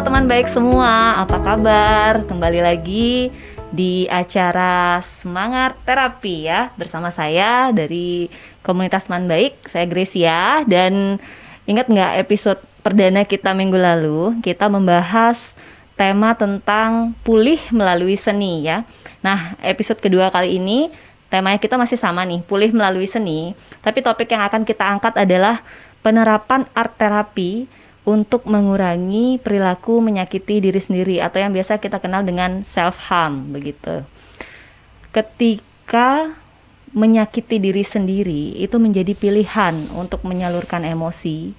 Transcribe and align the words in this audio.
Teman 0.00 0.24
baik 0.24 0.48
semua, 0.48 1.20
apa 1.20 1.36
kabar? 1.44 2.24
Kembali 2.24 2.64
lagi 2.64 3.28
di 3.68 4.08
acara 4.08 5.04
Semangat 5.20 5.76
Terapi 5.84 6.48
ya 6.48 6.72
bersama 6.80 7.12
saya 7.12 7.68
dari 7.68 8.32
komunitas 8.64 9.12
Man 9.12 9.28
Baik, 9.28 9.60
saya 9.68 9.84
Gracia 9.84 10.64
dan 10.64 11.20
ingat 11.68 11.92
nggak 11.92 12.16
episode 12.16 12.64
perdana 12.80 13.28
kita 13.28 13.52
minggu 13.52 13.76
lalu 13.76 14.40
kita 14.40 14.72
membahas 14.72 15.52
tema 16.00 16.32
tentang 16.32 17.12
pulih 17.20 17.60
melalui 17.68 18.16
seni 18.16 18.64
ya. 18.64 18.88
Nah 19.20 19.52
episode 19.60 20.00
kedua 20.00 20.32
kali 20.32 20.56
ini 20.56 20.88
temanya 21.28 21.60
kita 21.60 21.76
masih 21.76 22.00
sama 22.00 22.24
nih, 22.24 22.40
pulih 22.48 22.72
melalui 22.72 23.04
seni. 23.04 23.52
Tapi 23.84 24.00
topik 24.00 24.32
yang 24.32 24.48
akan 24.48 24.64
kita 24.64 24.96
angkat 24.96 25.12
adalah 25.20 25.60
penerapan 26.00 26.64
art 26.72 26.96
terapi 26.96 27.68
untuk 28.04 28.48
mengurangi 28.48 29.36
perilaku 29.38 30.00
menyakiti 30.00 30.64
diri 30.64 30.80
sendiri 30.80 31.16
atau 31.20 31.38
yang 31.40 31.52
biasa 31.52 31.76
kita 31.76 32.00
kenal 32.00 32.24
dengan 32.24 32.64
self 32.64 32.96
harm 33.10 33.52
begitu. 33.52 34.04
Ketika 35.12 36.32
menyakiti 36.90 37.62
diri 37.62 37.86
sendiri 37.86 38.58
itu 38.58 38.76
menjadi 38.82 39.14
pilihan 39.14 39.86
untuk 39.94 40.26
menyalurkan 40.26 40.82
emosi. 40.82 41.54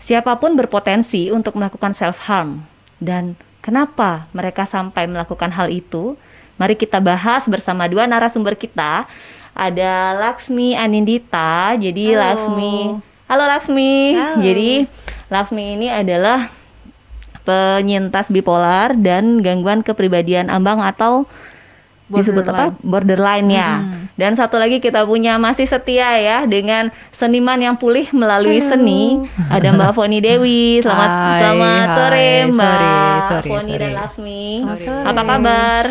Siapa 0.00 0.38
pun 0.40 0.56
berpotensi 0.56 1.28
untuk 1.28 1.58
melakukan 1.58 1.92
self 1.92 2.24
harm 2.24 2.64
dan 3.02 3.36
kenapa 3.60 4.30
mereka 4.32 4.64
sampai 4.64 5.04
melakukan 5.10 5.50
hal 5.52 5.68
itu? 5.68 6.16
Mari 6.56 6.76
kita 6.76 7.00
bahas 7.00 7.44
bersama 7.48 7.88
dua 7.88 8.06
narasumber 8.06 8.54
kita. 8.54 9.08
Ada 9.50 10.14
Laksmi 10.14 10.78
Anindita. 10.78 11.74
Jadi 11.74 12.14
Halo. 12.14 12.22
Laksmi 12.22 12.76
Halo 13.30 13.44
Laksmi. 13.46 13.94
Halo. 14.18 14.42
Jadi 14.42 14.70
Laksmi 15.30 15.78
ini 15.78 15.86
adalah 15.86 16.50
penyintas 17.46 18.28
bipolar 18.28 18.98
dan 18.98 19.40
gangguan 19.40 19.80
kepribadian 19.80 20.50
ambang 20.50 20.82
atau 20.82 21.24
disebut 22.10 22.42
apa 22.50 22.74
borderline 22.82 23.48
ya. 23.54 23.86
Hmm. 23.86 24.10
Dan 24.18 24.34
satu 24.34 24.58
lagi 24.58 24.82
kita 24.82 25.06
punya 25.06 25.38
masih 25.38 25.64
setia 25.64 26.18
ya 26.18 26.42
dengan 26.44 26.90
seniman 27.14 27.56
yang 27.56 27.78
pulih 27.78 28.10
melalui 28.10 28.58
Halo. 28.58 28.70
seni. 28.74 29.02
Ada 29.46 29.70
Mbak 29.70 29.92
Foni 29.94 30.18
Dewi. 30.18 30.82
Selamat 30.82 31.08
Hai, 31.08 31.38
selamat 31.40 31.86
hai. 31.86 31.96
sore 31.96 32.30
Mbak 32.50 32.50
Sorry, 32.50 32.90
sorry, 33.30 33.48
Foni 33.48 33.72
dan 33.78 33.90
sorry. 34.10 34.50
Sore. 34.82 35.06
Apa 35.06 35.22
kabar? 35.22 35.84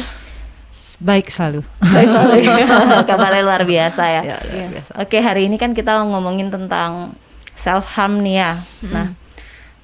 Baik 0.99 1.25
selalu. 1.31 1.61
Baik, 1.79 2.07
sorry. 2.11 2.43
Kabarnya 3.09 3.41
luar 3.47 3.63
biasa 3.63 4.03
ya. 4.03 4.21
Ya, 4.35 4.37
luar 4.43 4.67
biasa. 4.75 4.91
Oke, 4.99 5.17
hari 5.23 5.47
ini 5.47 5.55
kan 5.55 5.71
kita 5.71 6.03
ngomongin 6.03 6.51
tentang 6.51 7.15
self 7.55 7.87
harm 7.95 8.19
nih 8.19 8.43
ya. 8.43 8.51
Nah, 8.91 9.15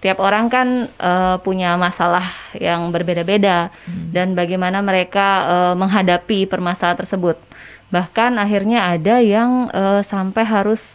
tiap 0.06 0.22
orang 0.22 0.53
kan 0.53 0.86
eh, 0.86 1.36
punya 1.42 1.73
masalah 1.81 2.30
yang 2.53 2.94
berbeda-beda 2.94 3.73
dan 4.14 4.38
bagaimana 4.38 4.86
mereka 4.86 5.28
eh, 5.50 5.73
menghadapi 5.73 6.45
permasalahan 6.45 7.02
tersebut. 7.02 7.42
Bahkan 7.89 8.38
akhirnya 8.38 8.86
ada 8.94 9.17
yang 9.17 9.73
eh, 9.73 10.06
sampai 10.06 10.45
harus 10.45 10.94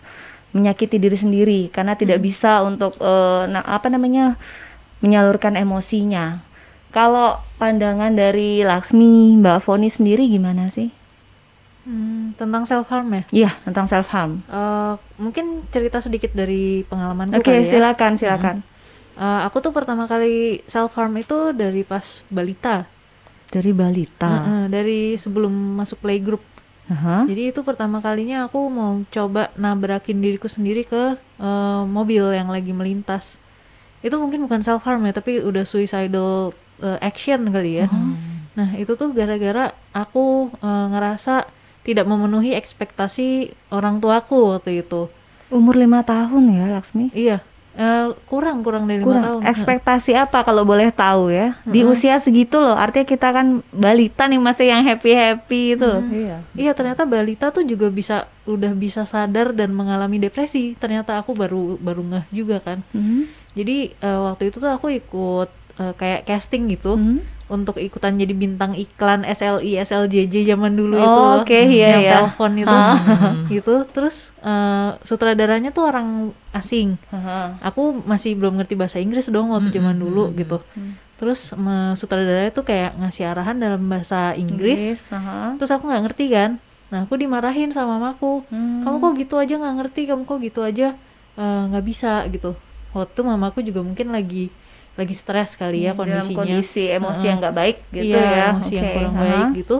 menyakiti 0.55 1.03
diri 1.03 1.19
sendiri 1.19 1.61
karena 1.75 1.98
tidak 1.98 2.22
bisa 2.22 2.62
untuk 2.62 2.94
eh, 3.03 3.50
na- 3.50 3.66
apa 3.66 3.91
namanya 3.91 4.38
menyalurkan 5.03 5.58
emosinya. 5.58 6.47
Kalau 6.94 7.38
pandangan 7.58 8.14
dari 8.14 8.62
Laksmi, 8.62 9.38
Mbak 9.42 9.58
Foni 9.62 9.91
sendiri 9.91 10.27
gimana 10.31 10.70
sih? 10.70 10.91
Hmm, 11.86 12.34
tentang 12.38 12.62
self 12.66 12.86
harm 12.92 13.11
ya. 13.11 13.22
Iya, 13.31 13.50
tentang 13.66 13.86
self 13.91 14.06
harm. 14.14 14.42
Eh, 14.47 14.94
mungkin 15.19 15.66
cerita 15.75 15.98
sedikit 15.98 16.31
dari 16.31 16.86
pengalamanku 16.86 17.38
Oke, 17.42 17.50
kali 17.50 17.66
ya. 17.66 17.78
silakan, 17.78 18.14
silakan. 18.14 18.56
Eh, 19.19 19.41
aku 19.47 19.58
tuh 19.58 19.72
pertama 19.75 20.06
kali 20.06 20.62
self 20.70 20.94
harm 20.94 21.16
itu 21.19 21.50
dari 21.56 21.83
pas 21.83 22.22
balita. 22.30 22.86
Dari 23.50 23.75
balita. 23.75 24.30
Heeh, 24.30 24.62
dari 24.70 25.00
sebelum 25.19 25.50
masuk 25.78 26.03
playgroup. 26.04 26.43
Aha. 26.91 27.22
Jadi 27.26 27.54
itu 27.54 27.62
pertama 27.62 28.03
kalinya 28.03 28.50
aku 28.50 28.66
mau 28.66 28.98
coba 29.15 29.54
nabrakin 29.54 30.19
diriku 30.19 30.50
sendiri 30.50 30.82
ke 30.87 31.19
eh, 31.19 31.82
mobil 31.87 32.34
yang 32.34 32.50
lagi 32.50 32.71
melintas. 32.71 33.38
Itu 34.00 34.16
mungkin 34.16 34.47
bukan 34.47 34.62
self 34.62 34.82
harm 34.87 35.04
ya, 35.06 35.12
tapi 35.15 35.42
udah 35.42 35.62
suicidal 35.66 36.54
eh, 36.82 36.98
action 37.03 37.50
kali 37.50 37.84
ya. 37.84 37.87
Nah, 38.50 38.75
itu 38.75 38.98
tuh 38.98 39.15
gara-gara 39.15 39.75
aku 39.94 40.50
eh, 40.59 40.87
ngerasa 40.91 41.47
tidak 41.81 42.04
memenuhi 42.06 42.53
ekspektasi 42.54 43.56
orang 43.72 43.98
tuaku 43.98 44.59
waktu 44.59 44.84
itu. 44.84 45.09
Umur 45.50 45.75
lima 45.75 46.04
tahun 46.06 46.54
ya, 46.54 46.65
Laksmi? 46.78 47.10
Iya, 47.10 47.42
eh, 47.80 48.06
kurang 48.26 48.60
kurang 48.60 48.84
dari 48.84 49.00
lima 49.00 49.08
Kurang. 49.08 49.24
tahun. 49.24 49.41
Ekspektasi 49.48 50.12
apa 50.14 50.44
kalau 50.44 50.62
boleh 50.62 50.92
tahu 50.92 51.32
ya? 51.32 51.56
Di 51.64 51.80
Heeh. 51.80 51.88
usia 51.88 52.20
segitu 52.20 52.60
loh, 52.60 52.76
artinya 52.76 53.08
kita 53.08 53.32
kan 53.32 53.46
balita 53.70 54.28
nih 54.28 54.36
masih 54.38 54.68
yang 54.68 54.84
happy-happy 54.84 55.74
itu 55.74 55.84
loh. 55.84 56.04
Iya. 56.04 56.36
Iya, 56.52 56.72
ternyata 56.72 57.02
balita 57.02 57.48
tuh 57.48 57.64
juga 57.64 57.88
bisa 57.88 58.16
udah 58.44 58.72
bisa 58.72 59.02
sadar 59.02 59.50
dan 59.50 59.72
mengalami 59.72 60.20
depresi. 60.20 60.76
Ternyata 60.76 61.16
aku 61.16 61.32
baru 61.32 61.80
baru 61.80 62.04
ngeh 62.04 62.24
juga 62.30 62.60
kan. 62.60 62.84
Mhm. 62.92 63.24
Jadi 63.50 63.76
eh, 63.92 64.20
waktu 64.20 64.42
itu 64.47 64.60
tuh 64.60 64.68
aku 64.68 64.92
ikut 64.92 65.48
eh, 65.76 65.94
kayak 65.97 66.22
casting 66.24 66.68
gitu 66.68 66.94
Mhm. 66.94 67.40
Untuk 67.50 67.77
ikutan 67.77 68.15
jadi 68.15 68.31
bintang 68.31 68.72
iklan 68.72 69.21
SLI 69.22 69.77
SLJJ 69.77 70.47
zaman 70.49 70.72
dulu 70.72 70.94
itu 70.94 71.03
Oh, 71.05 71.34
loh. 71.34 71.43
oke, 71.43 71.50
iya, 71.53 71.87
yang 71.91 72.00
iya. 72.00 72.12
telepon 72.16 72.53
itu. 72.55 72.71
Ah. 72.71 72.97
gitu. 73.53 73.75
Terus 73.87 74.31
eh, 74.38 74.91
sutradaranya 75.03 75.69
tuh 75.69 75.84
orang 75.84 76.09
asing. 76.50 76.94
Aku 77.60 77.93
masih 78.00 78.34
belum 78.34 78.56
ngerti 78.56 78.75
bahasa 78.75 78.97
Inggris 78.97 79.27
dong 79.27 79.50
waktu 79.50 79.69
zaman 79.71 79.94
dulu 79.94 80.31
gitu. 80.33 80.62
Terus 81.15 81.53
me- 81.53 81.93
sutradaranya 81.93 82.49
tuh 82.49 82.62
kayak 82.62 82.97
ngasih 82.97 83.28
arahan 83.28 83.59
dalam 83.59 83.83
bahasa 83.84 84.33
Inggris. 84.33 84.97
Terus 85.59 85.71
aku 85.71 85.84
nggak 85.84 86.03
ngerti 86.06 86.25
kan. 86.31 86.56
Nah 86.89 87.05
aku 87.05 87.15
dimarahin 87.15 87.71
sama 87.71 87.99
mamaku. 87.99 88.43
Hmm. 88.47 88.81
Kamu 88.81 88.97
kok 88.99 89.12
gitu 89.16 89.34
aja 89.37 89.55
nggak 89.55 89.75
ngerti. 89.77 90.00
Kamu 90.06 90.22
kok 90.25 90.39
gitu 90.39 90.62
aja 90.62 90.94
eh, 91.34 91.62
nggak 91.69 91.84
bisa 91.84 92.22
gitu. 92.27 92.55
Waktu 92.91 93.21
mamaku 93.21 93.60
juga 93.60 93.83
mungkin 93.83 94.10
lagi 94.10 94.50
lagi 95.00 95.16
stres 95.16 95.56
kali 95.56 95.88
ya 95.88 95.97
Dalam 95.97 95.99
kondisinya. 96.21 96.37
kondisi 96.37 96.83
emosi 96.87 97.16
Heeh. 97.16 97.27
yang 97.27 97.38
nggak 97.41 97.56
baik 97.56 97.77
gitu 97.91 98.12
iya, 98.12 98.21
ya. 98.22 98.47
emosi 98.53 98.72
yang 98.77 98.84
Oke, 98.84 98.94
kurang 98.94 99.15
aha. 99.15 99.22
baik 99.22 99.47
gitu. 99.56 99.77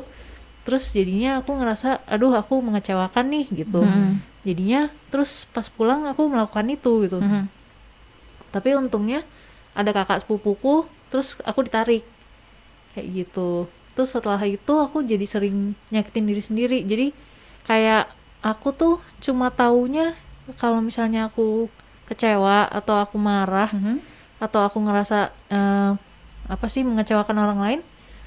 Terus 0.61 0.85
jadinya 0.91 1.31
aku 1.39 1.51
ngerasa, 1.53 1.89
aduh 2.05 2.33
aku 2.33 2.55
mengecewakan 2.59 3.25
nih 3.29 3.47
gitu. 3.55 3.81
Mhm. 3.81 4.13
Jadinya 4.41 4.81
terus 5.09 5.45
pas 5.47 5.69
pulang 5.69 6.09
aku 6.09 6.25
melakukan 6.25 6.65
itu 6.67 6.93
gitu. 7.05 7.19
Mhm. 7.19 7.45
Tapi 8.51 8.69
untungnya 8.75 9.23
ada 9.73 9.91
kakak 9.91 10.25
sepupuku, 10.25 10.83
terus 11.09 11.39
aku 11.43 11.63
ditarik 11.63 12.03
kayak 12.93 13.07
gitu. 13.15 13.69
Terus 13.93 14.11
setelah 14.11 14.41
itu 14.43 14.73
aku 14.75 15.03
jadi 15.03 15.23
sering 15.23 15.77
nyakitin 15.89 16.25
diri 16.25 16.43
sendiri. 16.43 16.79
Jadi 16.83 17.07
kayak 17.63 18.09
aku 18.41 18.73
tuh 18.73 18.95
cuma 19.21 19.53
taunya 19.53 20.17
kalau 20.57 20.81
misalnya 20.81 21.29
aku 21.29 21.69
kecewa 22.05 22.67
atau 22.67 22.99
aku 22.99 23.15
marah 23.17 23.71
Mhm. 23.71 24.03
Atau 24.41 24.65
aku 24.65 24.81
ngerasa 24.81 25.31
eh, 25.53 25.93
apa 26.51 26.67
sih 26.67 26.83
mengecewakan 26.83 27.37
orang 27.39 27.61
lain, 27.61 27.81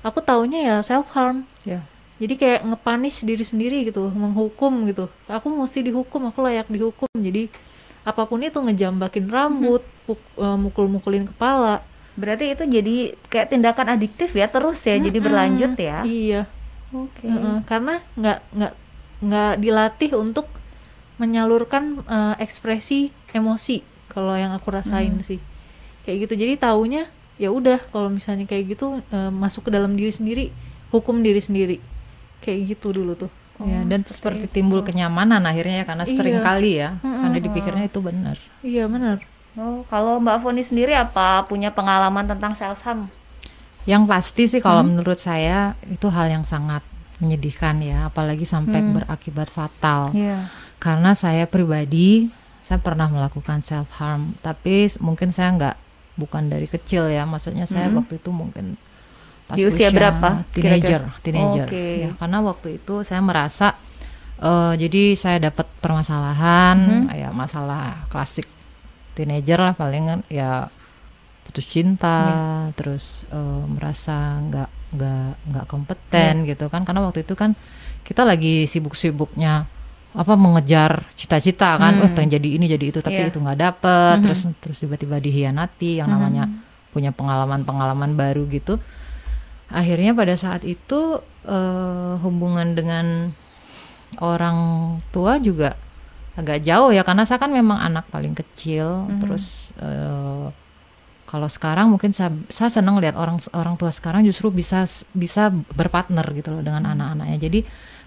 aku 0.06 0.22
taunya 0.24 0.60
ya 0.64 0.76
self 0.86 1.12
harm. 1.18 1.44
Ya. 1.68 1.82
Jadi 2.22 2.40
kayak 2.40 2.62
ngepanis 2.64 3.26
diri 3.26 3.44
sendiri 3.44 3.84
gitu, 3.90 4.08
menghukum 4.14 4.88
gitu. 4.88 5.10
Aku 5.28 5.50
mesti 5.52 5.82
dihukum, 5.84 6.30
aku 6.30 6.40
layak 6.46 6.70
dihukum. 6.70 7.10
Jadi 7.18 7.50
apa 8.06 8.24
pun 8.30 8.40
itu 8.40 8.62
ngejambakin 8.62 9.28
rambut, 9.28 9.84
puk- 10.08 10.38
eh, 10.40 10.58
mukul-mukulin 10.62 11.28
kepala. 11.34 11.82
Berarti 12.14 12.54
itu 12.54 12.64
jadi 12.70 13.18
kayak 13.28 13.50
tindakan 13.50 13.98
adiktif 13.98 14.38
ya 14.38 14.46
terus 14.46 14.78
ya, 14.86 15.02
jadi 15.02 15.18
berlanjut 15.18 15.74
ya. 15.82 16.06
Iya, 16.06 16.42
Oke. 16.94 17.26
heeh. 17.26 17.58
karena 17.66 18.06
nggak 18.14 18.40
nggak 18.54 18.74
nggak 19.26 19.54
dilatih 19.58 20.12
untuk 20.14 20.46
menyalurkan 21.18 22.06
eh, 22.06 22.36
ekspresi 22.38 23.10
emosi 23.34 23.82
kalau 24.14 24.38
yang 24.38 24.54
aku 24.54 24.70
rasain 24.70 25.18
sih 25.26 25.42
kayak 26.04 26.28
gitu 26.28 26.34
jadi 26.38 26.54
taunya 26.56 27.08
ya 27.36 27.50
udah 27.50 27.82
kalau 27.90 28.08
misalnya 28.08 28.44
kayak 28.44 28.72
gitu 28.72 29.02
eh, 29.02 29.32
masuk 29.32 29.68
ke 29.68 29.72
dalam 29.72 29.94
diri 29.94 30.10
sendiri 30.10 30.46
hukum 30.90 31.20
diri 31.20 31.40
sendiri 31.40 31.78
kayak 32.40 32.60
gitu 32.70 32.92
dulu 32.92 33.16
tuh 33.18 33.32
Ya, 33.56 33.80
dan 33.82 34.02
seperti 34.02 34.12
seperti 34.12 34.44
itu. 34.44 34.56
timbul 34.56 34.82
kenyamanan 34.82 35.40
akhirnya 35.42 35.82
ya 35.82 35.86
karena 35.86 36.04
Iya. 36.04 36.18
sering 36.18 36.38
kali 36.42 36.72
ya 36.76 36.98
Mm-mm. 36.98 37.22
karena 37.22 37.38
dipikirnya 37.40 37.86
itu 37.86 38.00
benar. 38.02 38.36
iya 38.62 38.86
benar 38.86 39.22
Oh, 39.54 39.86
kalau 39.86 40.18
Mbak 40.18 40.42
Foni 40.42 40.60
sendiri 40.60 40.92
apa 40.92 41.46
punya 41.46 41.70
pengalaman 41.70 42.26
tentang 42.26 42.58
self 42.58 42.82
harm? 42.82 43.14
Yang 43.86 44.04
pasti 44.04 44.44
sih 44.48 44.58
kalau 44.58 44.82
menurut 44.82 45.16
saya 45.16 45.78
itu 45.86 46.10
hal 46.10 46.26
yang 46.28 46.42
sangat 46.42 46.82
menyedihkan 47.20 47.78
ya, 47.80 48.10
apalagi 48.10 48.44
sampai 48.44 48.82
Hmm. 48.82 48.98
berakibat 48.98 49.48
fatal. 49.48 50.10
Iya. 50.12 50.50
Karena 50.78 51.14
saya 51.14 51.46
pribadi 51.46 52.34
saya 52.62 52.80
pernah 52.80 53.06
melakukan 53.06 53.62
self 53.62 53.94
harm, 53.94 54.34
tapi 54.40 54.90
mungkin 54.98 55.30
saya 55.30 55.54
nggak 55.54 55.76
bukan 56.14 56.46
dari 56.48 56.66
kecil 56.66 57.10
ya, 57.10 57.24
maksudnya 57.24 57.66
saya 57.66 57.90
Mhm. 57.90 57.98
waktu 58.00 58.14
itu 58.18 58.30
mungkin 58.30 58.78
pas 59.44 59.58
Di 59.58 59.66
usia 59.66 59.90
berapa 59.90 60.48
Teenager, 60.50 61.04
kira-kira? 61.10 61.22
teenager. 61.22 61.68
Oke. 61.68 61.86
Ya, 62.00 62.10
karena 62.16 62.38
waktu 62.40 62.68
itu 62.78 62.96
saya 63.04 63.20
merasa 63.20 63.76
eh, 64.36 64.74
jadi 64.76 65.16
saya 65.16 65.38
dapat 65.40 65.70
permasalahan, 65.80 67.08
Mhm. 67.08 67.16
ya 67.16 67.30
masalah 67.32 68.04
klasik 68.08 68.44
teenager 69.14 69.56
lah 69.56 69.72
paling 69.72 70.04
kan 70.04 70.20
ya 70.28 70.68
putus 71.44 71.64
cinta, 71.66 72.20
Iya. 72.28 72.76
terus 72.76 73.24
eh, 73.30 73.64
merasa 73.68 74.42
nggak 74.42 74.70
nggak 74.94 75.32
nggak 75.48 75.66
kompeten 75.66 76.46
gitu 76.46 76.68
kan 76.68 76.84
karena 76.84 77.02
waktu 77.02 77.24
itu 77.24 77.34
kan 77.34 77.56
kita 78.04 78.22
lagi 78.22 78.66
sibuk-sibuknya 78.66 79.66
apa 80.14 80.34
mengejar 80.38 81.10
cita-cita 81.18 81.74
kan, 81.76 81.98
Hmm. 81.98 82.04
oh 82.06 82.10
pengen 82.14 82.38
jadi 82.38 82.50
ini 82.56 82.66
jadi 82.70 82.86
itu 82.94 83.00
tapi 83.02 83.18
Iya. 83.18 83.34
itu 83.34 83.42
nggak 83.42 83.60
dapet, 83.60 84.16
Mhm. 84.18 84.24
terus 84.24 84.40
terus 84.62 84.78
tiba-tiba 84.80 85.18
dihianati 85.18 85.98
yang 85.98 86.10
Mhm. 86.10 86.14
namanya 86.14 86.44
punya 86.94 87.10
pengalaman-pengalaman 87.10 88.14
baru 88.14 88.46
gitu. 88.48 88.78
Akhirnya 89.68 90.14
pada 90.14 90.38
saat 90.38 90.62
itu 90.64 91.18
eh, 91.44 92.14
hubungan 92.24 92.72
dengan 92.72 93.36
orang 94.22 94.58
tua 95.10 95.42
juga 95.42 95.76
agak 96.34 96.64
jauh 96.64 96.90
ya 96.90 97.04
karena 97.04 97.28
saya 97.28 97.38
kan 97.38 97.52
memang 97.52 97.78
anak 97.78 98.10
paling 98.10 98.34
kecil 98.34 99.06
Mhm. 99.10 99.20
terus 99.20 99.76
eh, 99.78 100.48
kalau 101.26 101.50
sekarang 101.50 101.90
mungkin 101.90 102.14
saya, 102.14 102.30
saya 102.48 102.70
senang 102.70 103.02
lihat 103.02 103.18
orang 103.18 103.42
orang 103.52 103.74
tua 103.74 103.90
sekarang 103.90 104.22
justru 104.24 104.50
bisa 104.50 104.86
bisa 105.12 105.50
berpartner 105.74 106.26
gitu 106.32 106.54
loh 106.54 106.62
dengan 106.62 106.86
anak-anaknya 106.88 107.38
jadi 107.42 107.60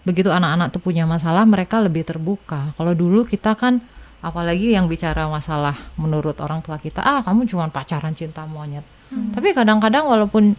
begitu 0.07 0.31
anak-anak 0.31 0.71
tuh 0.71 0.81
punya 0.81 1.03
masalah 1.05 1.43
mereka 1.43 1.83
lebih 1.83 2.07
terbuka. 2.07 2.71
Kalau 2.73 2.95
dulu 2.95 3.27
kita 3.27 3.53
kan 3.53 3.83
apalagi 4.23 4.71
yang 4.71 4.87
bicara 4.87 5.27
masalah 5.27 5.75
menurut 5.97 6.39
orang 6.39 6.63
tua 6.63 6.79
kita 6.79 6.99
ah 7.01 7.21
kamu 7.21 7.45
cuma 7.45 7.67
pacaran 7.69 8.15
cinta 8.15 8.47
monyet. 8.47 8.87
Tapi 9.07 9.51
kadang-kadang 9.51 10.07
walaupun 10.07 10.55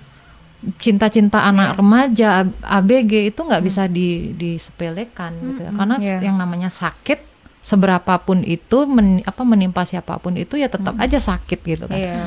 cinta-cinta 0.76 1.44
anak 1.44 1.78
remaja 1.78 2.42
ABG 2.60 3.30
itu 3.30 3.40
nggak 3.40 3.62
bisa 3.62 3.86
di 3.86 4.34
disepelekan 4.34 5.32
gitu 5.46 5.62
ya. 5.64 5.72
karena 5.72 5.96
Iya. 5.98 6.18
yang 6.24 6.36
namanya 6.36 6.68
sakit 6.68 7.22
seberapapun 7.62 8.42
itu 8.42 8.88
men- 8.88 9.22
apa 9.22 9.44
menimpa 9.44 9.84
siapa 9.84 10.18
pun 10.18 10.34
itu 10.34 10.56
ya 10.56 10.66
tetap 10.66 10.96
aja 10.98 11.20
sakit 11.20 11.60
gitu 11.62 11.86
kan. 11.86 11.96
Iya. 11.96 12.18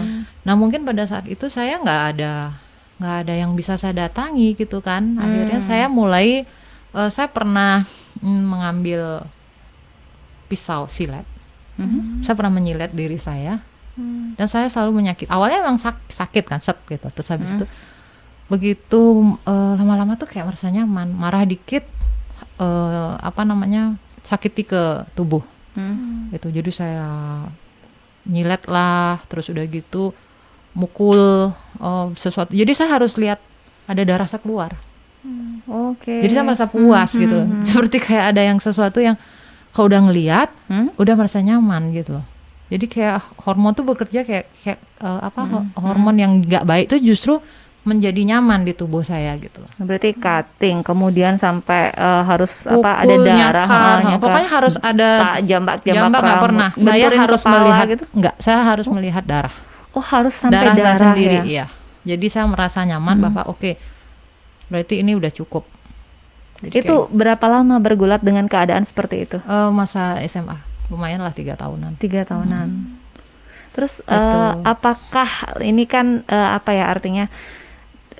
nah 0.40 0.54
mungkin 0.54 0.84
pada 0.84 1.02
saat 1.04 1.26
itu 1.26 1.48
saya 1.48 1.76
nggak 1.76 2.02
ada 2.14 2.54
nggak 2.96 3.16
ada 3.24 3.34
yang 3.34 3.52
bisa 3.52 3.74
saya 3.74 3.96
datangi 3.98 4.52
gitu 4.54 4.78
kan. 4.78 5.16
Akhirnya 5.16 5.58
Hmm. 5.58 5.66
saya 5.66 5.86
mulai 5.88 6.44
eh, 6.92 7.10
saya 7.10 7.26
pernah 7.26 7.84
mm, 8.18 8.42
mengambil 8.42 9.02
pisau 10.46 10.86
silet. 10.86 11.26
Mhm. 11.80 12.20
saya 12.20 12.36
pernah 12.36 12.52
menyilet 12.52 12.92
diri 12.92 13.16
saya. 13.16 13.62
Hmm. 13.90 14.32
dan 14.38 14.46
saya 14.46 14.70
selalu 14.70 15.02
menyakit. 15.02 15.26
Awalnya 15.28 15.60
emang 15.60 15.76
sak- 15.76 16.08
sakit 16.08 16.46
kan 16.46 16.62
set 16.62 16.78
gitu. 16.86 17.04
Terus 17.10 17.28
habis 17.28 17.50
Hmm. 17.50 17.58
itu 17.60 17.66
begitu 18.46 19.00
eh, 19.44 19.72
lama-lama 19.76 20.14
tuh 20.14 20.24
kayak 20.24 20.46
merasa 20.46 20.68
nyaman. 20.68 21.10
Marah 21.10 21.44
dikit 21.44 21.84
eh, 22.56 23.12
apa 23.18 23.42
namanya 23.44 23.96
sakiti 24.22 24.64
ke 24.64 25.04
tubuh. 25.12 25.42
Hmm. 25.74 26.30
gitu. 26.32 26.48
Jadi 26.48 26.70
saya 26.70 27.06
nyilet 28.24 28.62
lah 28.66 29.20
terus 29.26 29.48
udah 29.48 29.64
gitu 29.64 30.12
mukul 30.72 31.50
eh, 31.80 32.06
sesuatu. 32.14 32.52
Jadi 32.52 32.72
saya 32.72 32.94
harus 32.96 33.16
lihat 33.16 33.40
ada 33.84 34.00
darah 34.06 34.24
saya 34.24 34.40
keluar 34.40 34.70
Oke. 35.66 36.20
jadi 36.20 36.32
saya 36.32 36.44
merasa 36.44 36.66
puas 36.66 37.10
Hmm, 37.10 37.20
gitu 37.20 37.34
loh 37.34 37.44
hmm, 37.44 37.56
hmm. 37.56 37.66
seperti 37.66 37.96
kayak 37.98 38.24
ada 38.30 38.42
yang 38.42 38.58
sesuatu 38.58 38.98
yang 38.98 39.16
kalau 39.70 39.86
udah 39.86 40.02
ngelihat 40.02 40.48
Hmm? 40.66 40.90
udah 40.94 41.14
merasa 41.14 41.38
nyaman 41.38 41.92
gitu 41.92 42.14
loh. 42.14 42.26
Jadi 42.68 42.86
kayak 42.86 43.22
hormon 43.40 43.70
tuh 43.70 43.82
bekerja 43.82 44.22
kayak 44.22 44.46
kayak 44.56 44.78
eh, 44.96 45.20
apa 45.20 45.40
ho- 45.42 45.62
Hmm, 45.64 45.74
hormon 45.76 46.14
yang 46.14 46.32
nggak 46.40 46.62
baik 46.64 46.84
itu 46.86 46.96
justru 47.08 47.38
menjadi 47.80 48.22
nyaman 48.28 48.62
di 48.62 48.72
tubuh 48.72 49.00
saya 49.00 49.34
gitu 49.36 49.58
loh. 49.58 49.70
Berarti 49.76 50.12
cutting, 50.12 50.80
kemudian 50.80 51.34
sampai 51.34 51.90
eh, 51.90 52.22
harus 52.24 52.64
apa 52.64 52.90
ada 52.98 53.08
Pukul, 53.08 53.24
darah, 53.24 53.66
nyakar, 53.66 53.96
nyakar. 54.04 54.20
pokoknya 54.20 54.48
harus 54.48 54.74
ada 54.76 55.08
jambak 55.40 55.42
jambak, 55.42 55.76
jambak 55.82 56.20
nggak 56.20 56.38
pernah. 56.40 56.68
Saya 56.76 57.06
harus 57.12 57.40
kepala 57.40 57.54
melihat 57.60 57.86
gitu. 57.88 58.04
nggak, 58.12 58.34
saya 58.38 58.58
harus 58.64 58.86
melihat 58.88 59.24
darah. 59.24 59.54
Oh 59.90 60.04
harus 60.04 60.32
sampai 60.32 60.54
darah, 60.56 60.72
darah, 60.72 60.86
saya 60.88 60.98
sendiri, 61.04 61.36
ya. 61.36 61.44
iya. 61.44 61.64
Jadi 62.06 62.26
saya 62.26 62.46
merasa 62.46 62.80
nyaman 62.80 63.16
Hmm. 63.16 63.24
bahwa 63.26 63.42
oke, 63.48 63.74
berarti 64.70 65.02
ini 65.02 65.18
udah 65.18 65.28
cukup. 65.34 65.66
Jadi 66.60 66.84
Itu 66.84 67.08
berapa 67.08 67.42
lama 67.48 67.80
bergulat 67.80 68.20
dengan 68.20 68.44
keadaan 68.46 68.84
seperti 68.84 69.26
itu? 69.28 69.36
eh, 69.40 69.70
masa 69.72 70.20
SMA 70.24 70.60
lumayan 70.90 71.22
lah 71.22 71.30
tiga 71.32 71.54
tahunan. 71.54 71.96
Tiga 72.02 72.26
tahunan. 72.26 72.98
Terus 73.70 74.02
eh, 74.02 74.12
Betul. 74.12 74.66
apakah 74.66 75.30
ini 75.62 75.86
kan 75.86 76.26
eh, 76.26 76.50
apa 76.58 76.74
ya 76.74 76.90
artinya? 76.90 77.30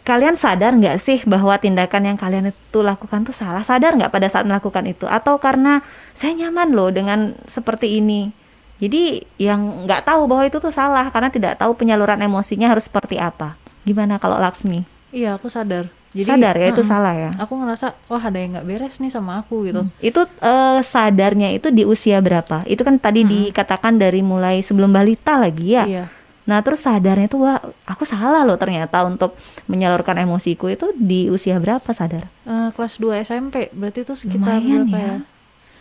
Kalian 0.01 0.35
sadar 0.41 0.73
nggak 0.81 0.97
sih 1.05 1.19
bahwa 1.29 1.53
tindakan 1.61 2.15
yang 2.15 2.19
kalian 2.19 2.51
itu 2.57 2.79
lakukan 2.81 3.27
tuh 3.27 3.37
salah? 3.37 3.61
Sadar 3.61 3.99
nggak 4.01 4.09
pada 4.11 4.27
saat 4.33 4.49
melakukan 4.49 4.89
itu? 4.89 5.05
Atau 5.05 5.37
karena 5.37 5.85
saya 6.17 6.33
nyaman 6.33 6.73
loh 6.73 6.89
dengan 6.89 7.37
seperti 7.45 8.01
ini? 8.01 8.33
Jadi 8.81 9.21
yang 9.37 9.85
nggak 9.85 10.09
tahu 10.09 10.25
bahwa 10.25 10.49
itu 10.49 10.57
tuh 10.57 10.73
salah 10.73 11.13
karena 11.13 11.29
tidak 11.29 11.61
tahu 11.61 11.77
penyaluran 11.77 12.17
emosinya 12.25 12.73
harus 12.73 12.89
seperti 12.89 13.21
apa. 13.21 13.61
Gimana 13.85 14.17
kalau 14.17 14.41
Laksmi? 14.41 14.89
Iya, 15.13 15.37
aku 15.37 15.53
sadar. 15.53 15.93
Jadi 16.11 16.27
sadar 16.27 16.55
ya 16.59 16.67
itu 16.75 16.83
Mm-mm. 16.83 16.91
salah 16.91 17.15
ya? 17.15 17.31
Aku 17.39 17.55
ngerasa 17.55 17.95
wah 18.11 18.23
ada 18.23 18.39
yang 18.39 18.59
nggak 18.59 18.67
beres 18.67 18.99
nih 18.99 19.15
sama 19.15 19.39
aku 19.39 19.71
gitu. 19.71 19.87
Itu 20.03 20.27
eh, 20.27 20.81
sadarnya 20.83 21.55
itu 21.55 21.71
di 21.71 21.87
usia 21.87 22.19
berapa? 22.19 22.67
Itu 22.67 22.83
kan 22.83 22.99
tadi 22.99 23.23
dikatakan 23.23 23.95
dari 23.95 24.19
mulai 24.19 24.59
sebelum 24.67 24.91
balita 24.91 25.39
lagi 25.39 25.79
ya. 25.79 25.87
Iya. 25.87 26.05
Nah, 26.51 26.67
terus 26.67 26.83
sadarnya 26.83 27.31
tuh 27.31 27.47
wah, 27.47 27.63
aku 27.87 28.03
salah 28.03 28.43
loh 28.43 28.59
ternyata 28.59 29.07
untuk 29.07 29.39
menyalurkan 29.71 30.19
emosiku 30.19 30.67
itu 30.67 30.91
di 30.99 31.31
usia 31.31 31.63
berapa 31.63 31.87
sadar? 31.95 32.27
Eh, 32.43 32.69
kelas 32.75 32.99
2 32.99 33.23
SMP, 33.23 33.71
berarti 33.71 34.03
itu 34.03 34.19
sekitar 34.19 34.59
Lumayan 34.59 34.91
berapa 34.91 34.99
ya. 34.99 35.07
ya? 35.07 35.17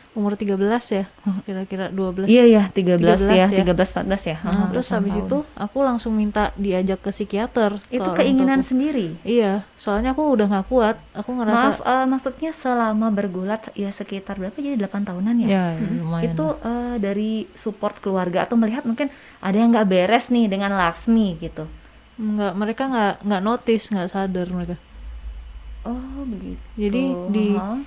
Umur 0.09 0.33
13 0.33 0.57
ya, 0.89 1.05
kira-kira 1.45 1.85
12. 1.87 2.25
Iya 2.25 2.43
ya, 2.43 2.63
13, 2.73 2.97
13 2.97 3.29
ya, 3.29 3.45
ya. 3.45 3.61
13 3.61 3.93
14 3.93 4.25
ya. 4.25 4.37
Nah, 4.41 4.49
Heeh, 4.49 4.65
terus 4.73 4.87
habis 4.89 5.13
tahun. 5.13 5.23
itu 5.23 5.37
aku 5.53 5.77
langsung 5.79 6.13
minta 6.13 6.49
diajak 6.57 6.99
ke 6.99 7.13
psikiater. 7.13 7.77
itu 7.87 8.09
keinginan 8.17 8.59
sendiri. 8.59 9.21
Iya, 9.21 9.69
soalnya 9.77 10.11
aku 10.11 10.33
udah 10.33 10.49
nggak 10.49 10.67
kuat. 10.67 10.97
Aku 11.13 11.29
ngerasa 11.37 11.65
Maaf, 11.71 11.79
eh, 11.79 12.05
maksudnya 12.05 12.51
selama 12.51 13.07
bergulat 13.09 13.69
ya 13.73 13.93
sekitar 13.93 14.35
berapa 14.35 14.57
jadi 14.57 14.81
8 14.81 15.05
tahunan 15.05 15.35
ya? 15.45 15.47
Ya, 15.47 15.63
lumayan. 15.77 16.33
Itu 16.33 16.57
eh, 16.59 16.95
dari 16.97 17.31
support 17.53 18.01
keluarga 18.01 18.43
atau 18.43 18.57
melihat 18.57 18.83
mungkin 18.83 19.13
ada 19.39 19.55
yang 19.55 19.69
nggak 19.69 19.87
beres 19.87 20.27
nih 20.27 20.49
dengan 20.49 20.73
Laksmi 20.73 21.37
gitu. 21.37 21.69
nggak 22.17 22.51
mereka 22.51 22.83
nggak 22.83 23.13
nggak 23.23 23.41
notice, 23.41 23.85
nggak 23.89 24.09
sadar 24.09 24.47
mereka. 24.49 24.75
Oh, 25.85 26.25
begitu. 26.27 26.59
Jadi 26.75 27.03
di 27.29 27.47
Heeh. 27.55 27.79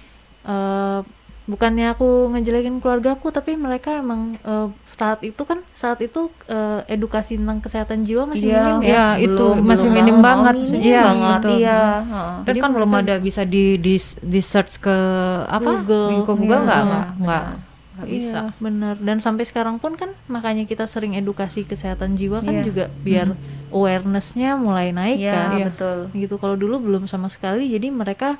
eh, 0.46 1.00
bukannya 1.44 1.90
aku 1.90 2.06
ngejelekin 2.30 2.78
keluargaku, 2.78 3.28
tapi 3.28 3.54
mereka 3.56 3.96
emang 3.96 4.38
eh, 4.38 4.68
saat 4.92 5.20
itu 5.20 5.42
kan 5.42 5.58
saat 5.72 5.98
itu 5.98 6.30
eh, 6.46 6.86
edukasi 6.86 7.34
tentang 7.34 7.58
kesehatan 7.58 8.02
jiwa 8.02 8.26
masih 8.26 8.48
Iya, 8.48 8.62
minim 8.62 8.78
ya. 8.80 8.88
Ya, 8.88 9.06
itu 9.18 9.34
belum- 9.34 9.64
masih 9.64 9.88
belum 9.88 9.98
minim 9.98 10.18
banget. 10.18 10.56
minim 10.62 10.80
Iya, 10.80 11.02
banget, 11.02 11.32
gitu. 11.34 11.50
iya. 11.58 11.80
Dan 12.06 12.44
Jadi 12.46 12.58
kan 12.60 12.70
belum 12.70 12.90
ada 12.94 13.14
bisa 13.18 13.42
di 13.42 13.64
di, 13.76 13.94
di 14.20 14.40
search 14.40 14.78
ke 14.78 14.96
apa? 15.44 15.70
Google. 15.80 16.22
Ke 16.22 16.32
Google 16.32 16.62
Iya, 16.62 16.64
nggak 16.64 16.78
iya, 16.78 16.86
nggak 16.86 17.06
nggak 17.18 17.44
benar. 17.44 17.70
nggak 17.92 18.08
bisa. 18.08 18.40
Iya, 18.40 18.56
bener. 18.56 18.94
Dan 18.98 19.16
sampai 19.18 19.44
sekarang 19.44 19.76
pun 19.76 19.92
kan 19.94 20.10
makanya 20.26 20.64
kita 20.64 20.86
sering 20.86 21.12
edukasi 21.12 21.62
kesehatan 21.62 22.14
jiwa 22.14 22.38
kan 22.40 22.54
Iya. 22.54 22.64
juga 22.64 22.84
biar 23.02 23.34
awarenessnya 23.68 24.54
mulai 24.56 24.90
naik 24.90 25.18
Iya, 25.18 25.32
kan. 25.32 25.48
Iya. 25.52 25.66
betul. 25.68 25.98
Gitu 26.14 26.34
kalau 26.36 26.54
dulu 26.54 26.78
belum 26.78 27.04
sama 27.04 27.26
sekali, 27.26 27.66
jadi 27.66 27.88
mereka 27.88 28.38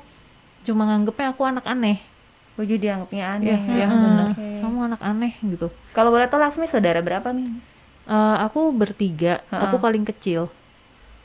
cuma 0.61 0.85
nganggepnya 0.85 1.27
aku 1.29 1.43
anak 1.43 1.65
aneh. 1.65 1.99
Oh, 2.53 2.61
jadi 2.61 2.77
dianggapnya 2.77 3.25
aneh. 3.37 3.47
Iya, 3.49 3.57
ya. 3.65 3.85
Heeh, 3.89 3.97
benar. 3.97 4.27
Oke. 4.37 4.47
Kamu 4.61 4.77
anak 4.85 5.01
aneh 5.01 5.33
gitu. 5.41 5.67
Kalau 5.97 6.09
boleh 6.13 6.29
tahu 6.29 6.37
Laksmi 6.37 6.69
saudara 6.69 7.01
berapa 7.01 7.33
nih? 7.33 7.49
Eh, 8.03 8.35
aku 8.45 8.69
bertiga, 8.75 9.41
Heeh. 9.49 9.63
aku 9.63 9.75
paling 9.81 10.05
kecil. 10.05 10.51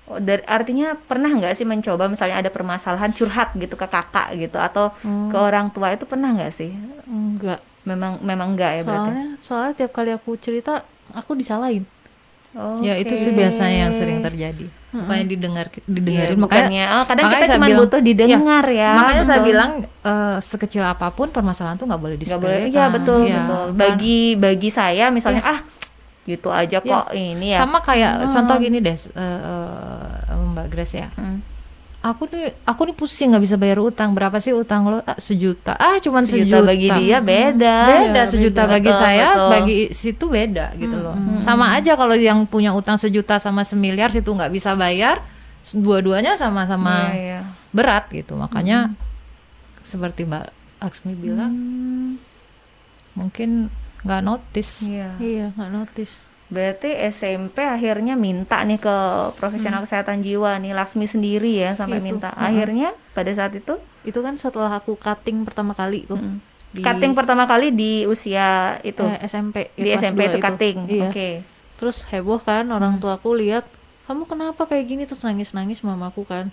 Oh, 0.08 0.16
dari, 0.16 0.40
artinya 0.48 0.96
pernah 0.96 1.28
nggak 1.28 1.52
sih 1.52 1.68
mencoba 1.68 2.08
misalnya 2.08 2.40
ada 2.40 2.48
permasalahan 2.48 3.12
curhat 3.12 3.52
gitu 3.60 3.76
ke 3.76 3.84
kakak 3.84 4.40
gitu 4.40 4.56
atau 4.56 4.88
Hmm, 5.04 5.28
ke 5.28 5.36
orang 5.36 5.68
tua 5.68 5.92
itu 5.92 6.08
pernah 6.08 6.32
nggak 6.32 6.52
sih? 6.56 6.72
enggak. 7.04 7.60
Memang 7.84 8.16
memang 8.24 8.56
enggak 8.56 8.80
ya 8.80 8.82
berarti. 8.88 9.10
Soalnya 9.12 9.28
soalnya 9.44 9.72
tiap 9.76 9.92
kali 9.92 10.10
aku 10.16 10.40
cerita 10.40 10.80
aku 11.12 11.36
disalahin. 11.36 11.84
Ya 12.80 12.96
itu 12.96 13.12
sih 13.20 13.36
biasanya 13.36 13.88
yang 13.88 13.92
sering 13.92 14.24
terjadi. 14.24 14.66
Makanya 14.88 15.24
didengar 15.26 15.66
Iya, 15.68 15.84
didengarin 15.86 16.36
makanya 16.36 16.64
bukannya 16.64 16.84
oh, 16.90 17.04
kadang 17.04 17.24
makanya 17.24 17.36
kita 17.38 17.46
saya 17.46 17.56
cuma 17.56 17.66
bilang- 17.66 17.80
butuh 17.82 18.00
didengar 18.00 18.64
ya. 18.66 18.90
makanya 18.94 19.22
saya 19.22 19.36
betul. 19.36 19.46
bilang 19.46 19.70
eh, 19.84 20.36
sekecil 20.40 20.82
apa 20.82 21.06
pun 21.10 21.28
permasalahan 21.28 21.76
tuh 21.76 21.84
nggak 21.84 22.00
boleh 22.00 22.16
disepelekan. 22.16 22.68
Iya 22.68 22.84
betul 22.88 23.20
Iya. 23.22 23.36
betul. 23.38 23.64
Kan- 23.66 23.76
Bagi 23.76 24.18
bagi 24.34 24.68
saya 24.70 25.04
misalnya 25.08 25.42
ah 25.42 25.60
gitu 26.24 26.48
aja 26.50 26.78
Iya. 26.78 26.88
kok 26.94 27.06
ini 27.10 27.46
ya. 27.50 27.58
sama 27.58 27.78
kayak 27.78 28.12
Hmm. 28.18 28.30
contoh 28.30 28.56
gini 28.58 28.78
deh 28.78 28.96
eh, 28.96 29.40
eh, 30.24 30.44
Mbak 30.48 30.66
Grace 30.68 30.96
ya. 30.96 31.08
Hmm. 31.14 31.40
Aku 32.08 32.24
nih 32.24 32.56
aku 32.62 32.80
nih 32.82 32.94
pusing 32.94 33.28
nggak 33.30 33.44
bisa 33.44 33.56
bayar 33.56 33.78
utang. 33.78 34.12
Berapa 34.12 34.38
sih 34.38 34.50
utang 34.50 34.86
lo? 34.86 34.98
Ah, 35.02 35.16
sejuta. 35.16 35.74
Ah 35.74 35.96
cuman 35.96 36.24
Sejuta 36.24 36.56
sejuta. 36.56 36.64
bagi 36.66 36.88
dia 36.90 37.18
beda. 37.18 37.76
beda 37.84 38.10
Iya, 38.16 38.24
sejuta 38.24 38.62
beda. 38.62 38.72
bagi 38.72 38.88
Betul, 38.88 39.02
saya 39.02 39.28
betul. 39.30 39.48
bagi 39.50 39.76
situ 39.92 40.24
beda 40.26 40.66
gitu 40.74 40.96
loh 40.96 41.12
Hmm. 41.12 41.40
sama 41.40 41.72
aja 41.72 41.92
kalau 41.92 42.14
yang 42.14 42.44
punya 42.44 42.72
utang 42.72 42.96
sejuta 42.96 43.36
sama 43.36 43.60
semiliar 43.62 44.08
situ 44.08 44.26
nggak 44.26 44.48
bisa 44.48 44.72
bayar 44.72 45.20
dua-duanya 45.68 46.34
sama-sama 46.34 47.10
Iya, 47.10 47.14
iya. 47.14 47.40
berat 47.70 48.08
gitu 48.08 48.32
makanya 48.34 48.96
seperti 49.82 50.24
mbak 50.24 50.48
Aksmi 50.78 51.12
bilang 51.12 51.50
Hmm, 51.50 52.10
mungkin 53.14 53.68
nggak 54.00 54.22
notice 54.22 54.86
Iya. 54.86 55.10
Iya, 55.18 55.46
nggak 55.52 55.70
notice. 55.70 56.14
Berarti 56.48 56.88
SMP 57.06 57.60
akhirnya 57.60 58.16
minta 58.16 58.64
nih 58.64 58.76
ke 58.76 58.96
profesional 59.36 59.84
kesehatan 59.84 60.20
jiwa 60.20 60.56
nih 60.56 60.72
Laksmi 60.72 61.04
sendiri 61.04 61.60
ya 61.60 61.72
sampai 61.72 62.00
Itu, 62.00 62.06
minta. 62.08 62.32
mm-mm. 62.32 62.40
Akhirnya 62.42 62.88
pada 63.12 63.28
saat 63.30 63.52
itu 63.52 63.76
Itu 64.00 64.20
kan 64.20 64.34
setelah 64.34 64.72
aku 64.72 64.96
cutting 64.96 65.44
pertama 65.44 65.72
kali 65.72 66.04
tuh. 66.04 66.16
mm, 66.16 66.36
di 66.68 66.80
cutting 66.80 67.12
pertama 67.12 67.44
kali 67.44 67.68
di 67.68 68.04
usia 68.04 68.76
itu 68.82 69.00
eh, 69.02 69.20
SMP 69.22 69.72
di 69.74 69.88
kelas 69.88 70.00
SMP 70.02 70.20
itu 70.26 70.38
cutting. 70.38 70.76
Iya. 70.86 71.08
Oke. 71.08 71.28
Terus 71.76 72.08
heboh 72.08 72.38
kan 72.38 72.64
orang 72.68 72.96
Hmm. 72.96 73.02
tua 73.02 73.14
aku 73.14 73.32
lihat, 73.32 73.68
kamu 74.04 74.24
kenapa 74.24 74.64
kayak 74.64 74.84
gini 74.84 75.02
terus 75.04 75.20
nangis-nangis 75.20 75.80
mamaku 75.80 76.24
kan. 76.24 76.48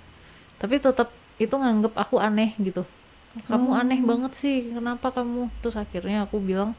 Tapi 0.56 0.78
tetap 0.78 1.08
itu 1.36 1.52
nganggep 1.52 1.96
aku 1.96 2.20
aneh 2.20 2.52
gitu. 2.58 2.84
Kamu 3.44 3.70
Oh. 3.70 3.76
aneh 3.76 4.00
banget 4.02 4.32
sih, 4.34 4.72
kenapa 4.72 5.10
kamu? 5.10 5.52
Terus 5.60 5.76
akhirnya 5.76 6.24
aku 6.24 6.40
bilang, 6.40 6.72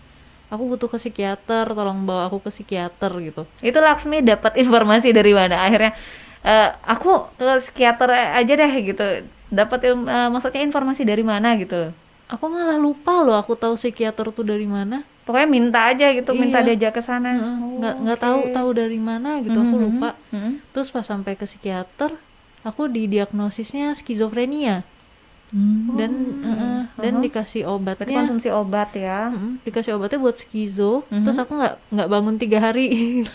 aku 0.46 0.62
butuh 0.66 0.88
ke 0.88 0.98
psikiater, 0.98 1.66
tolong 1.66 2.04
bawa 2.04 2.26
aku 2.26 2.38
ke 2.40 2.50
psikiater 2.50 3.10
gitu. 3.20 3.42
Itu 3.60 3.78
Laksmi 3.78 4.22
dapat 4.22 4.54
informasi 4.56 5.10
dari 5.10 5.32
mana? 5.32 5.62
Akhirnya 5.62 5.92
eh, 6.40 6.68
aku 6.82 7.34
ke 7.34 7.58
psikiater 7.60 8.08
aja 8.10 8.52
deh 8.52 8.72
gitu. 8.82 9.04
Dapat 9.46 9.78
eh, 9.86 9.96
maksudnya 10.28 10.62
informasi 10.62 11.02
dari 11.02 11.22
mana 11.22 11.54
gitu 11.56 11.74
loh. 11.76 11.92
Aku 12.26 12.50
malah 12.50 12.74
lupa 12.74 13.22
loh 13.22 13.38
aku 13.38 13.54
tahu 13.54 13.78
psikiater 13.78 14.30
tuh 14.30 14.42
dari 14.42 14.66
mana. 14.66 15.06
Pokoknya 15.22 15.46
minta 15.46 15.80
aja 15.90 16.10
gitu, 16.10 16.34
minta 16.34 16.62
Iya. 16.62 16.74
diajak 16.74 16.98
ke 16.98 17.02
sana. 17.02 17.34
Heeh, 17.34 17.56
Oh, 17.58 17.78
nggak 17.82 17.94
nggak 18.02 18.18
tahu 18.18 18.40
tahu 18.50 18.68
dari 18.74 18.98
mana 18.98 19.42
gitu, 19.42 19.58
aku 19.58 19.74
Mhm, 19.74 19.82
lupa. 19.82 20.10
mhm. 20.30 20.62
Terus 20.70 20.90
pas 20.90 21.02
sampai 21.02 21.34
ke 21.34 21.46
psikiater, 21.46 22.14
aku 22.62 22.86
didiagnosisnya 22.86 23.90
skizofrenia 23.94 24.82
Hmm. 25.46 25.94
dan 25.94 26.12
heeh, 26.42 26.78
dan 26.96 27.12
Mhm. 27.14 27.22
dikasih 27.22 27.62
Berarti 27.62 28.02
obatnya. 28.02 28.18
konsumsi 28.18 28.48
obat 28.50 28.90
ya. 28.92 29.30
Mm-mm, 29.30 29.62
dikasih 29.62 29.94
obatnya 29.94 30.18
buat 30.18 30.34
skizo 30.34 31.06
Mhm. 31.06 31.22
terus 31.22 31.38
aku 31.38 31.54
nggak 31.54 31.74
nggak 31.88 32.08
bangun 32.08 32.36
tiga 32.36 32.58
hari 32.60 33.22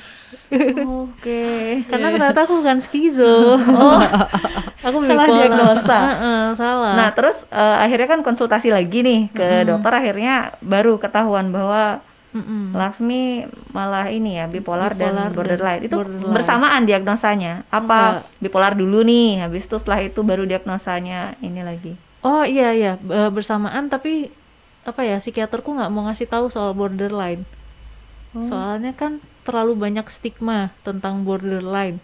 Oke. 1.05 1.43
karena 1.87 2.07
ternyata 2.09 2.39
aku 2.41 2.59
bukan 2.59 2.77
skizo 2.79 3.55
oh 3.79 3.99
aku 4.85 4.97
Salah 5.01 5.23
bipolar. 5.23 5.39
diagnosa. 5.39 5.97
Heeh, 6.01 6.43
salah 6.53 6.93
Nah, 6.93 7.09
terus 7.11 7.37
eh, 7.47 7.77
akhirnya 7.79 8.07
kan 8.09 8.19
konsultasi 8.21 8.69
lagi 8.69 8.99
nih 9.01 9.21
ke 9.29 9.41
Mm-mm. 9.41 9.67
dokter 9.69 9.93
akhirnya 9.93 10.33
baru 10.59 10.97
ketahuan 10.97 11.49
bahwa 11.49 12.03
Mm-mm. 12.31 12.71
Laksmi 12.71 13.43
malah 13.69 14.07
ini 14.07 14.35
ya 14.35 14.47
bipolar, 14.47 14.91
Bipolar 14.91 14.95
dan 14.95 15.13
dan 15.21 15.31
borderline. 15.33 15.81
Itu 15.83 15.99
borderline. 15.99 16.31
bersamaan 16.31 16.81
diagnosanya. 16.83 17.53
Apa 17.67 17.99
bipolar 18.37 18.71
dulu 18.71 19.01
nih, 19.01 19.41
habis 19.41 19.63
itu 19.63 19.75
setelah 19.75 19.99
itu 20.01 20.19
baru 20.21 20.43
diagnosanya 20.43 21.35
ini 21.39 21.59
lagi. 21.59 21.93
oh 22.21 22.41
iya 22.41 22.69
iya 22.69 22.91
bersamaan 23.27 23.87
tapi 23.87 24.29
apa 24.81 25.01
ya 25.01 25.17
psikiaterku 25.17 25.73
nggak 25.73 25.89
mau 25.89 26.05
ngasih 26.05 26.25
tahu 26.25 26.47
soal 26.47 26.71
borderline 26.71 27.43
Oh. 28.31 28.39
soalnya 28.41 28.93
kan 28.93 29.19
terlalu 29.41 29.75
banyak 29.75 30.07
stigma 30.07 30.71
tentang 30.81 31.21
borderline 31.21 31.99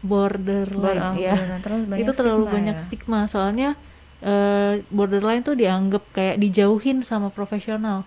borderline 0.00 1.00
Bor- 1.00 1.10
oh, 1.10 1.18
ya 1.18 1.34
borderline. 1.34 1.86
Banyak 1.88 1.98
itu 1.98 2.12
terlalu 2.12 2.42
stigma 2.42 2.54
banyak 2.54 2.76
ya. 2.76 2.82
stigma 2.82 3.20
soalnya 3.24 3.68
eh, 4.20 4.72
borderline 4.86 5.42
tuh 5.42 5.56
dianggap 5.56 6.04
kayak 6.12 6.36
dijauhin 6.38 7.00
sama 7.00 7.26
profesional 7.28 8.04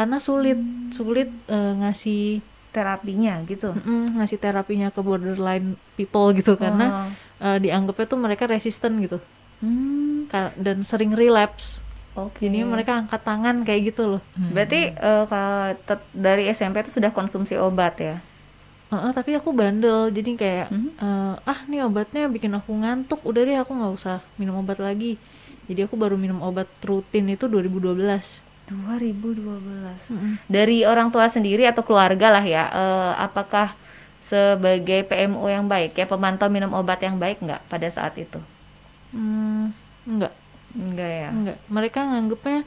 karena 0.00 0.16
sulit 0.16 0.56
Hmm. 0.56 0.88
sulit 0.90 1.28
eh, 1.46 1.72
ngasih 1.76 2.40
terapinya 2.70 3.36
gitu. 3.44 3.70
mm, 3.70 4.16
ngasih 4.16 4.38
terapinya 4.38 4.88
ke 4.88 5.00
borderline 5.00 5.76
people 5.92 6.32
gitu 6.32 6.56
karena 6.56 6.86
Oh. 6.88 7.10
eh, 7.44 7.58
dianggapnya 7.58 8.06
tuh 8.06 8.16
mereka 8.16 8.46
resisten 8.46 8.96
gitu 8.98 9.20
Hmm, 9.60 10.24
Ka- 10.26 10.56
dan 10.56 10.80
sering 10.80 11.12
relapse 11.12 11.84
oke. 12.12 12.40
jadi 12.40 12.64
mereka 12.64 12.96
angkat 12.96 13.20
tangan 13.20 13.60
kayak 13.60 13.92
gitu 13.92 14.08
loh 14.08 14.22
Berarti 14.32 14.88
eh, 14.90 15.24
kalau 15.26 15.56
tet- 15.78 16.10
dari 16.10 16.48
SMP 16.48 16.80
itu 16.80 16.90
sudah 16.90 17.10
konsumsi 17.10 17.54
obat 17.54 18.00
ya? 18.00 18.16
Heeh, 18.88 19.10
tapi 19.12 19.30
aku 19.32 19.52
bandel 19.52 20.08
jadi 20.08 20.30
kayak 20.34 20.66
Mhm. 20.70 20.90
eh, 20.96 21.34
ah 21.44 21.60
nih 21.64 21.84
obatnya 21.84 22.26
bikin 22.26 22.50
aku 22.50 22.72
ngantuk 22.72 23.20
udah 23.20 23.42
deh 23.42 23.58
aku 23.58 23.70
nggak 23.70 23.92
usah 23.92 24.18
minum 24.34 24.56
obat 24.56 24.78
lagi 24.78 25.20
jadi 25.66 25.84
aku 25.84 25.94
baru 25.94 26.16
minum 26.16 26.40
obat 26.40 26.66
rutin 26.80 27.28
itu 27.28 27.46
2012 27.46 28.42
2012. 28.70 30.06
Mm-mm. 30.08 30.32
Dari 30.46 30.86
orang 30.86 31.10
tua 31.10 31.26
sendiri 31.26 31.66
atau 31.66 31.82
keluarga 31.82 32.30
lah 32.30 32.44
ya, 32.46 32.64
eh, 32.70 33.12
apakah 33.18 33.74
sebagai 34.22 35.02
PMO 35.04 35.42
yang 35.44 35.66
baik 35.66 35.98
ya 35.98 36.06
pemantau 36.06 36.46
minum 36.46 36.70
obat 36.70 37.02
yang 37.02 37.18
baik 37.18 37.42
nggak 37.42 37.66
pada 37.66 37.90
saat 37.90 38.14
itu? 38.14 38.38
Hmm, 39.10 39.74
enggak, 40.06 40.30
Enggak 40.70 41.10
ya. 41.10 41.28
enggak. 41.34 41.58
Mereka 41.66 41.98
nganggepnya 41.98 42.62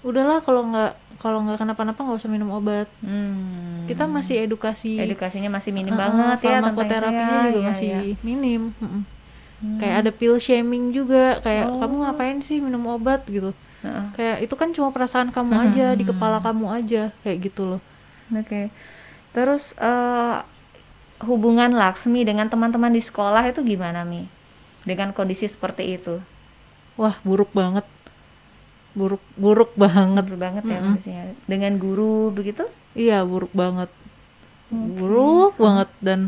udahlah 0.00 0.40
kalau 0.40 0.64
nggak 0.68 0.92
kalau 1.20 1.44
nggak 1.44 1.60
kenapa-napa 1.60 2.00
nggak 2.04 2.20
usah 2.20 2.28
minum 2.28 2.52
obat. 2.52 2.88
Hmm. 3.00 3.88
Kita 3.88 4.04
masih 4.04 4.44
edukasi. 4.44 5.00
edukasinya 5.00 5.48
masih 5.48 5.72
minim 5.72 5.96
Heeh, 5.96 6.00
banget 6.04 6.38
ya 6.40 6.60
farmakoterapinya 6.60 7.36
ya, 7.40 7.48
juga 7.48 7.60
iya, 7.60 7.68
masih 7.72 7.88
iya. 7.88 8.00
minim. 8.20 8.62
Hmm. 8.76 9.02
Kayak 9.76 9.96
ada 10.04 10.10
pill 10.12 10.36
shaming 10.36 10.92
juga, 10.92 11.40
kayak 11.40 11.68
Oh. 11.68 11.80
kamu 11.80 11.94
ngapain 12.04 12.38
sih 12.40 12.60
minum 12.60 12.80
obat 12.88 13.24
gitu. 13.24 13.52
Heeh. 13.80 14.04
Kayak 14.16 14.36
itu 14.44 14.54
kan 14.60 14.68
cuma 14.76 14.88
perasaan 14.92 15.32
kamu 15.32 15.52
Hmm. 15.52 15.64
aja, 15.70 15.86
di 15.96 16.04
kepala 16.04 16.38
kamu 16.40 16.66
aja, 16.68 17.02
kayak 17.24 17.38
gitu 17.50 17.62
loh. 17.76 17.80
Oke. 18.32 18.68
Terus 19.32 19.72
eh, 19.78 20.36
hubungan 21.24 21.72
Laksmi 21.76 22.24
dengan 22.24 22.48
teman-teman 22.48 22.92
di 22.92 23.02
sekolah 23.04 23.44
itu 23.48 23.60
gimana 23.64 24.04
Mi? 24.04 24.26
Dengan 24.84 25.12
kondisi 25.12 25.46
seperti 25.48 25.96
itu? 25.96 26.20
Wah, 27.00 27.16
buruk 27.24 27.52
banget. 27.56 27.84
Buruk 28.92 29.22
buruk 29.38 29.70
banget. 29.78 30.26
Betul 30.26 30.40
banget 30.40 30.64
ya 30.66 30.78
Mm-mm. 30.82 30.84
kondisinya. 30.98 31.22
Dengan 31.46 31.72
guru 31.78 32.34
begitu? 32.34 32.66
Iya, 32.92 33.22
buruk 33.22 33.54
banget. 33.54 33.90
Oke. 34.70 34.98
Buruk 34.98 35.54
banget 35.56 35.90
dan 36.02 36.20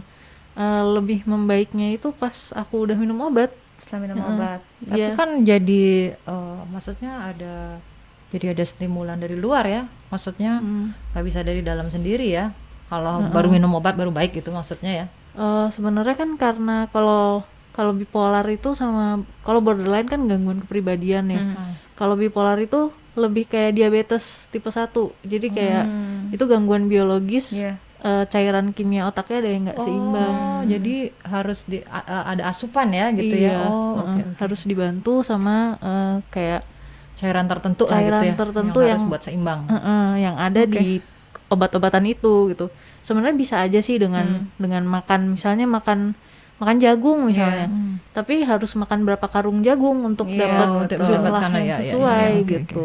eh, 0.55 0.85
lebih 0.85 1.27
membaiknya 1.27 1.91
itu 1.93 2.15
pas 2.15 2.55
aku 2.55 2.87
udah 2.87 2.97
minum 2.97 3.19
obat. 3.25 3.51
Setelah 3.93 4.09
minum 4.09 4.17
Heeh. 4.17 4.33
obat. 4.33 4.61
Tapi 4.81 4.97
Iya. 4.97 5.09
kan 5.13 5.29
jadi 5.45 5.85
eh, 6.17 6.61
maksudnya 6.65 7.13
ada 7.29 7.77
jadi 8.33 8.57
ada 8.57 8.65
stimulan 8.65 9.21
dari 9.21 9.37
luar 9.37 9.69
ya. 9.69 9.85
Maksudnya 10.09 10.65
Hmm. 10.65 10.97
nggak 11.13 11.25
bisa 11.29 11.45
dari 11.45 11.61
dalam 11.61 11.93
sendiri 11.93 12.25
ya. 12.25 12.57
Kalau 12.89 13.21
Heeh. 13.21 13.29
baru 13.29 13.53
minum 13.53 13.69
obat 13.77 13.93
baru 13.93 14.09
baik 14.09 14.33
gitu 14.33 14.49
maksudnya 14.49 14.93
ya. 14.97 15.07
Eh, 15.37 15.67
sebenarnya 15.69 16.17
kan 16.17 16.41
karena 16.41 16.89
kalau 16.89 17.45
kalau 17.69 17.93
bipolar 17.93 18.49
itu 18.49 18.73
sama 18.73 19.21
kalau 19.45 19.61
borderline 19.61 20.09
kan 20.09 20.25
gangguan 20.25 20.65
kepribadian 20.65 21.29
ya. 21.29 21.45
Hmm. 21.45 21.77
Kalau 21.93 22.17
bipolar 22.17 22.57
itu 22.57 22.89
lebih 23.13 23.45
kayak 23.45 23.77
diabetes 23.77 24.49
tipe 24.49 24.73
1. 24.73 25.13
Jadi 25.21 25.53
kayak 25.53 25.85
Hmm. 25.85 26.33
itu 26.33 26.41
gangguan 26.43 26.89
biologis. 26.89 27.53
Iya. 27.53 27.77
Eh, 28.03 28.25
cairan 28.27 28.71
kimia 28.71 29.07
otaknya 29.07 29.39
ada 29.39 29.49
yang 29.49 29.63
nggak 29.65 29.79
seimbang. 29.79 30.35
Oh, 30.35 30.61
jadi 30.65 30.95
harus 31.25 31.63
di 31.65 31.79
a- 31.83 32.05
ada 32.29 32.43
asupan 32.47 32.91
ya 32.91 33.09
gitu 33.11 33.33
Iya, 33.33 33.49
ya. 33.49 33.59
Oh, 33.65 33.71
heeh. 33.95 33.95
oke. 33.97 34.11
oke. 34.21 34.23
Harus 34.39 34.61
dibantu 34.63 35.23
sama 35.23 35.57
eh, 35.79 36.17
kayak 36.29 36.63
cairan 37.15 37.47
tertentu 37.47 37.85
lah 37.85 37.95
Cairan 37.97 38.19
gitu 38.19 38.27
ya. 38.27 38.35
tertentu 38.37 38.79
yang, 38.79 38.89
yang- 38.89 38.99
harus 38.99 39.07
buat 39.09 39.23
seimbang. 39.23 39.61
Heeh, 39.67 40.07
yang 40.21 40.35
ada 40.37 40.61
Oke. 40.61 40.75
di 40.75 40.87
obat-obatan 41.47 42.05
itu 42.05 42.51
gitu. 42.51 42.67
Sebenarnya 43.01 43.37
bisa 43.37 43.57
aja 43.59 43.79
sih 43.79 43.95
Hmm. 43.95 44.03
dengan 44.03 44.27
dengan 44.57 44.83
makan 44.85 45.21
misalnya 45.33 45.65
makan 45.65 46.15
makan 46.59 46.77
jagung 46.79 47.27
misalnya. 47.27 47.67
Hmm. 47.67 47.99
Tapi 48.11 48.43
harus 48.43 48.71
makan 48.73 49.03
berapa 49.03 49.27
karung 49.27 49.61
jagung 49.61 50.03
untuk 50.03 50.27
Iya, 50.27 50.47
dapat 50.47 50.69
untuk 50.81 50.99
jumlah 51.01 51.21
mendapatkan, 51.23 51.51
yang 51.53 51.63
ya, 51.63 51.71
ya, 51.71 51.77
sesuai 51.81 52.23
ya, 52.25 52.39
oke, 52.39 52.49
gitu. 52.49 52.85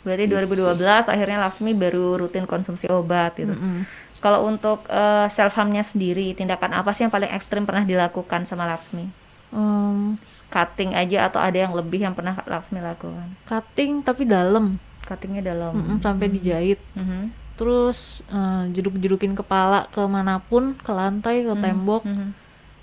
Berarti 0.00 0.24
2012 0.26 0.76
akhirnya 1.06 1.38
Laksmi 1.40 1.72
baru 1.72 2.16
rutin 2.18 2.44
konsumsi 2.44 2.84
obat 2.88 3.32
gitu. 3.34 3.52
Mm-mm. 3.52 3.84
Kalau 4.24 4.48
untuk 4.48 4.88
self 5.28 5.52
harmnya 5.52 5.84
sendiri, 5.84 6.32
tindakan 6.32 6.72
apa 6.72 6.96
sih 6.96 7.04
yang 7.04 7.12
paling 7.12 7.28
ekstrim 7.28 7.68
pernah 7.68 7.84
dilakukan 7.84 8.48
sama 8.48 8.64
Laksmi? 8.64 9.12
Em, 9.52 10.16
Cutting 10.48 10.96
aja 10.96 11.28
atau 11.28 11.38
ada 11.38 11.54
yang 11.54 11.76
lebih 11.76 12.00
yang 12.00 12.16
pernah 12.16 12.40
Laksmi 12.42 12.80
lakukan? 12.80 13.36
cutting 13.44 14.00
tapi 14.00 14.24
dalam, 14.24 14.80
Cuttingnya 15.04 15.44
dalam. 15.44 15.76
Mm-mm, 15.76 15.98
sampai 16.00 16.32
dijahit. 16.32 16.80
Mhm. 16.96 17.28
Terus 17.54 18.24
eh, 18.26 18.64
jeduk-jedukin 18.72 19.36
kepala 19.36 19.92
ke 19.92 20.00
mana 20.08 20.40
pun, 20.40 20.72
ke 20.74 20.88
lantai, 20.88 21.44
ke 21.44 21.52
Mhm. 21.52 21.60
tembok. 21.60 22.02
Mhm. 22.02 22.32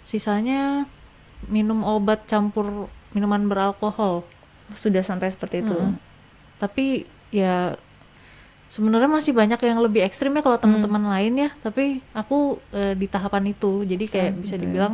Sisanya 0.01 0.86
minum 1.50 1.81
obat 1.81 2.29
campur 2.29 2.86
minuman 3.12 3.50
beralkohol. 3.50 4.24
Sudah 4.74 5.01
sampai 5.01 5.27
seperti 5.27 5.62
itu. 5.62 5.74
Mm. 5.74 5.98
Tapi 6.57 7.03
ya 7.27 7.75
sebenarnya 8.72 9.10
masih 9.12 9.36
banyak 9.36 9.60
yang 9.60 9.80
lebih 9.84 10.01
ekstrim 10.08 10.32
ya 10.32 10.42
kalau 10.42 10.58
teman-teman 10.58 11.04
lain 11.12 11.34
ya. 11.36 11.50
Tapi 11.60 12.00
aku 12.16 12.58
eh, 12.72 12.94
di 12.96 13.08
tahapan 13.12 13.51
itu, 13.51 13.84
jadi 13.84 14.06
kayak 14.08 14.32
Hmm, 14.32 14.42
bisa 14.44 14.56
dibilang 14.56 14.94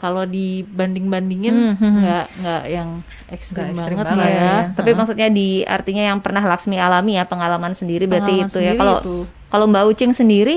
kalau 0.00 0.24
dibanding-bandingin 0.24 1.52
Hmm, 1.52 1.74
hmm, 1.76 1.90
hmm. 1.92 2.00
nggak 2.00 2.26
nggak 2.40 2.62
yang 2.72 2.88
ekstrim, 3.28 3.60
Nggak 3.68 3.72
ekstrim 3.76 3.96
banget, 4.00 4.08
banget 4.08 4.16
lah 4.16 4.28
ya. 4.32 4.40
iya. 4.40 4.56
Tapi 4.72 4.88
Heeh. 4.90 4.98
maksudnya 4.98 5.28
di 5.28 5.48
artinya 5.68 6.02
yang 6.10 6.18
pernah 6.24 6.42
Laksmi 6.42 6.76
alami 6.80 7.12
ya 7.20 7.24
pengalaman 7.28 7.72
sendiri 7.76 8.08
berarti 8.08 8.32
Pengalaman 8.32 8.48
itu 8.48 8.58
ya. 8.64 8.72
Kalau 8.80 8.96
kalau 9.52 9.64
Mbak 9.68 9.84
Ucing 9.92 10.12
sendiri 10.16 10.56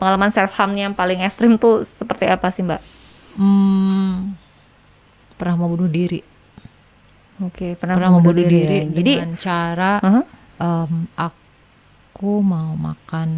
pengalaman 0.00 0.32
self 0.32 0.56
harmnya 0.56 0.88
yang 0.88 0.96
paling 0.96 1.20
ekstrim 1.20 1.60
tuh 1.60 1.84
seperti 1.84 2.24
apa 2.24 2.48
sih 2.48 2.64
Mbak? 2.64 2.80
Hmm, 3.36 4.32
pernah 5.36 5.54
mau 5.60 5.68
bunuh 5.68 5.88
diri. 5.92 6.20
Oke, 7.40 7.72
Pernah, 7.80 8.12
mau 8.12 8.20
bunuh 8.20 8.44
diri, 8.44 8.84
ya. 8.84 8.84
Jadi, 8.84 9.12
dengan 9.16 9.32
cara 9.40 9.92
Aha. 10.04 10.22
em, 10.60 10.92
aku 11.16 11.39
mau 12.38 12.74
makan 12.74 13.28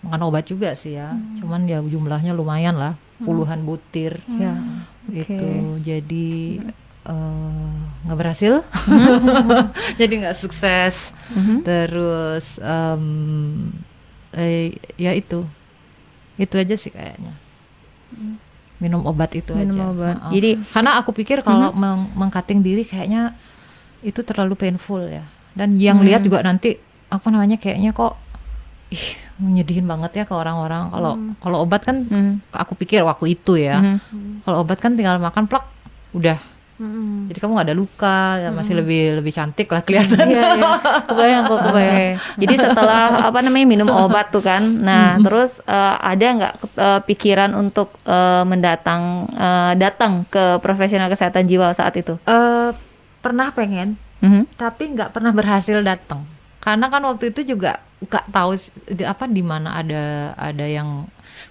makan 0.00 0.20
obat 0.22 0.46
juga 0.46 0.72
sih 0.72 0.94
ya. 0.94 1.10
Cuman 1.36 1.64
ya 1.64 1.80
jumlahnya 1.80 2.30
lumayan 2.30 2.74
lah, 2.74 2.94
puluhan 3.18 3.62
butir 3.62 4.22
Ya. 4.30 4.54
itu. 5.08 5.50
Jadi 5.80 6.62
eh, 7.02 7.70
nggak 8.02 8.14
berhasil, 8.16 8.62
jadi 10.00 10.12
nggak 10.20 10.36
sukses. 10.36 11.10
Mhm. 11.28 11.62
Terus 11.62 12.58
em, 12.58 13.04
eh, 14.32 14.70
ya 14.96 15.10
itu, 15.12 15.42
itu 16.36 16.54
aja 16.54 16.74
sih 16.74 16.88
kayaknya. 16.88 17.34
Minum 18.78 19.02
obat 19.04 19.30
itu 19.32 19.50
Minum 19.52 19.72
aja. 19.72 19.82
obat. 19.88 20.16
Heeh. 20.20 20.32
Jadi- 20.32 20.56
karena 20.68 20.90
aku 20.96 21.10
pikir 21.12 21.40
kalau 21.40 21.70
meng- 21.72 22.10
mengcutting 22.12 22.60
diri 22.60 22.82
kayaknya 22.82 23.34
itu 24.00 24.18
terlalu 24.20 24.54
painful 24.54 25.02
ya. 25.02 25.22
Dan 25.52 25.78
yang 25.78 25.98
Hmm. 25.98 26.06
lihat 26.06 26.22
juga 26.22 26.38
nanti 26.40 26.78
apa 27.12 27.26
namanya 27.28 27.60
kayaknya 27.60 27.92
kok 27.92 28.16
ih 28.88 29.06
menyedihin 29.36 29.84
banget 29.84 30.10
ya 30.14 30.24
ke 30.24 30.32
orang-orang. 30.32 30.88
Kalau 30.88 31.12
kalau 31.38 31.56
obat 31.60 31.84
kan 31.84 32.04
Mhm. 32.04 32.32
aku 32.52 32.72
pikir 32.72 33.04
waktu 33.04 33.36
itu 33.36 33.56
ya. 33.56 33.80
Mhm. 33.80 34.44
Kalau 34.44 34.64
obat 34.64 34.80
kan 34.80 34.96
tinggal 34.96 35.16
makan 35.18 35.44
plak 35.44 35.68
udah. 36.12 36.40
Mm-mm. 36.82 37.30
Jadi 37.30 37.38
kamu 37.38 37.52
nggak 37.54 37.68
ada 37.70 37.78
luka, 37.78 38.18
ya 38.42 38.50
masih 38.50 38.74
lebih 38.74 39.14
lebih 39.14 39.30
cantik 39.30 39.70
lah 39.70 39.86
kelihatan. 39.86 40.24
Iya, 40.26 40.42
iya. 40.58 40.70
Kebayang 41.08 41.42
kok, 41.46 41.60
kebayang. 41.62 42.16
Jadi 42.42 42.54
setelah 42.58 43.02
apa 43.22 43.38
namanya 43.38 43.66
minum 43.68 43.86
obat 43.86 44.34
tuh 44.34 44.42
kan, 44.42 44.82
nah 44.82 45.14
terus 45.20 45.62
eh, 45.62 45.94
ada 46.02 46.26
nggak 46.26 46.54
eh, 46.74 47.00
pikiran 47.06 47.54
untuk 47.54 47.94
eh, 48.02 48.42
mendatang 48.42 49.30
eh, 49.30 49.72
datang 49.78 50.26
ke 50.26 50.58
profesional 50.58 51.06
kesehatan 51.06 51.46
jiwa 51.46 51.70
saat 51.70 51.94
itu? 51.94 52.18
Eh, 52.26 52.74
pernah 53.22 53.54
pengen, 53.54 53.94
Mhm. 54.18 54.50
tapi 54.58 54.90
nggak 54.90 55.14
pernah 55.14 55.30
berhasil 55.30 55.78
datang. 55.80 56.26
Karena 56.62 56.86
kan 56.86 57.02
waktu 57.02 57.34
itu 57.34 57.42
juga 57.44 57.82
nggak 58.00 58.26
tahu 58.30 58.50
di, 58.88 59.02
apa 59.02 59.26
di 59.26 59.42
mana 59.42 59.76
ada 59.76 60.02
ada 60.34 60.62
yang 60.62 61.06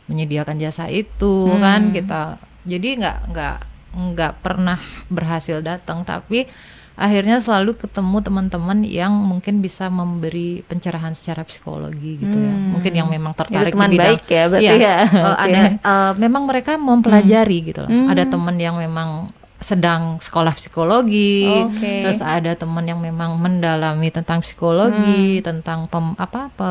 menyediakan 0.08 0.56
jasa 0.56 0.88
itu 0.88 1.52
Hmm. 1.52 1.60
kan 1.60 1.82
kita. 1.92 2.22
Jadi 2.64 2.88
nggak 2.98 3.18
nggak 3.30 3.58
nggak 3.92 4.34
pernah 4.40 4.80
berhasil 5.08 5.60
datang, 5.60 6.08
tapi 6.08 6.48
akhirnya 6.96 7.42
selalu 7.42 7.76
ketemu 7.76 8.22
teman-teman 8.22 8.86
yang 8.86 9.12
mungkin 9.12 9.60
bisa 9.60 9.90
memberi 9.90 10.62
pencerahan 10.64 11.12
secara 11.12 11.44
psikologi 11.44 12.16
gitu 12.16 12.38
ya. 12.38 12.54
Hmm. 12.54 12.78
Mungkin 12.78 12.94
yang 12.94 13.10
memang 13.10 13.34
tertarik 13.34 13.74
teman 13.74 13.90
di 13.90 13.98
bidang 13.98 14.08
baik 14.16 14.24
ya 14.28 14.44
berarti 14.48 14.64
Iya, 14.64 14.76
ya. 14.80 14.98
Oke. 15.34 15.44
ada 15.44 15.62
eh, 15.76 16.12
memang 16.16 16.44
mereka 16.46 16.72
mempelajari 16.78 17.58
gitu 17.66 17.80
loh. 17.84 17.92
Hmm. 17.92 18.08
Ada 18.08 18.24
teman 18.28 18.56
yang 18.56 18.80
memang 18.80 19.28
sedang 19.62 20.18
sekolah 20.18 20.52
psikologi, 20.52 21.46
Oke. 21.46 22.02
terus 22.02 22.18
ada 22.18 22.52
teman 22.52 22.82
yang 22.82 22.98
memang 22.98 23.38
mendalami 23.38 24.10
tentang 24.10 24.42
psikologi, 24.42 25.38
Hmm. 25.38 25.46
tentang 25.46 25.86
pem- 25.86 26.18
apa 26.18 26.50
pe- 26.50 26.70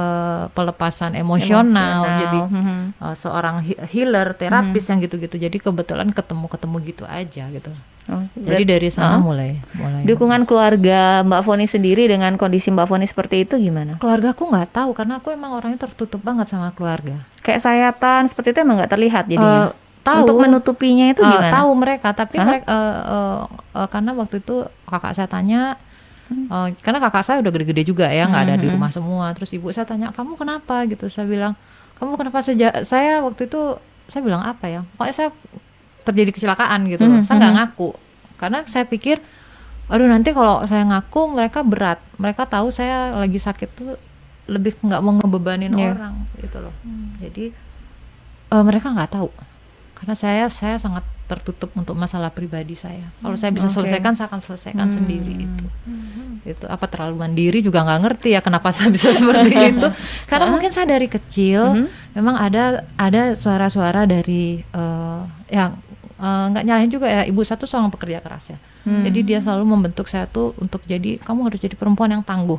pelepasan 0.50 1.14
emosional. 1.14 2.02
Jadi 2.18 2.38
Mhm. 2.44 2.78
eh, 2.98 3.14
seorang 3.14 3.62
he- 3.62 3.78
healer, 3.88 4.34
terapis 4.34 4.84
Hmm. 4.84 4.90
yang 4.90 4.98
gitu-gitu. 5.00 5.38
Jadi 5.38 5.56
kebetulan 5.56 6.10
ketemu-ketemu 6.10 6.76
gitu 6.84 7.04
aja 7.04 7.46
gitu. 7.48 7.70
Oh, 8.10 8.26
Jadi 8.34 8.66
dari 8.66 8.90
sana 8.90 9.16
Ah. 9.16 9.22
mulai 9.22 9.62
mulai. 9.72 10.02
dukungan 10.02 10.42
keluarga 10.42 11.22
Mbak 11.22 11.42
Foni 11.42 11.70
sendiri 11.70 12.10
dengan 12.10 12.34
kondisi 12.34 12.66
Mbak 12.68 12.90
Foni 12.90 13.06
seperti 13.06 13.46
itu 13.46 13.54
gimana? 13.54 14.02
keluarga 14.02 14.34
aku 14.34 14.50
nggak 14.50 14.74
tahu 14.74 14.90
karena 14.92 15.22
aku 15.22 15.30
emang 15.30 15.54
orangnya 15.54 15.78
tertutup 15.80 16.18
banget 16.18 16.50
sama 16.50 16.74
keluarga. 16.74 17.22
Kayak 17.40 17.62
sayatan 17.62 18.26
seperti 18.26 18.50
itu 18.50 18.58
emang 18.60 18.82
nggak 18.82 18.90
terlihat 18.90 19.24
jadinya. 19.24 19.70
Eh, 19.70 19.89
tahu. 20.00 20.24
Untuk 20.24 20.36
menutupinya 20.38 21.06
itu 21.08 21.20
Eh, 21.20 21.26
gimana? 21.26 21.52
tahu 21.52 21.70
mereka 21.74 22.08
tapi 22.10 22.36
Hah? 22.36 22.46
mereka 22.46 22.64
eh, 22.66 23.00
eh, 23.06 23.40
eh, 23.76 23.88
karena 23.88 24.10
waktu 24.12 24.36
itu 24.38 24.56
kakak 24.84 25.12
saya 25.12 25.26
tanya 25.26 25.60
eh, 26.30 26.66
karena 26.78 26.98
kakak 27.00 27.22
saya 27.22 27.38
udah 27.38 27.50
gede-gede 27.50 27.82
juga 27.84 28.06
ya 28.06 28.24
nggak 28.24 28.42
ada 28.42 28.54
di 28.56 28.66
Hmm. 28.66 28.74
rumah 28.74 28.90
semua. 28.90 29.26
Terus 29.32 29.50
ibu 29.52 29.68
saya 29.68 29.84
tanya 29.84 30.10
kamu 30.10 30.34
kenapa? 30.34 30.84
Gitu 30.84 31.06
saya 31.06 31.24
bilang 31.24 31.52
kamu 31.96 32.16
kenapa 32.16 32.40
sejak 32.40 32.82
saya 32.82 33.20
waktu 33.20 33.44
itu 33.44 33.76
saya 34.06 34.20
bilang 34.20 34.40
apa 34.40 34.66
ya? 34.66 34.80
Pokoknya 34.94 35.14
saya 35.16 35.30
terjadi 36.00 36.30
kecelakaan 36.32 36.88
gitu 36.88 37.04
loh. 37.04 37.20
Hmm, 37.20 37.24
saya 37.24 37.36
nggak 37.36 37.50
hmm. 37.50 37.60
ngaku. 37.60 37.88
Karena 38.36 38.58
saya 38.64 38.84
pikir 38.84 39.20
aduh 39.86 40.06
nanti 40.06 40.30
kalau 40.30 40.62
saya 40.64 40.82
ngaku 40.82 41.20
mereka 41.28 41.60
berat. 41.60 41.98
Mereka 42.14 42.46
tahu 42.46 42.70
saya 42.70 43.12
lagi 43.12 43.36
sakit 43.36 43.68
tuh 43.70 43.98
lebih 44.46 44.74
nggak 44.80 44.98
mau 44.98 45.14
ngebebanin 45.14 45.70
Iya. 45.70 45.92
orang 45.92 46.14
gitu 46.36 46.58
loh. 46.58 46.74
Jadi 47.18 47.50
eh, 48.48 48.62
mereka 48.62 48.90
nggak 48.90 49.12
tahu 49.12 49.28
karena 50.00 50.14
saya 50.14 50.48
saya 50.48 50.76
sangat 50.76 51.04
tertutup 51.24 51.70
untuk 51.72 51.94
masalah 51.94 52.28
pribadi 52.28 52.72
saya 52.72 53.04
kalau 53.20 53.36
saya 53.36 53.52
bisa 53.52 53.68
Oke. 53.68 53.76
selesaikan 53.76 54.16
saya 54.16 54.26
akan 54.26 54.40
selesaikan 54.40 54.88
Hmm. 54.88 54.96
sendiri 54.96 55.34
itu 55.38 55.64
itu 56.42 56.64
apa 56.64 56.88
terlalu 56.88 57.20
mandiri 57.20 57.60
juga 57.60 57.84
nggak 57.84 58.00
ngerti 58.00 58.28
ya 58.32 58.40
kenapa 58.40 58.72
saya 58.76 58.88
bisa 58.88 59.12
seperti 59.12 59.52
itu 59.72 59.86
karena 60.24 60.46
mungkin 60.48 60.70
saya 60.70 60.88
dari 60.88 61.06
kecil 61.06 61.76
Mhm. 61.76 61.86
memang 62.16 62.34
ada 62.34 62.62
ada 62.96 63.32
suara-suara 63.34 64.04
dari 64.04 64.64
eh, 64.64 65.20
yang 65.48 65.76
eh, 66.16 66.44
nggak 66.50 66.64
nyalahin 66.64 66.90
juga 66.90 67.06
ya 67.06 67.22
ibu 67.22 67.44
saya 67.44 67.56
tuh 67.56 67.68
seorang 67.68 67.88
pekerja 67.88 68.18
keras 68.18 68.50
ya 68.50 68.58
Hmm. 68.80 69.04
jadi 69.04 69.20
dia 69.20 69.38
selalu 69.44 69.68
membentuk 69.68 70.08
saya 70.08 70.24
tuh 70.24 70.56
untuk 70.56 70.80
jadi 70.82 71.20
kamu 71.20 71.52
harus 71.52 71.60
jadi 71.60 71.76
perempuan 71.76 72.08
yang 72.10 72.24
tangguh 72.24 72.56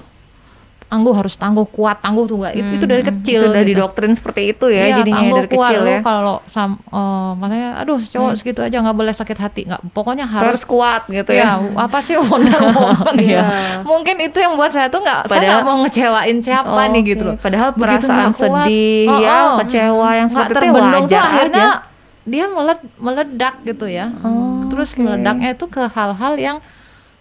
tangguh 0.91 1.13
harus 1.13 1.33
tangguh 1.33 1.63
kuat 1.65 1.97
tangguh 1.97 2.27
tuh 2.27 2.35
nggak 2.35 2.51
itu, 2.53 2.69
itu 2.73 2.83
dari 2.83 2.99
Hmm. 2.99 3.11
kecil 3.15 3.39
Itu 3.39 3.47
udah 3.47 3.63
gitu. 3.63 3.71
didoktrin 3.71 4.11
seperti 4.11 4.41
itu 4.49 4.65
ya 4.67 4.83
Iya, 4.83 4.95
jadinya 4.99 5.15
tangguh 5.17 5.37
dari 5.37 5.49
kuat 5.49 5.71
kecil 5.71 5.83
ya. 5.87 5.99
kalau 6.01 6.35
sam 6.45 6.71
eh, 6.83 7.31
makanya 7.33 7.69
aduh 7.77 7.95
cowok 7.97 8.31
segitu 8.35 8.59
aja 8.59 8.77
nggak 8.77 8.93
boleh 8.93 9.13
sakit 9.13 9.37
hati 9.37 9.61
nggak 9.63 9.81
pokoknya 9.89 10.25
harus 10.25 10.51
Harus 10.51 10.63
kuat 10.65 11.07
gitu 11.07 11.31
ya 11.31 11.55
ya. 11.55 11.71
apa 11.87 11.97
sih 11.99 12.19
Wonder 12.19 12.59
Woman 12.67 13.15
Iya. 13.23 13.43
mungkin 13.81 14.19
itu 14.19 14.35
yang 14.35 14.53
buat 14.53 14.69
saya 14.69 14.85
tuh 14.85 14.99
nggak 14.99 15.25
saya 15.25 15.39
nggak 15.41 15.63
mau 15.63 15.79
ngecewain 15.81 16.37
siapa 16.37 16.81
nih 16.85 16.99
Oke. 16.99 17.09
gitu 17.09 17.23
loh 17.23 17.35
Padahal 17.37 17.69
Begitu 17.71 18.05
perasaan 18.05 18.31
kuat, 18.33 18.67
sedih 18.67 19.07
oh, 19.07 19.17
ya, 19.17 19.31
oh, 19.33 19.51
kecewa 19.59 20.09
yang 20.13 20.27
seperti 20.27 20.65
itu 20.65 20.75
wajar 20.75 21.21
akhirnya 21.23 21.65
aja. 21.71 21.89
dia 22.23 22.45
meled- 22.45 22.89
meledak 22.97 23.55
gitu 23.63 23.85
ya 23.85 24.11
Oh, 24.19 24.67
terus 24.67 24.91
oke. 24.91 24.99
meledaknya 24.99 25.49
itu 25.51 25.65
ke 25.65 25.87
hal-hal 25.87 26.35
yang 26.35 26.57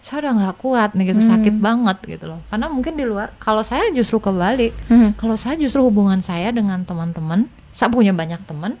saya 0.01 0.17
udah 0.23 0.33
nggak 0.35 0.55
kuat 0.57 0.89
nih 0.91 1.05
gitu 1.07 1.21
Hmm. 1.21 1.29
sakit 1.31 1.55
banget 1.55 1.97
gitu 2.09 2.25
loh 2.27 2.41
karena 2.47 2.67
mungkin 2.67 2.93
di 2.93 3.03
luar 3.03 3.31
kalau 3.37 3.61
saya 3.61 3.89
justru 3.91 4.17
kebalik 4.17 4.73
Hmm. 4.85 5.13
kalau 5.15 5.33
saya 5.35 5.55
justru 5.55 5.81
hubungan 5.81 6.19
saya 6.19 6.49
dengan 6.49 6.81
teman-teman 6.81 7.45
saya 7.71 7.87
punya 7.87 8.11
banyak 8.11 8.41
teman 8.43 8.75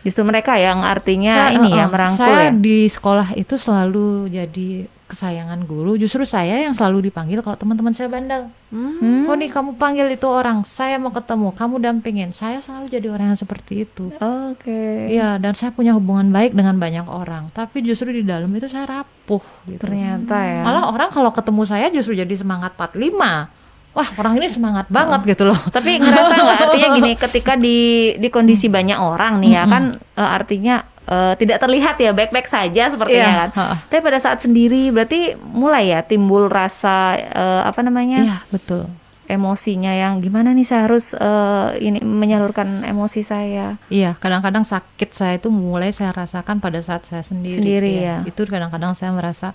Justru 0.00 0.22
mereka 0.22 0.54
yang 0.54 0.80
artinya 0.80 1.50
Saya- 1.50 1.54
ini 1.56 1.70
ya 1.70 1.84
uh-uh, 1.84 1.90
merangkul 1.90 2.22
saya 2.22 2.42
ya. 2.44 2.54
di 2.54 2.78
sekolah 2.86 3.28
itu 3.34 3.54
selalu 3.54 4.06
jadi 4.28 4.68
kesayangan 5.06 5.62
guru 5.62 5.94
justru 5.94 6.22
saya 6.22 6.58
yang 6.60 6.74
selalu 6.74 7.06
dipanggil 7.06 7.38
kalau 7.38 7.54
teman-teman 7.54 7.90
saya 7.90 8.06
bandel 8.06 8.50
Hmm. 8.66 9.22
Foni 9.22 9.46
kamu 9.46 9.74
panggil 9.74 10.10
itu 10.10 10.26
orang 10.26 10.62
saya 10.62 10.98
mau 10.98 11.10
ketemu 11.10 11.50
kamu 11.52 11.78
dampingin 11.78 12.30
saya 12.30 12.58
selalu 12.58 12.90
jadi 12.90 13.06
orang 13.08 13.30
yang 13.30 13.38
seperti 13.38 13.86
itu 13.86 14.10
Oke. 14.12 15.06
Iya 15.08 15.38
dan 15.38 15.54
saya 15.54 15.70
punya 15.70 15.94
hubungan 15.94 16.26
baik 16.28 16.50
dengan 16.50 16.74
banyak 16.76 17.06
orang 17.06 17.50
tapi 17.50 17.78
justru 17.80 18.10
di 18.10 18.22
dalam 18.22 18.50
itu 18.50 18.66
saya 18.66 18.82
rapuh 18.84 19.38
gitu 19.64 19.78
Ternyata 19.78 20.34
ya. 20.34 20.62
malah 20.62 20.90
orang 20.90 21.08
kalau 21.08 21.30
ketemu 21.30 21.62
saya 21.62 21.86
justru 21.88 22.14
jadi 22.14 22.34
semangat 22.34 22.74
45 22.74 23.65
wah 23.96 24.08
orang 24.14 24.36
ini 24.36 24.46
semangat 24.46 24.86
banget 24.86 25.24
gitu 25.26 25.48
loh 25.48 25.56
Tapi 25.76 25.96
ngerasa 25.96 26.34
nggak 26.36 26.58
artinya 26.62 26.88
gini, 26.94 27.12
ketika 27.16 27.56
di 27.56 27.78
di 28.14 28.28
kondisi 28.28 28.68
banyak 28.68 28.94
orang 28.94 29.40
nih 29.40 29.50
ya 29.50 29.62
Mm-mm. 29.62 29.72
kan 29.72 29.82
eh, 30.14 30.30
artinya 30.30 30.76
eh, 31.02 31.32
tidak 31.34 31.58
terlihat 31.58 31.96
ya 31.96 32.12
baik-baik 32.12 32.46
saja 32.46 32.82
sepertinya 32.86 33.24
Iya, 33.26 33.40
kan. 33.40 33.50
ha-ha. 33.52 33.74
Tapi 33.86 34.00
pada 34.00 34.18
saat 34.18 34.38
sendiri 34.38 34.90
berarti 34.90 35.32
mulai 35.40 35.88
ya 35.88 36.04
timbul 36.04 36.46
rasa 36.46 36.96
eh, 37.16 37.62
apa 37.64 37.80
namanya 37.80 38.20
iya 38.20 38.36
betul 38.46 38.84
emosinya 39.26 39.90
yang 39.90 40.22
gimana 40.22 40.52
nih 40.52 40.62
saya 40.62 40.86
harus 40.86 41.10
eh, 41.10 41.68
ini 41.80 41.98
menyalurkan 41.98 42.84
emosi 42.84 43.20
saya. 43.20 43.74
Iya, 43.88 44.14
kadang-kadang 44.14 44.62
sakit 44.62 45.10
saya 45.10 45.34
itu 45.34 45.50
mulai 45.50 45.90
saya 45.90 46.14
rasakan 46.14 46.62
pada 46.62 46.78
saat 46.78 47.02
saya 47.04 47.26
sendiri. 47.26 47.58
Sendiri, 47.58 47.92
Iya. 47.98 48.22
ya. 48.22 48.30
Itu 48.30 48.46
kadang-kadang 48.46 48.94
saya 48.94 49.10
merasa, 49.10 49.50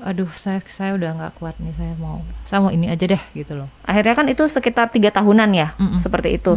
aduh 0.00 0.28
saya 0.32 0.58
saya 0.64 0.94
udah 0.94 1.10
nggak 1.14 1.32
kuat 1.36 1.54
nih, 1.56 1.72
saya 1.72 1.92
mau 1.96 2.24
saya 2.44 2.58
mau 2.58 2.68
ini 2.68 2.86
aja 2.86 3.04
deh 3.06 3.22
gitu 3.32 3.52
loh. 3.54 3.68
Akhirnya 3.82 4.14
kan 4.14 4.26
itu 4.26 4.44
sekitar 4.44 4.88
tiga 4.88 5.08
tahunan 5.08 5.50
ya 5.50 5.72
Mm-mm. 5.76 5.98
seperti 5.98 6.34
itu. 6.34 6.56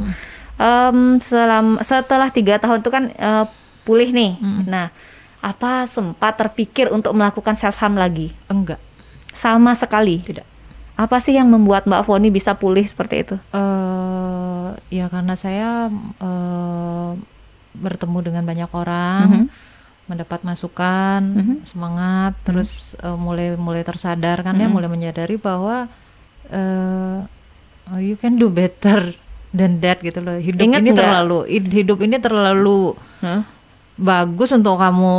Em, 0.53 0.97
selam, 1.19 1.75
setelah 1.79 2.29
tiga 2.29 2.55
tahun 2.55 2.79
itu 2.79 2.89
kan 2.89 3.03
eh, 3.09 3.45
pulih 3.81 4.09
nih. 4.09 4.31
Mm-mm. 4.37 4.63
Nah, 4.65 4.89
apa 5.39 5.85
sempat 5.87 6.35
terpikir 6.35 6.87
untuk 6.87 7.11
melakukan 7.11 7.53
self 7.53 7.75
harm 7.75 7.93
lagi? 7.93 8.31
Enggak, 8.47 8.79
Sama 9.29 9.73
sekali. 9.73 10.21
tidak. 10.21 10.47
Apa 10.93 11.17
sih 11.17 11.33
yang 11.33 11.49
membuat 11.49 11.83
Mbak 11.83 12.05
Foni 12.05 12.29
bisa 12.29 12.53
pulih 12.53 12.85
seperti 12.85 13.15
itu? 13.21 13.35
eh 13.51 14.67
ya 14.89 15.05
karena 15.07 15.33
saya 15.33 15.89
eh 16.17 17.11
bertemu 17.73 18.17
dengan 18.21 18.43
banyak 18.45 18.69
orang, 18.71 19.27
Mhm. 19.27 19.45
Mendapat 20.13 20.39
masukan, 20.41 21.21
Mhm. 21.21 21.55
semangat, 21.65 22.33
terus 22.43 22.93
eh, 22.95 23.13
mulai 23.13 23.53
mulai 23.55 23.81
tersadar 23.81 24.41
kan 24.41 24.53
ya, 24.53 24.65
Mhm. 24.65 24.73
mulai 24.73 24.87
menyadari 24.87 25.35
bahwa 25.35 25.89
oh, 27.89 27.99
you 27.99 28.15
can 28.15 28.35
do 28.35 28.47
better 28.47 29.13
than 29.49 29.79
that 29.79 29.99
gitu 29.99 30.19
loh. 30.19 30.37
Hidup 30.37 30.61
Ingat 30.61 30.79
ini 30.79 30.89
nggak? 30.91 31.01
terlalu 31.01 31.37
hidup 31.49 31.97
ini 31.99 32.17
terlalu 32.17 32.93
Hah? 33.19 33.41
bagus 33.93 34.49
untuk 34.49 34.77
kamu 34.77 35.13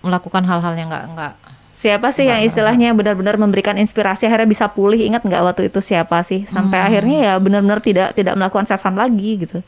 melakukan 0.00 0.42
hal-hal 0.42 0.74
yang 0.74 0.88
nggak 0.88 1.06
nggak 1.12 1.34
Siapa 1.78 2.10
sih 2.10 2.26
yang 2.26 2.42
istilahnya 2.42 2.90
benar-benar 2.90 3.38
memberikan 3.38 3.78
inspirasi 3.78 4.26
akhirnya 4.26 4.50
bisa 4.50 4.66
pulih? 4.66 4.98
Ingat 4.98 5.22
nggak 5.22 5.42
waktu 5.46 5.70
itu 5.70 5.78
siapa 5.78 6.26
sih? 6.26 6.42
Sampai 6.50 6.74
Hmm. 6.74 6.86
akhirnya 6.90 7.16
ya 7.22 7.32
benar-benar 7.38 7.78
tidak 7.78 8.18
tidak 8.18 8.34
melakukan 8.34 8.66
self 8.66 8.82
harm 8.82 8.98
lagi 8.98 9.38
gitu. 9.38 9.62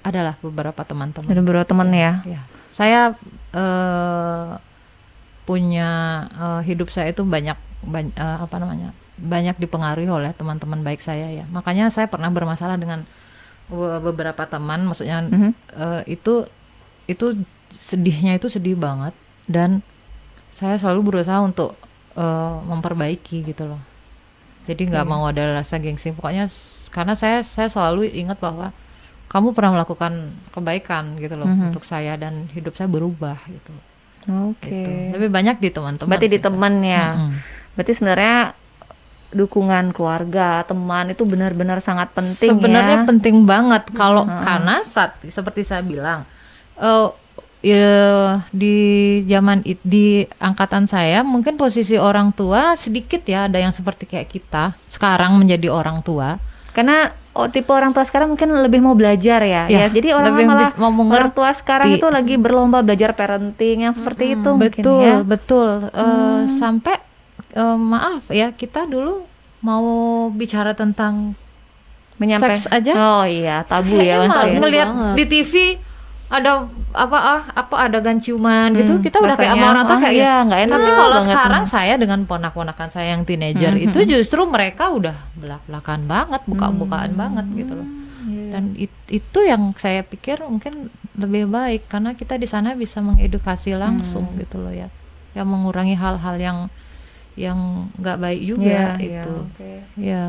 adalah 0.00 0.38
beberapa 0.38 0.80
teman-teman. 0.80 1.26
Ada 1.28 1.42
beberapa 1.42 1.66
teman 1.66 1.90
ya. 1.90 2.22
Ya, 2.22 2.40
saya 2.70 3.18
eh, 3.56 4.48
punya 5.46 5.90
eh, 6.28 6.60
hidup 6.66 6.90
saya 6.90 7.10
itu 7.10 7.22
banyak, 7.22 7.56
ban- 7.82 8.12
eh, 8.12 8.38
apa 8.38 8.56
namanya, 8.58 8.90
banyak 9.16 9.56
dipengaruhi 9.56 10.10
oleh 10.10 10.34
teman-teman 10.34 10.82
baik 10.82 11.00
saya 11.00 11.30
ya. 11.32 11.44
Makanya 11.48 11.88
saya 11.88 12.10
pernah 12.10 12.28
bermasalah 12.28 12.76
dengan 12.76 13.06
be- 13.66 14.00
beberapa 14.02 14.44
teman, 14.44 14.84
maksudnya 14.84 15.24
Mhm. 15.24 15.50
eh, 15.72 16.02
itu 16.10 16.44
itu 17.06 17.38
sedihnya 17.72 18.34
itu 18.34 18.50
sedih 18.50 18.74
banget 18.74 19.14
dan 19.46 19.80
saya 20.50 20.76
selalu 20.76 21.14
berusaha 21.14 21.40
untuk 21.40 21.74
eh, 22.16 22.56
memperbaiki 22.64 23.44
gitu 23.44 23.68
loh. 23.68 23.82
Jadi 24.64 24.88
nggak 24.88 25.04
Iya. 25.04 25.12
mau 25.12 25.28
ada 25.28 25.52
rasa 25.54 25.76
gengsi. 25.76 26.10
Pokoknya 26.10 26.48
karena 26.88 27.12
saya 27.12 27.44
saya 27.44 27.68
selalu 27.68 28.08
ingat 28.10 28.40
bahwa 28.40 28.72
kamu 29.26 29.52
pernah 29.52 29.74
melakukan 29.74 30.12
kebaikan 30.50 31.16
gitu 31.16 31.34
loh 31.34 31.44
Mhm. 31.44 31.70
untuk 31.70 31.82
saya 31.82 32.14
dan 32.14 32.46
hidup 32.50 32.72
saya 32.72 32.86
berubah 32.86 33.36
gitu. 33.46 33.74
Oke. 34.26 34.66
gitu. 34.66 34.90
Lebih 35.12 35.30
banyak 35.30 35.56
di 35.58 35.68
teman-teman. 35.68 36.08
Berarti 36.08 36.28
di 36.28 36.38
teman 36.38 36.74
ya. 36.80 37.04
Mm-mm. 37.12 37.30
Berarti 37.74 37.92
sebenarnya 37.92 38.36
dukungan 39.28 39.90
keluarga, 39.90 40.62
teman 40.62 41.10
itu 41.10 41.22
benar-benar 41.22 41.78
sangat 41.78 42.10
penting 42.10 42.56
Sebenarnya 42.56 43.02
ya. 43.02 43.04
penting 43.04 43.42
banget 43.44 43.90
kalau 43.92 44.22
Heeh. 44.24 44.40
karena 44.40 44.80
saat 44.82 45.18
seperti 45.24 45.62
saya 45.62 45.82
bilang 45.82 46.22
eh 46.76 47.08
ya, 47.62 47.90
di 48.50 48.76
zaman 49.24 49.60
it- 49.62 49.82
di 49.82 50.06
angkatan 50.38 50.86
saya 50.86 51.20
mungkin 51.20 51.54
posisi 51.54 51.96
orang 51.96 52.30
tua 52.30 52.74
sedikit 52.74 53.24
ya 53.24 53.44
ada 53.44 53.58
yang 53.58 53.70
seperti 53.70 54.06
kayak 54.06 54.28
kita 54.28 54.64
sekarang 54.86 55.34
menjadi 55.36 55.68
orang 55.68 56.00
tua. 56.00 56.38
Karena 56.70 57.10
oh, 57.36 57.48
tipe 57.52 57.68
orang 57.68 57.92
tua 57.92 58.08
sekarang 58.08 58.32
mungkin 58.32 58.56
lebih 58.56 58.80
mau 58.80 58.96
belajar 58.96 59.44
ya. 59.44 59.68
Ya, 59.68 59.84
ya 59.84 59.86
jadi 59.92 60.16
orang 60.16 60.32
lebih 60.32 60.46
malah 60.48 60.72
orang 61.12 61.30
tua 61.36 61.52
sekarang 61.52 61.92
itu 61.92 62.06
lagi 62.08 62.34
berlomba 62.40 62.80
belajar 62.80 63.12
parenting 63.12 63.84
yang 63.84 63.92
seperti 63.92 64.40
itu 64.40 64.50
mungkin 64.56 64.82
betul, 64.82 65.04
ya. 65.04 65.16
betul. 65.20 65.68
Eh, 65.92 66.40
sampai 66.56 66.96
eh, 67.52 67.76
maaf 67.78 68.26
ya 68.32 68.50
kita 68.56 68.88
dulu 68.88 69.28
mau 69.60 69.86
bicara 70.32 70.72
tentang 70.72 71.36
Menyampai 72.16 72.56
Seks 72.56 72.72
aja? 72.72 72.92
Oh 72.96 73.24
iya, 73.28 73.60
tabu 73.68 74.00
ya 74.00 74.24
mal- 74.24 74.48
ya. 74.48 74.56
ngelihat 74.56 74.88
di 75.20 75.24
TV 75.28 75.52
ada 76.26 76.66
apa 76.90 77.18
ah 77.18 77.42
apa 77.54 77.74
adegan 77.80 78.18
ciuman 78.18 78.74
gitu 78.74 78.92
Hmm, 78.92 79.04
kita 79.04 79.20
udah 79.20 79.36
kayak 79.36 79.52
sama 79.52 79.66
orang 79.68 79.84
tua 79.84 79.98
kayak 80.00 80.10
iya, 80.12 80.34
gitu. 80.34 80.46
nggak 80.46 80.60
enak 80.60 80.74
tapi 80.74 80.90
kalau 80.92 81.10
banget. 81.12 81.28
sekarang 81.28 81.64
saya 81.64 81.94
dengan 81.94 82.20
ponak-ponakan 82.24 82.88
saya 82.88 83.08
yang 83.14 83.22
teenager 83.22 83.72
Hmm, 83.72 83.84
itu 83.84 83.98
justru 84.08 84.40
mereka 84.44 84.90
udah 84.90 85.14
belak-belakan 85.34 86.00
banget 86.04 86.42
buka-bukaan 86.44 87.10
Hmm. 87.10 87.20
banget 87.20 87.46
gitu 87.54 87.72
loh 87.74 87.88
Iya. 88.26 88.48
dan 88.50 88.64
it- 88.76 89.06
itu 89.08 89.38
yang 89.40 89.70
saya 89.76 90.02
pikir 90.02 90.42
mungkin 90.42 90.90
lebih 91.14 91.46
baik 91.46 91.86
karena 91.86 92.10
kita 92.12 92.34
di 92.34 92.44
sana 92.44 92.74
bisa 92.74 92.98
mengedukasi 92.98 93.72
langsung 93.74 94.26
Hmm. 94.26 94.36
gitu 94.36 94.58
loh 94.58 94.70
ya 94.70 94.90
yang 95.32 95.46
mengurangi 95.46 95.94
hal-hal 95.94 96.34
yang 96.36 96.58
yang 97.36 97.58
nggak 97.94 98.16
baik 98.16 98.42
juga 98.42 98.66
Iya, 98.66 98.86
iya, 98.98 99.22
itu 99.22 99.34
ya 99.96 100.22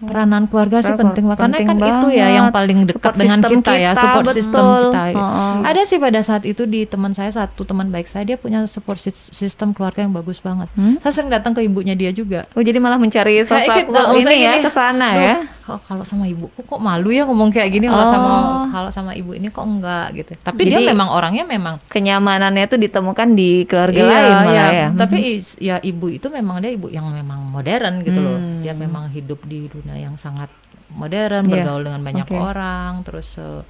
peranan 0.00 0.42
keluarga 0.44 0.80
sih 0.80 0.94
penting 0.94 1.24
banget 1.24 1.40
karena 1.40 1.56
penting 1.58 1.68
kan 1.68 1.76
itu 1.76 2.08
ya 2.08 2.16
banget. 2.18 2.34
yang 2.34 2.46
paling 2.50 2.78
dekat 2.84 3.12
dengan 3.14 3.38
system 3.38 3.50
kita, 3.54 3.72
ya 3.74 3.90
kita, 3.90 4.00
support 4.00 4.24
betul. 4.24 4.36
system 4.36 4.64
kita 4.64 5.02
Heeh. 5.12 5.54
ada 5.62 5.82
sih 5.84 5.98
pada 5.98 6.20
saat 6.20 6.42
itu 6.42 6.62
di 6.64 6.80
teman 6.82 7.12
saya 7.12 7.30
satu 7.30 7.62
teman 7.62 7.88
baik 7.88 8.06
saya 8.06 8.24
dia 8.24 8.34
punya 8.34 8.64
support 8.64 8.96
sys- 8.96 9.28
system 9.28 9.70
keluarga 9.70 10.00
yang 10.00 10.12
bagus 10.12 10.38
banget 10.38 10.72
Hmm? 10.72 10.96
saya 10.98 11.12
sering 11.12 11.28
datang 11.28 11.52
ke 11.52 11.60
ibunya 11.60 11.92
dia 11.92 12.10
juga 12.10 12.48
Oh 12.50 12.62
jadi 12.62 12.76
malah 12.76 12.96
mencari 12.96 13.42
sosok 13.42 13.74
gitu, 13.82 14.00
ini 14.16 14.40
ya 14.40 14.52
ke 14.58 14.70
sana 14.70 15.08
ya. 15.14 15.34
Kok 15.70 15.86
kalau 15.86 16.02
sama 16.02 16.26
ibuku 16.26 16.58
kok 16.58 16.78
malu 16.78 17.08
ya 17.08 17.22
ngomong 17.22 17.48
kayak 17.48 17.70
gini 17.70 17.86
kalau 17.86 18.02
sama 18.04 18.28
Oh. 18.30 18.64
kalau 18.68 18.90
sama 18.90 19.12
ibu 19.12 19.30
ini 19.30 19.46
kok 19.48 19.62
enggak 19.62 20.06
gitu 20.12 20.32
tapi 20.36 20.66
Jadi- 20.66 20.72
dia 20.76 20.90
memang 20.90 21.08
orangnya 21.08 21.44
memang 21.44 21.78
Kenyamanannya 21.86 22.66
itu 22.66 22.76
ditemukan 22.76 23.28
di 23.32 23.62
keluarga 23.64 23.96
Iya, 23.96 24.08
lain 24.08 24.34
malah 24.36 24.50
iya. 24.50 24.66
ya. 24.72 24.88
Tapi 24.92 25.16
is- 25.32 25.58
ya 25.58 25.76
ibu 25.78 26.06
itu 26.08 26.26
memang 26.26 26.58
dia 26.58 26.70
ibu 26.70 26.86
yang 26.86 27.06
memang 27.06 27.46
modern 27.46 28.02
gitu 28.02 28.18
loh. 28.18 28.34
Hmm. 28.34 28.60
Dia 28.60 28.74
memang 28.74 29.06
hidup 29.08 29.42
di 29.44 29.66
dunia 29.66 29.94
yang 29.96 30.14
sangat 30.16 30.50
modern, 30.90 31.46
Iya, 31.46 31.52
bergaul 31.56 31.82
dengan 31.82 32.02
banyak 32.02 32.26
oke. 32.26 32.34
orang, 32.34 32.92
terus 33.02 33.30
eh, 33.36 33.62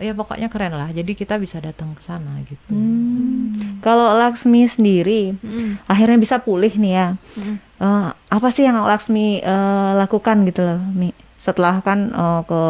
ya 0.00 0.12
pokoknya 0.12 0.46
keren 0.46 0.72
lah. 0.72 0.88
Jadi 0.88 1.12
kita 1.12 1.36
bisa 1.36 1.58
datang 1.58 1.92
ke 1.92 2.00
sana 2.00 2.38
gitu. 2.42 2.70
Hmm. 2.70 3.78
Kalau 3.78 4.10
Laksmi 4.12 4.66
sendiri 4.66 5.34
Mm. 5.34 5.82
akhirnya 5.84 6.18
bisa 6.18 6.38
pulih 6.38 6.70
nih 6.72 6.92
ya. 6.92 7.08
Mm. 7.36 7.56
Eh, 7.78 8.08
apa 8.10 8.48
sih 8.50 8.62
yang 8.62 8.78
Laksmi 8.80 9.38
eh, 9.38 9.90
lakukan 9.94 10.42
gitu 10.44 10.62
loh, 10.62 10.82
Mi? 10.92 11.14
Setelah 11.48 11.80
kan 11.80 12.12
eh, 12.12 12.40
ke 12.44 12.62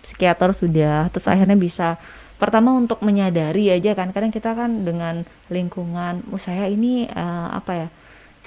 psikiater 0.00 0.50
sudah, 0.52 1.08
terus 1.08 1.24
akhirnya 1.26 1.54
bisa 1.54 2.00
pertama 2.34 2.72
untuk 2.72 3.00
menyadari 3.00 3.68
aja 3.68 3.92
kan, 3.92 4.10
kadang 4.10 4.28
kita 4.28 4.52
kan 4.52 4.80
dengan 4.82 5.22
lingkungan, 5.48 6.24
oh 6.26 6.36
saya 6.38 6.66
ini 6.66 7.04
eh, 7.04 7.48
apa 7.52 7.72
ya? 7.74 7.88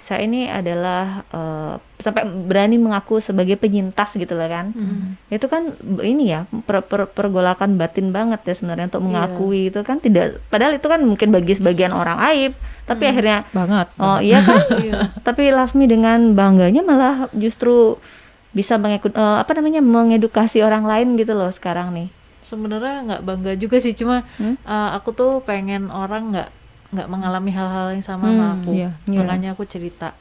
Saya 0.01 0.23
ini 0.23 0.47
adalah 0.47 1.03
eh, 1.27 1.73
sampai 1.97 2.23
berani 2.25 2.77
mengaku 2.77 3.19
sebagai 3.19 3.53
penyintas 3.53 4.07
gitu 4.13 4.33
loh 4.33 4.47
kan. 4.47 4.71
Mm. 4.71 5.19
Itu 5.27 5.45
kan 5.45 5.75
ini 5.99 6.31
ya 6.31 6.41
per- 6.63 6.81
per- 6.81 7.11
pergolakan 7.11 7.75
batin 7.75 8.09
banget 8.09 8.39
ya 8.41 8.55
sebenarnya 8.55 8.87
untuk 8.87 9.03
Iya. 9.03 9.07
mengakui 9.09 9.61
itu 9.67 9.79
kan 9.83 9.99
tidak 9.99 10.39
padahal 10.47 10.73
itu 10.73 10.87
kan 10.87 11.03
mungkin 11.03 11.29
bagi 11.29 11.53
sebagian 11.53 11.91
orang 11.91 12.23
aib, 12.31 12.55
tapi 12.83 13.03
Hmm. 13.03 13.11
akhirnya 13.11 13.37
Banget. 13.51 13.87
Oh 13.93 14.15
banget. 14.15 14.21
iya 14.23 14.39
kan? 14.41 14.57
Iya. 14.85 14.93
Tapi 15.21 15.43
Lasmi 15.51 15.85
dengan 15.85 16.19
bangganya 16.33 16.81
malah 16.81 17.15
justru 17.35 17.99
bisa 18.57 18.73
mengikut 18.75 19.13
eh, 19.13 19.37
apa 19.37 19.51
namanya 19.53 19.85
mengedukasi 19.85 20.65
orang 20.65 20.83
lain 20.83 21.13
gitu 21.15 21.37
loh 21.37 21.53
sekarang 21.53 21.93
nih. 21.93 22.09
sebenarnya 22.41 22.95
nggak 23.05 23.21
bangga 23.21 23.53
juga 23.55 23.77
sih 23.77 23.91
cuma 23.91 24.23
Hmm? 24.39 24.55
uh, 24.63 24.89
aku 24.95 25.11
tuh 25.11 25.43
pengen 25.43 25.91
orang 25.91 26.31
nggak 26.31 26.49
nggak 26.89 27.07
mengalami 27.07 27.51
hal-hal 27.51 27.91
yang 27.91 27.99
sama 28.01 28.31
sama 28.31 28.45
Hmm, 28.47 28.53
aku 28.57 28.71
iya, 28.73 28.89
iya. 29.05 29.19
makanya 29.19 29.49
aku 29.53 29.63
cerita 29.63 30.17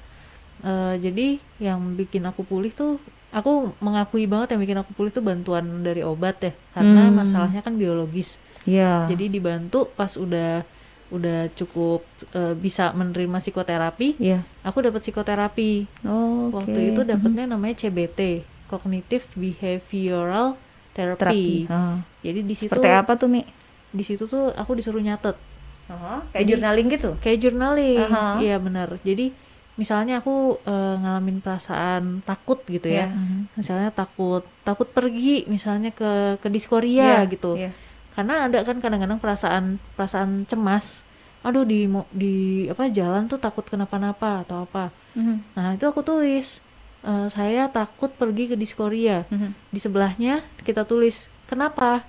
Uh, 0.57 0.97
jadi 0.97 1.37
yang 1.61 1.95
bikin 1.95 2.25
aku 2.25 2.41
pulih 2.43 2.73
tuh 2.73 2.97
aku 3.29 3.77
mengakui 3.79 4.25
banget 4.25 4.57
yang 4.57 4.65
bikin 4.65 4.81
aku 4.81 4.97
pulih 4.97 5.13
tuh 5.13 5.21
bantuan 5.21 5.85
dari 5.85 6.01
obat 6.01 6.41
ya 6.41 6.53
karena 6.73 7.07
Hmm. 7.07 7.15
masalahnya 7.15 7.61
kan 7.61 7.77
biologis 7.77 8.41
Iya. 8.65 9.05
jadi 9.07 9.29
dibantu 9.29 9.85
pas 9.93 10.17
udah 10.17 10.65
udah 11.09 11.49
cukup 11.53 12.03
uh, 12.33 12.53
bisa 12.53 12.91
menerima 12.91 13.39
psikoterapi 13.39 14.19
Iya. 14.19 14.43
aku 14.61 14.83
dapat 14.83 15.01
psikoterapi 15.01 15.87
Oh, 16.03 16.49
oke. 16.49 16.63
waktu 16.63 16.91
itu 16.91 17.01
dapatnya 17.03 17.47
namanya 17.47 17.79
CBT 17.81 18.43
Cognitive 18.67 19.23
Behavioral 19.33 20.59
terapi. 20.91 21.23
Therapy 21.23 21.47
Ah. 21.69 22.03
jadi 22.21 22.41
di 22.41 22.55
situ 22.55 22.73
Seperti 22.73 22.89
apa 22.89 23.15
tuh 23.15 23.29
Mi? 23.29 23.47
di 23.89 24.03
situ 24.03 24.25
tuh 24.25 24.51
aku 24.51 24.75
disuruh 24.75 24.99
nyatet 24.99 25.39
Kayak 25.87 26.35
Jadi- 26.35 26.51
journaling 26.51 26.87
gitu. 26.91 27.11
kayak 27.17 27.39
journaling 27.39 28.11
iya 28.41 28.59
benar 28.59 28.99
jadi 29.01 29.31
misalnya 29.77 30.19
aku 30.19 30.59
eh, 30.59 30.95
ngalamin 30.97 31.39
perasaan 31.39 32.03
takut 32.23 32.59
gitu 32.65 32.89
ya 32.89 33.07
Iya. 33.07 33.07
Mhm. 33.09 33.39
misalnya 33.55 33.91
takut 33.91 34.43
takut 34.63 34.89
pergi 34.89 35.47
misalnya 35.47 35.93
ke 35.93 36.11
ke 36.37 36.49
diskoria 36.49 37.23
Iya, 37.23 37.31
gitu 37.31 37.55
iya. 37.55 37.71
Karena 38.17 38.49
ada 38.49 38.65
kan 38.65 38.81
kadang-kadang 38.81 39.19
perasaan 39.19 39.65
perasaan 39.93 40.43
cemas 40.45 41.05
aduh 41.43 41.63
di 41.63 41.85
di 42.11 42.35
apa 42.67 42.89
jalan 42.89 43.29
tuh 43.29 43.37
takut 43.37 43.63
kenapa-napa 43.63 44.43
atau 44.43 44.65
apa 44.65 44.89
Mhm. 45.13 45.37
nah 45.53 45.71
itu 45.71 45.85
aku 45.85 46.01
tulis 46.01 46.59
eh, 47.03 47.27
saya 47.29 47.69
takut 47.69 48.11
pergi 48.11 48.49
ke 48.49 48.57
diskoria 48.57 49.29
Mhm. 49.29 49.53
di 49.71 49.79
sebelahnya 49.79 50.35
kita 50.59 50.83
tulis 50.83 51.29
kenapa 51.45 52.03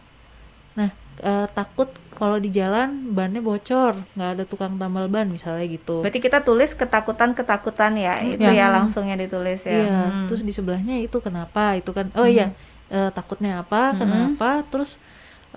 nah 0.74 0.89
eh, 1.20 1.48
takut 1.52 1.89
kalau 2.12 2.38
di 2.38 2.50
jalan 2.50 3.12
bannya 3.12 3.38
bocor 3.39 3.93
nggak 4.15 4.30
ada 4.32 4.43
tukang 4.43 4.74
tambal 4.76 5.06
ban 5.06 5.28
misalnya 5.28 5.67
gitu 5.67 6.02
Berarti 6.02 6.17
kita 6.20 6.41
tulis 6.41 6.74
ketakutan-ketakutan 6.74 7.93
ya, 7.93 8.13
itu 8.24 8.41
Iya. 8.41 8.54
ya 8.56 8.67
langsungnya 8.72 9.13
ditulis 9.15 9.62
ya. 9.62 9.74
iya 9.76 10.02
Hmm. 10.08 10.26
terus 10.26 10.41
di 10.41 10.50
sebelahnya 10.50 10.98
itu 10.98 11.17
kenapa 11.20 11.74
itu 11.74 11.91
kan 11.91 12.10
oh 12.13 12.24
Mhm. 12.24 12.34
iya 12.34 12.48
eh, 12.88 13.10
takutnya 13.12 13.62
apa 13.62 13.91
Mhm. 13.91 13.98
kenapa 13.98 14.50
terus 14.65 14.98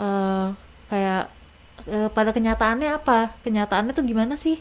eh, 0.01 0.47
kayak 0.89 1.23
eh, 1.87 2.09
pada 2.09 2.31
kenyataannya 2.31 2.91
apa 2.95 3.37
kenyataannya 3.41 3.93
tuh 3.93 4.03
gimana 4.03 4.35
sih 4.35 4.57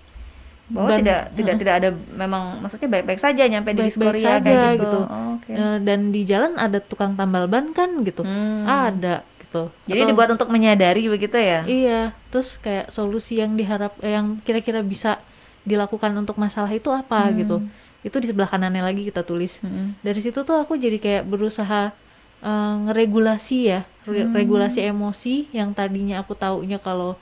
bahwa 0.69 0.87
Ban- 0.87 0.99
tidak 1.01 1.21
tidak 1.33 1.55
tidak 1.57 1.75
ada 1.75 1.89
memang 2.13 2.61
maksudnya 2.61 2.89
baik-baik 2.91 3.17
saja 3.17 3.41
nyampe 3.43 3.71
di 3.71 3.81
Baik-baik 3.81 3.89
diskoria 3.89 4.25
saja 4.29 4.45
kayak 4.45 4.69
gitu. 4.69 4.83
gitu. 4.83 4.99
Oh, 5.01 5.27
oke. 5.35 5.51
Eh, 5.51 5.77
dan 5.81 5.99
di 6.09 6.21
jalan 6.23 6.51
ada 6.55 6.77
tukang 6.77 7.15
tambal 7.15 7.47
ban 7.47 7.71
kan 7.71 7.89
gitu 8.03 8.21
Hmm. 8.21 8.63
ada 8.63 9.25
gitu 9.39 9.73
Jadi 9.83 9.99
Atau- 9.99 10.09
dibuat 10.13 10.29
untuk 10.29 10.47
menyadari 10.47 11.01
begitu 11.07 11.33
ya? 11.33 11.65
Iya, 11.65 12.01
terus 12.29 12.55
kayak 12.55 12.89
solusi 12.89 13.41
yang 13.41 13.57
diharap 13.57 13.97
yang 13.99 14.37
kira-kira 14.39 14.79
bisa 14.79 15.17
dilakukan 15.63 16.13
untuk 16.13 16.37
masalah 16.37 16.69
itu 16.69 16.87
apa 16.87 17.25
Hmm. 17.25 17.35
gitu. 17.35 17.55
Itu 17.99 18.15
di 18.17 18.29
sebelah 18.29 18.47
kanannya 18.47 18.79
lagi 18.79 19.03
kita 19.03 19.21
tulis. 19.21 19.59
Mm-mm. 19.59 19.97
Dari 19.99 20.21
situ 20.21 20.39
tuh 20.39 20.55
aku 20.55 20.77
jadi 20.77 20.95
kayak 20.97 21.23
berusaha 21.25 21.91
eh, 22.39 22.73
ngeregulasi 22.79 23.57
ya, 23.65 23.83
re- 24.09 24.25
Hmm. 24.25 24.33
regulasi 24.33 24.79
emosi 24.83 25.47
yang 25.51 25.71
tadinya 25.71 26.19
aku 26.19 26.33
taunya 26.33 26.77
kalau 26.77 27.15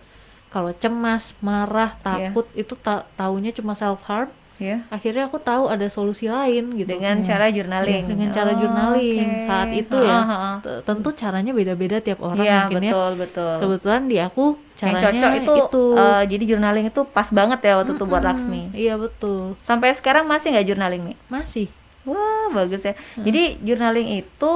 kalau 0.47 0.71
cemas, 0.71 1.36
marah, 1.39 1.91
Iya. 1.93 2.32
takut 2.32 2.47
itu 2.54 2.73
ta 2.73 3.04
taunya 3.13 3.52
cuma 3.52 3.73
self 3.73 4.02
harm. 4.04 4.32
Ya. 4.58 4.82
akhirnya 4.89 5.30
aku 5.30 5.38
tahu 5.38 5.69
ada 5.69 5.86
solusi 5.86 6.26
lain 6.26 6.73
gitu 6.73 6.89
Dengan 6.89 7.21
cara 7.21 7.45
journaling. 7.47 8.10
dengan 8.10 8.34
cara 8.34 8.52
Oh, 8.52 8.58
journaling 8.58 9.30
oke. 9.38 9.45
saat 9.45 9.69
itu 9.69 9.97
ya 10.02 10.17
ah. 10.17 10.58
T- 10.58 10.82
tentu 10.82 11.13
caranya 11.13 11.54
beda-beda 11.54 12.02
tiap 12.02 12.26
orang 12.26 12.41
Iya, 12.41 12.65
mungkin 12.65 12.82
ya 12.82 12.89
betul, 12.89 13.12
betul. 13.21 13.54
kebetulan 13.62 14.02
di 14.04 14.17
aku 14.17 14.45
Yang 14.73 14.73
caranya 14.73 15.04
cocok 15.06 15.32
itu, 15.38 15.84
eh, 15.93 16.23
jadi 16.26 16.43
journaling 16.50 16.86
itu 16.89 17.02
pas 17.06 17.30
banget 17.30 17.60
ya 17.62 17.73
waktu 17.78 17.91
itu 17.93 18.06
buat. 18.10 18.23
Laksmi. 18.26 18.62
iya 18.73 18.97
betul 18.97 19.54
Sampai 19.62 19.93
sekarang 19.93 20.26
masih 20.26 20.50
nggak 20.50 20.65
journaling 20.65 21.04
nih? 21.06 21.17
masih 21.30 21.67
Wah, 22.02 22.50
bagus 22.50 22.82
ya. 22.82 22.97
Hmm. 23.13 23.30
Jadi 23.30 23.62
journaling 23.62 24.10
itu 24.17 24.54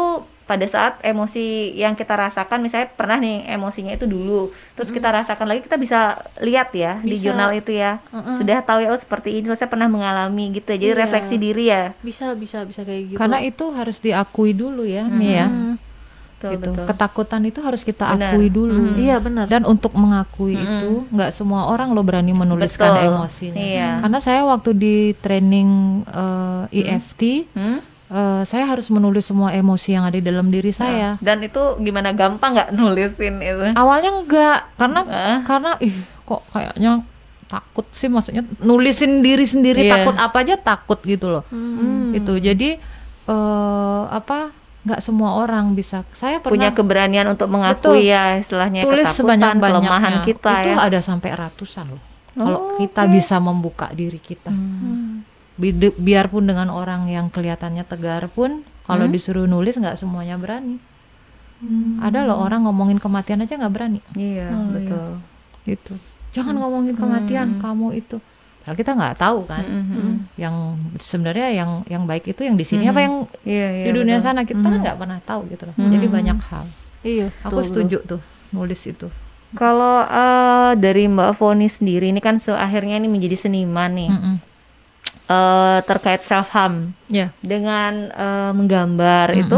pada 0.51 0.67
saat 0.67 0.99
emosi 0.99 1.45
yang 1.73 1.95
kita 1.95 2.11
rasakan 2.11 2.59
misalnya 2.59 2.91
pernah 2.91 3.15
nih 3.15 3.47
emosinya 3.49 3.95
itu 3.95 4.03
dulu, 4.03 4.41
terus 4.75 4.91
kita 4.91 5.07
rasakan 5.07 5.47
lagi 5.47 5.63
kita 5.63 5.79
bisa 5.79 5.99
lihat 6.37 6.75
ya 6.75 6.99
di. 6.99 7.15
Bisa. 7.15 7.23
jurnal 7.23 7.55
itu 7.55 7.71
ya. 7.71 8.03
Sudah 8.35 8.59
tahu 8.59 8.83
ya 8.83 8.91
oh 8.91 8.99
seperti 8.99 9.31
ini, 9.33 9.47
saya 9.53 9.65
pernah 9.65 9.87
mengalami 9.87 10.51
gitu 10.51 10.67
ya. 10.67 10.77
Jadi 10.77 10.91
Iya. 10.91 10.99
refleksi 10.99 11.35
diri 11.37 11.65
ya. 11.65 11.95
bisa 12.01 12.35
bisa 12.35 12.61
bisa 12.61 12.81
kayak 12.81 13.03
gitu 13.07 13.17
Karena 13.17 13.39
itu 13.39 13.63
harus 13.71 13.97
diakui 13.97 14.51
dulu 14.51 14.83
ya, 14.83 15.07
Mi 15.07 15.31
ya. 15.31 15.47
Hmm. 15.47 15.79
Betul, 16.35 16.51
Gitu. 16.51 16.73
betul. 16.73 16.85
Ketakutan 16.89 17.41
itu 17.45 17.59
harus 17.61 17.81
kita 17.81 18.05
Benar. 18.09 18.33
akui 18.33 18.49
dulu. 18.49 18.97
Iya 18.97 19.21
benar 19.21 19.45
Dan 19.45 19.61
untuk 19.63 19.93
mengakui 19.93 20.57
Mm-mm. 20.57 20.65
itu 20.65 20.91
nggak 21.07 21.31
semua 21.31 21.69
orang 21.69 21.93
lo 21.93 22.01
berani 22.01 22.33
menuliskan 22.33 22.97
Betul. 22.97 23.07
emosinya. 23.07 23.61
Iya. 23.61 23.89
Karena 24.01 24.17
saya 24.19 24.41
waktu 24.43 24.73
di 24.73 24.95
training 25.15 25.69
eh, 26.03 26.81
EFT, 26.81 27.21
Hmm? 27.53 27.79
Eh, 28.12 28.43
saya 28.43 28.67
harus 28.67 28.88
menulis 28.88 29.24
semua 29.24 29.50
emosi 29.52 29.89
yang 29.91 30.04
ada 30.04 30.13
di 30.13 30.21
dalam 30.21 30.47
diri 30.47 30.69
saya. 30.69 31.15
Dan 31.17 31.39
itu 31.39 31.60
gimana 31.78 32.12
gampang 32.12 32.52
nggak 32.52 32.69
nulisin 32.74 33.39
itu? 33.39 33.71
Awalnya 33.71 34.12
enggak, 34.13 34.60
karena 34.76 35.00
Ah. 35.06 35.39
karena 35.41 35.71
ih 35.80 35.95
kok 36.21 36.43
kayaknya 36.50 37.08
takut 37.47 37.84
sih 37.91 38.08
maksudnya 38.08 38.43
nulisin 38.60 39.19
diri 39.19 39.43
sendiri 39.43 39.84
Iya. 39.84 39.91
takut 39.97 40.15
apa 40.17 40.38
aja 40.39 40.56
takut 40.56 41.00
gitu 41.02 41.28
loh. 41.30 41.43
Hmm. 41.47 42.12
Itu. 42.12 42.36
Jadi 42.36 42.80
eh 43.24 44.04
apa 44.08 44.52
nggak 44.82 45.00
semua 45.00 45.38
orang 45.38 45.71
bisa. 45.71 46.02
Saya 46.12 46.39
Punya 46.39 46.71
pernah 46.71 46.71
keberanian 46.74 47.28
untuk 47.28 47.47
mengakui 47.47 48.08
ya 48.08 48.36
istilahnya 48.36 48.82
tulis 48.82 49.06
ketakutan, 49.06 49.13
sebanyak-banyaknya. 49.54 49.78
kelemahan 49.78 50.15
kita 50.26 50.52
itu 50.60 50.69
ya. 50.69 50.78
ada 50.82 51.00
sampai 51.00 51.30
ratusan 51.32 51.86
loh. 51.88 52.04
Kalau 52.32 52.58
Oh, 52.58 52.80
kita 52.80 53.06
bisa 53.08 53.38
membuka 53.38 53.91
diri 53.91 54.17
kita. 54.17 54.50
Hmm. 54.50 55.21
Bi- 55.62 55.78
biarpun 55.93 56.43
dengan 56.43 56.67
orang 56.67 57.06
yang 57.08 57.30
kelihatannya 57.30 57.86
tegar 57.86 58.26
pun 58.28 58.65
kalau 58.82 59.06
Hmm? 59.06 59.13
disuruh 59.13 59.45
nulis 59.45 59.78
nggak 59.78 59.95
semuanya 59.95 60.36
berani. 60.36 60.82
Hmm. 61.58 62.02
Ada 62.02 62.26
loh 62.26 62.41
orang 62.41 62.65
ngomongin 62.65 62.97
kematian 62.97 63.39
aja 63.39 63.54
nggak 63.54 63.69
berani. 63.69 64.02
Iya, 64.13 64.50
Oh, 64.50 64.65
iya. 64.65 64.74
betul. 64.74 65.08
Gitu. 65.63 65.93
Jangan 66.32 66.58
ngomongin 66.58 66.95
kematian 66.95 67.47
Hmm. 67.47 67.62
kamu 67.62 67.88
itu. 67.95 68.17
Padahal 68.60 68.76
kita 68.76 68.91
nggak 68.91 69.15
tahu 69.15 69.39
kan. 69.43 69.63
Mm, 69.63 69.84
mm, 69.84 69.93
mm. 70.00 70.15
Yang 70.36 70.56
sebenarnya 71.00 71.47
yang 71.52 71.69
yang 71.88 72.04
baik 72.04 72.26
itu 72.28 72.41
yang 72.41 72.54
di 72.54 72.62
sini 72.62 72.86
Mhm. 72.86 72.91
apa 72.91 73.00
yang 73.00 73.15
Iya, 73.43 73.67
iya, 73.71 73.86
di 73.86 73.91
dunia 73.91 74.17
betul. 74.17 74.26
sana 74.28 74.41
kita 74.43 74.58
kan 74.60 74.71
Mhm. 74.71 74.82
nggak 74.82 74.97
pernah 74.97 75.19
tahu 75.19 75.41
gitu 75.47 75.63
loh. 75.65 75.76
Mhm. 75.76 75.91
Jadi 75.91 76.06
banyak 76.08 76.38
hal. 76.43 76.65
iya 77.02 77.28
Aku 77.41 77.58
betul, 77.58 77.65
setuju 77.67 77.97
tuh 78.08 78.21
nulis 78.52 78.82
itu. 78.84 79.10
Kalau 79.52 80.02
eh, 80.04 80.71
dari 80.78 81.06
Mbak 81.06 81.32
Foni 81.34 81.65
sendiri 81.67 82.08
ini 82.08 82.17
kan 82.19 82.38
se- 82.38 82.54
akhirnya 82.56 82.95
ini 82.95 83.06
menjadi 83.06 83.36
seniman 83.39 83.91
nih 83.91 84.10
Mm-mm. 84.10 84.36
Eh, 85.31 85.79
terkait 85.81 86.21
self 86.21 86.51
harm 86.51 86.91
Ya. 87.07 87.31
dengan 87.39 88.11
eh, 88.11 88.51
menggambar 88.51 89.31
Mm-mm. 89.31 89.41
itu 89.41 89.57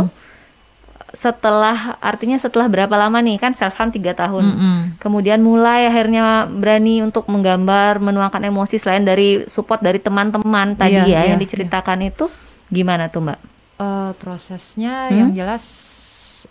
setelah 1.14 1.78
artinya 2.00 2.36
setelah 2.36 2.66
berapa 2.68 2.92
lama 2.92 3.18
nih 3.20 3.38
kan 3.38 3.54
self 3.54 3.74
harm 3.74 3.90
tiga 3.90 4.14
tahun 4.14 4.44
Mm-mm. 4.44 4.78
kemudian 4.98 5.40
mulai 5.40 5.86
akhirnya 5.86 6.46
berani 6.48 7.02
untuk 7.02 7.26
menggambar 7.28 7.98
menuangkan 8.00 8.42
emosi 8.44 8.76
selain 8.76 9.02
dari 9.02 9.46
support 9.46 9.80
dari 9.80 9.98
teman-teman 9.98 10.74
tadi 10.74 10.94
Iya, 10.96 11.06
ya 11.06 11.10
iya, 11.16 11.20
yang 11.28 11.40
diceritakan 11.40 12.02
itu 12.04 12.30
gimana 12.68 13.08
tuh 13.08 13.22
Mbak? 13.24 13.40
Eh, 13.76 14.12
prosesnya 14.16 15.08
Hmm? 15.08 15.16
yang 15.16 15.30
jelas 15.32 15.64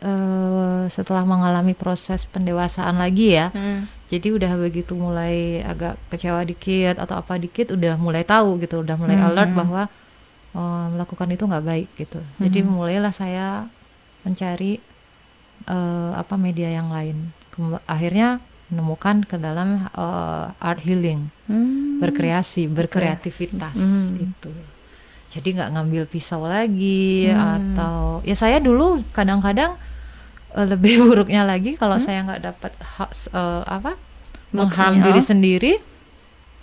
eh, 0.00 0.82
setelah 0.88 1.22
mengalami 1.22 1.74
proses 1.74 2.24
pendewasaan 2.24 2.96
lagi 2.96 3.37
ya. 3.37 3.50
Jadi 4.12 4.29
udah 4.29 4.53
begitu 4.61 4.92
mulai 4.92 5.64
agak 5.64 5.96
kecewa 6.07 6.44
dikit 6.44 7.01
atau 7.01 7.16
apa 7.16 7.40
dikit 7.40 7.72
udah 7.72 7.96
mulai 7.96 8.22
tahu 8.22 8.61
gitu, 8.61 8.85
udah 8.85 8.94
mulai 8.94 9.16
Mhm. 9.16 9.25
alert 9.25 9.53
bahwa 9.57 9.83
eh, 10.53 10.87
melakukan 10.92 11.33
itu 11.33 11.48
nggak 11.48 11.64
baik 11.64 11.88
gitu. 11.96 12.20
Jadi 12.37 12.61
Mhm. 12.61 12.68
mulailah 12.70 13.09
saya 13.11 13.64
mencari 14.20 14.77
eh, 15.64 16.11
apa 16.12 16.35
media 16.37 16.68
yang 16.68 16.90
lain. 16.90 17.31
Kemba- 17.48 17.81
akhirnya 17.87 18.37
menemukan 18.68 19.22
ke 19.22 19.38
dalam 19.38 19.88
eh, 19.88 20.46
art 20.61 20.83
healing, 20.83 21.33
Hmm. 21.46 21.96
berkreasi, 21.98 22.68
berkreativitas 22.68 23.72
Mhm. 23.72 24.12
itu. 24.18 24.53
Jadi 25.31 25.48
nggak 25.57 25.72
ngambil 25.72 26.05
pisau 26.05 26.44
lagi 26.44 27.25
Hmm. 27.25 27.40
atau 27.57 27.96
ya 28.20 28.35
saya 28.35 28.59
dulu 28.59 29.01
kadang-kadang 29.11 29.79
eh, 30.53 30.67
lebih 30.67 31.01
buruknya 31.07 31.43
lagi 31.43 31.75
kalau 31.75 31.97
Hmm? 31.97 32.05
saya 32.05 32.23
nggak 32.23 32.43
dapat 32.43 32.73
eh, 33.29 33.62
apa 33.65 33.93
mengharm 34.51 35.01
diri 35.01 35.21
sendiri, 35.21 35.73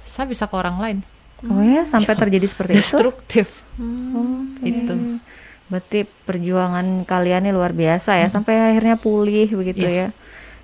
saya 0.04 0.25
bisa 0.25 0.45
ke 0.45 0.54
orang 0.54 0.78
lain. 0.78 0.97
Oh 1.45 1.58
ya 1.60 1.84
sampai 1.84 2.13
terjadi 2.21 2.45
seperti 2.45 2.71
itu? 2.75 2.82
Destruktif. 2.86 3.47
Hmm. 3.75 4.60
Oke. 4.60 4.67
Itu. 4.67 4.93
Berarti 5.69 5.99
perjuangan 6.25 6.86
kalian 7.04 7.45
ini 7.45 7.52
luar 7.52 7.71
biasa 7.71 8.17
ya 8.17 8.28
sampai 8.28 8.58
akhirnya 8.58 8.95
pulih 8.95 9.49
begitu 9.49 9.86
Iya. 9.86 10.10
ya. 10.13 10.17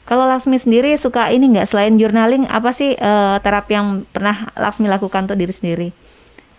Kalau 0.06 0.26
Laksmi 0.26 0.58
sendiri 0.58 0.94
suka 0.96 1.34
ini 1.34 1.50
nggak 1.50 1.66
selain 1.66 1.98
journaling 1.98 2.46
apa 2.46 2.74
sih 2.74 2.94
eh, 2.94 3.38
terapi 3.40 3.74
yang 3.74 3.88
pernah 4.06 4.54
Laksmi 4.54 4.86
lakukan 4.86 5.26
untuk 5.26 5.38
diri 5.38 5.50
sendiri? 5.50 5.90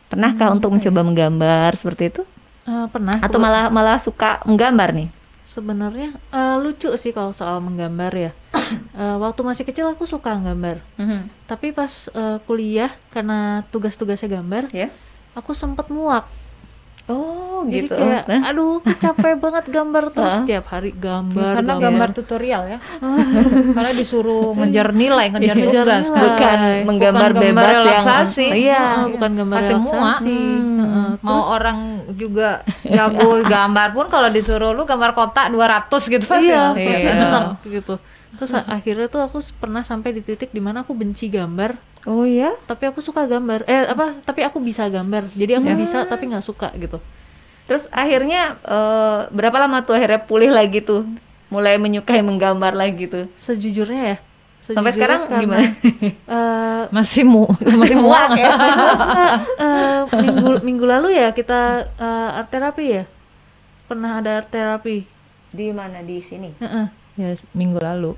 Pernahkah 0.07 0.51
untuk 0.51 0.71
mencoba 0.71 1.03
menggambar 1.03 1.71
seperti 1.75 2.11
itu? 2.11 2.23
Eh, 2.67 2.87
pernah 2.91 3.19
Atau 3.19 3.39
malah 3.39 3.71
malah 3.71 3.99
suka 3.99 4.43
menggambar 4.43 4.91
nih? 4.95 5.09
Sebenarnya 5.47 6.19
eh, 6.29 6.57
lucu 6.59 6.91
sih 6.99 7.15
kalau 7.15 7.31
soal 7.31 7.63
menggambar 7.63 8.13
ya. 8.13 8.33
Eh, 8.97 9.17
waktu 9.23 9.45
masih 9.47 9.63
kecil 9.63 9.87
aku 9.87 10.09
suka 10.09 10.35
gambar 10.43 10.83
tapi 11.47 11.71
pas 11.71 12.11
eh, 12.11 12.41
kuliah 12.49 12.91
karena 13.15 13.63
tugas-tugasnya 13.71 14.41
gambar 14.41 14.73
Ya. 14.75 14.89
aku 15.39 15.55
sempet 15.55 15.87
muak 15.87 16.27
Oh 17.07 17.63
jadi 17.63 17.87
gitu. 17.87 17.95
kayak 17.95 18.23
Nah, 18.27 18.41
aduh 18.47 18.73
capek 18.83 19.35
banget 19.45 19.65
gambar 19.69 20.05
terus 20.11 20.35
setiap 20.37 20.65
hari 20.69 20.91
gambar 20.91 21.55
Karena 21.55 21.73
gambar. 21.73 21.85
gambar 21.87 22.09
tutorial 22.13 22.63
ya. 22.67 22.79
Karena 23.77 23.91
disuruh 23.93 24.55
ngejar 24.55 24.91
nilai, 24.91 25.27
ngejar 25.31 25.55
Ngejar 25.57 25.85
tugas. 25.85 26.05
nilai. 26.05 26.21
bukan 26.21 26.59
menggambar 26.85 27.31
Bukan 27.31 27.41
gambar 27.41 27.43
bebas 27.47 27.63
yang 27.65 27.79
relaksasi. 27.81 28.47
Iya. 28.51 28.83
Heeh, 28.83 29.05
bukan 29.13 29.31
gambar 29.35 29.57
Pasti 29.57 29.71
relaksasi 29.71 30.39
Hmm. 30.57 30.79
Heeh, 30.79 31.09
Mau 31.19 31.33
terus- 31.33 31.51
orang 31.53 31.79
juga 32.13 32.49
jago 32.83 33.31
gambar 33.55 33.89
pun 33.93 34.07
kalau 34.07 34.29
disuruh 34.29 34.71
lu 34.71 34.83
gambar 34.83 35.11
kotak 35.13 35.47
200 35.49 35.89
gitu 36.09 36.25
pasti 36.25 36.49
iya, 36.49 36.71
langsung 36.71 36.91
Iya. 36.93 37.11
enak 37.13 37.45
gitu 37.65 37.95
terus 38.37 38.53
akhirnya 38.53 39.07
tuh 39.07 39.21
aku 39.21 39.39
pernah 39.55 39.81
sampai 39.81 40.13
di 40.13 40.21
titik 40.21 40.49
di 40.49 40.61
mana 40.61 40.81
aku 40.81 40.93
benci 40.93 41.27
gambar 41.27 41.75
Oh 42.05 42.23
ya. 42.23 42.55
tapi 42.65 42.87
aku 42.87 43.01
suka 43.01 43.25
gambar 43.25 43.65
eh 43.65 43.83
apa 43.85 44.15
tapi 44.21 44.41
aku 44.41 44.57
bisa 44.59 44.87
gambar 44.87 45.27
jadi 45.33 45.59
aku 45.59 45.67
Ya. 45.67 45.75
bisa 45.75 45.99
tapi 46.05 46.29
nggak 46.29 46.43
suka 46.43 46.71
gitu 46.77 47.03
Terus 47.67 47.91
akhirnya 47.91 48.55
eh, 48.63 49.21
berapa 49.29 49.59
lama 49.59 49.83
tuh 49.83 49.99
akhirnya 49.99 50.23
pulih 50.23 50.55
lagi 50.55 50.79
tuh? 50.79 51.03
Mulai 51.47 51.75
menyukai 51.77 52.23
menggambar 52.23 52.71
lagi 52.73 53.07
tuh. 53.07 53.27
sejujurnya 53.35 54.03
ya 54.07 54.19
Sampai 54.63 54.91
sejujurnya 54.91 54.95
sekarang 54.95 55.21
karena, 55.27 55.43
gimana? 55.43 55.67
eh, 56.39 56.83
masih 56.95 57.23
mu 57.23 57.43
masih 57.59 57.99
muak 57.99 58.31
ya. 58.35 58.51
eh, 59.67 60.01
minggu 60.15 60.51
minggu 60.63 60.85
lalu 60.87 61.09
ya 61.15 61.31
kita 61.31 61.61
eh, 61.93 62.39
art 62.39 62.51
terapi 62.51 62.85
ya 62.87 63.05
pernah 63.85 64.23
ada 64.23 64.39
art 64.39 64.49
terapi 64.49 65.03
Di 65.51 65.75
mana 65.75 66.03
di 66.03 66.19
sini? 66.21 66.55
Heeh. 66.63 66.87
Ya 67.17 67.29
minggu 67.53 67.79
lalu 67.79 68.13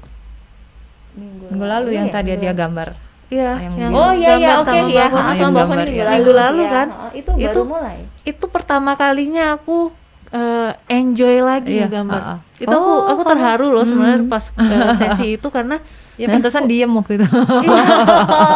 Minggu, 1.14 1.44
minggu 1.48 1.66
lalu 1.66 1.88
yang 1.92 2.06
ya? 2.06 2.14
tadi 2.14 2.30
dia 2.32 2.50
lalu. 2.50 2.58
gambar 2.58 2.88
Iya, 3.28 3.52
Yang 3.60 3.74
yang 3.76 3.90
Oh 3.92 4.08
iya 4.10 4.32
iya 4.34 4.52
oke 4.56 4.64
sama 4.66 4.88
ya. 4.88 5.04
Ah, 5.04 5.36
Sama 5.36 5.36
Fon 5.36 5.52
gambar, 5.52 5.76
minggu 5.84 5.92
ya. 5.92 6.00
lalu. 6.00 6.12
Minggu 6.16 6.32
lalu 6.32 6.58
Iya, 6.58 6.70
kan? 6.72 6.86
Itu 7.12 7.30
baru 7.30 7.44
Itu- 7.44 7.64
mulai. 7.66 7.98
itu 8.24 8.44
pertama 8.48 8.90
kalinya 8.94 9.44
aku 9.52 9.92
eh, 10.28 10.72
enjoy 10.88 11.36
lagi 11.38 11.76
Iya, 11.76 11.88
gambar. 11.88 12.16
ah, 12.18 12.30
ah. 12.30 12.38
Itu 12.56 12.68
aku 12.70 12.88
Oh, 12.90 13.04
aku 13.06 13.22
terharu 13.26 13.66
loh 13.70 13.80
sebenarnya 13.82 14.20
Hmm. 14.22 14.28
pas 14.28 14.44
eh, 14.48 14.92
sesi 15.00 15.26
itu 15.34 15.48
karena 15.48 15.76
ya 16.14 16.26
pantesan 16.26 16.64
diem 16.64 16.88
waktu 16.90 17.12
itu 17.14 17.26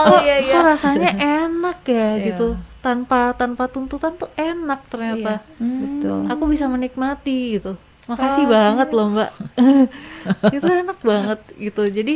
Oh 0.08 0.18
iya 0.18 0.36
iya. 0.40 0.52
kok 0.52 0.64
rasanya 0.68 1.10
enak 1.44 1.78
ya 1.82 2.08
Iya. 2.14 2.24
gitu. 2.26 2.46
Tanpa 2.80 3.30
tanpa 3.32 3.68
tuntutan 3.68 4.12
tuh 4.12 4.32
enak 4.34 4.80
ternyata. 4.86 5.44
Hmm. 5.56 6.00
betul 6.00 6.18
Aku 6.28 6.44
bisa 6.46 6.64
menikmati 6.66 7.56
gitu. 7.56 7.76
Makasih 8.04 8.44
Oh. 8.44 8.50
banget 8.50 8.88
loh, 8.90 9.06
Mbak. 9.08 9.30
itu 10.56 10.66
enak 10.66 10.98
banget 11.00 11.38
gitu. 11.56 11.82
Jadi 11.84 12.14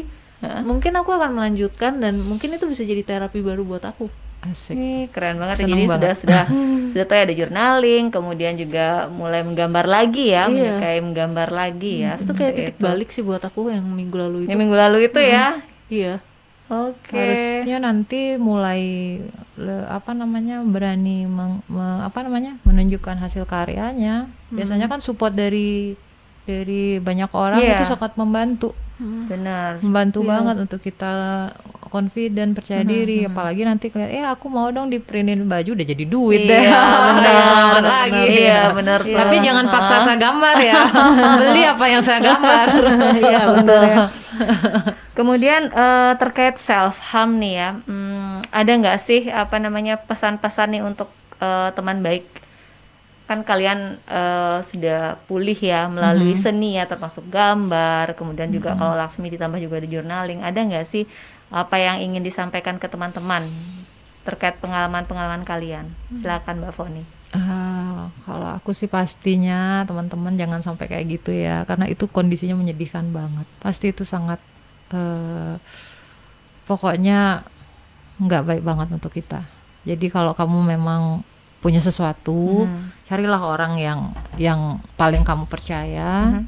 mungkin 0.63 0.93
aku 0.95 1.11
akan 1.11 1.31
melanjutkan 1.33 1.99
dan 1.99 2.19
mungkin 2.19 2.53
itu 2.53 2.65
bisa 2.65 2.83
jadi 2.83 3.03
terapi 3.03 3.41
baru 3.41 3.63
buat 3.63 3.83
aku. 3.83 4.07
asik 4.39 5.11
keren 5.11 5.37
banget 5.37 5.57
ya. 5.57 5.61
Seneng 5.65 5.75
Jadi 5.75 5.87
banget. 5.89 5.99
sudah 5.99 6.15
sudah 6.15 6.43
sudah 6.93 7.05
tahu 7.05 7.17
ya 7.17 7.25
ada 7.25 7.35
journaling, 7.35 8.05
kemudian 8.09 8.55
juga 8.55 8.87
mulai 9.09 9.43
menggambar 9.43 9.85
lagi 9.85 10.31
ya, 10.31 10.47
Iya. 10.47 10.77
menyukai 10.77 10.99
menggambar 11.01 11.49
lagi 11.51 11.93
ya. 11.99 12.15
itu 12.15 12.31
kayak 12.31 12.39
seperti 12.47 12.59
titik 12.63 12.77
itu. 12.77 12.85
balik 12.85 13.09
sih 13.11 13.23
buat 13.23 13.43
aku 13.43 13.61
yang 13.69 13.83
minggu 13.83 14.15
lalu 14.15 14.39
itu. 14.45 14.51
Yang 14.51 14.61
minggu 14.61 14.77
lalu 14.77 14.99
itu 15.03 15.19
ya. 15.19 15.47
Iya. 15.89 16.15
Oke. 16.67 17.15
harusnya 17.15 17.77
nanti 17.81 18.21
mulai 18.37 18.83
le- 19.57 19.87
apa 19.87 20.13
namanya 20.13 20.61
berani 20.63 21.25
meng- 21.25 21.65
me- 21.67 22.03
apa 22.03 22.19
namanya 22.21 22.57
menunjukkan 22.63 23.17
hasil 23.17 23.45
karyanya. 23.45 24.29
Biasanya 24.49 24.87
kan 24.87 25.01
support 25.01 25.33
dari 25.33 25.97
dari 26.43 26.97
banyak 26.97 27.31
orang 27.33 27.59
Iya. 27.59 27.75
itu 27.75 27.85
sangat 27.87 28.15
membantu. 28.15 28.71
Benar. 28.99 29.81
Membantu 29.81 30.23
Iya. 30.23 30.29
banget 30.31 30.57
untuk 30.63 30.81
kita 30.81 31.13
confident 31.87 32.53
percaya 32.53 32.81
diri. 32.83 33.25
Apalagi 33.25 33.63
nanti 33.63 33.89
kalian 33.89 34.09
eh 34.11 34.25
aku 34.25 34.47
mau 34.47 34.69
dong 34.69 34.87
di 34.87 34.97
printin 34.99 35.45
baju 35.45 35.71
udah 35.73 35.87
jadi 35.87 36.05
duit 36.05 36.45
deh. 36.45 36.63
Iya, 36.63 36.81
benar, 37.19 37.35
Selamat 37.43 37.75
benar, 37.75 37.93
lagi. 38.07 38.25
Iya, 38.33 38.61
benar 38.73 38.99
tuh. 39.03 39.17
tapi 39.17 39.35
jangan 39.41 39.65
paksa 39.67 39.97
saya 40.03 40.17
gambar 40.17 40.57
ya. 40.61 40.75
Beli 41.41 41.63
apa 41.65 41.85
yang 41.87 42.01
saya 42.01 42.21
gambar. 42.21 42.67
Iya 43.21 43.41
betul 43.53 43.81
ya. 43.83 43.99
Kemudian 45.13 45.63
eh, 45.67 46.13
terkait 46.15 46.57
self 46.57 47.01
harm 47.03 47.41
nih 47.41 47.53
ya, 47.57 47.71
hmm, 47.81 48.26
ada 48.53 48.73
nggak 48.73 48.99
sih 49.03 49.31
apa 49.31 49.57
namanya 49.59 49.99
pesan-pesan 49.99 50.79
nih 50.79 50.83
untuk 50.83 51.09
eh, 51.41 51.71
teman 51.75 52.01
baik? 52.03 52.27
Kan 53.27 53.43
kalian 53.43 53.99
eh, 54.07 54.59
sudah 54.63 55.19
pulih 55.27 55.59
ya 55.59 55.91
melalui 55.91 56.39
seni 56.39 56.79
ya, 56.79 56.87
termasuk 56.87 57.27
gambar, 57.27 58.15
kemudian 58.15 58.55
juga 58.55 58.79
kalau 58.79 58.95
Laksmi 58.95 59.33
ditambah 59.35 59.59
juga 59.59 59.83
ada 59.83 59.89
journaling. 59.91 60.41
Ada 60.47 60.61
nggak 60.63 60.87
sih 60.87 61.05
apa 61.51 61.79
yang 61.79 62.03
ingin 62.03 62.23
disampaikan 62.23 62.79
ke 62.79 62.87
teman-teman 62.87 63.47
terkait 64.27 64.59
pengalaman-pengalaman 64.59 65.47
kalian? 65.47 65.91
Silakan 66.15 66.63
Mbak 66.63 66.75
Foni. 66.75 67.03
Ah, 67.35 68.09
kalau 68.23 68.49
aku 68.55 68.71
sih 68.71 68.87
pastinya 68.87 69.83
teman-teman 69.85 70.39
jangan 70.39 70.63
sampai 70.63 70.87
kayak 70.87 71.07
gitu 71.19 71.35
ya, 71.35 71.67
karena 71.67 71.91
itu 71.91 72.07
kondisinya 72.07 72.55
menyedihkan 72.55 73.11
banget. 73.11 73.47
Pasti 73.59 73.91
itu 73.91 74.07
sangat 74.07 74.39
eh, 74.95 75.59
pokoknya 76.71 77.43
nggak 78.17 78.43
baik 78.43 78.63
banget 78.65 78.89
untuk 78.93 79.13
kita. 79.13 79.45
Jadi 79.85 80.07
kalau 80.09 80.33
kamu 80.33 80.77
memang 80.77 81.23
punya 81.61 81.79
sesuatu, 81.79 82.65
Hmm. 82.65 82.91
carilah 83.07 83.43
orang 83.43 83.77
yang 83.77 84.01
yang 84.37 84.61
paling 84.95 85.23
kamu 85.23 85.47
percaya. 85.47 86.31
Mhm. 86.31 86.45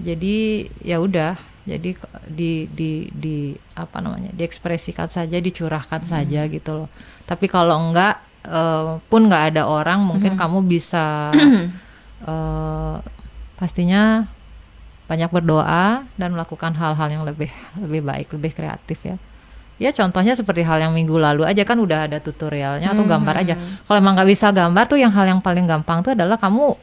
Jadi 0.00 0.36
ya 0.80 0.96
udah, 0.96 1.36
jadi 1.64 1.92
di 2.26 2.64
di 2.72 2.90
di 3.12 3.36
apa 3.74 4.00
namanya, 4.00 4.32
diekspresikan 4.32 5.08
saja, 5.08 5.36
dicurahkan 5.36 6.02
saja 6.04 6.48
gitu 6.48 6.84
loh. 6.84 6.88
Tapi 7.24 7.46
kalau 7.46 7.90
enggak 7.90 8.16
eh, 8.40 8.96
pun 9.06 9.28
nggak 9.28 9.52
ada 9.52 9.68
orang, 9.68 10.00
mungkin 10.00 10.32
kamu 10.40 10.64
bisa 10.64 11.28
eh, 12.24 12.96
pastinya 13.56 14.24
banyak 15.04 15.28
berdoa 15.28 16.06
dan 16.14 16.28
melakukan 16.32 16.72
hal-hal 16.72 17.08
yang 17.10 17.24
lebih 17.26 17.50
lebih 17.76 18.00
baik, 18.00 18.28
lebih 18.32 18.52
kreatif 18.54 18.98
ya. 19.04 19.16
Ya 19.80 19.90
contohnya 19.90 20.36
seperti 20.36 20.60
hal 20.60 20.76
yang 20.78 20.92
minggu 20.92 21.16
lalu 21.16 21.42
aja 21.42 21.64
kan 21.64 21.74
udah 21.74 22.04
ada 22.04 22.20
tutorialnya 22.20 22.92
atau 22.92 23.00
gambar 23.02 23.34
aja. 23.34 23.54
Kalau 23.80 23.96
emang 23.96 24.12
nggak 24.12 24.28
bisa 24.28 24.52
gambar 24.52 24.84
tuh 24.84 24.96
yang 24.96 25.08
hal 25.08 25.24
yang 25.26 25.40
paling 25.40 25.64
gampang 25.64 26.04
tuh 26.04 26.12
adalah 26.12 26.36
kamu 26.36 26.76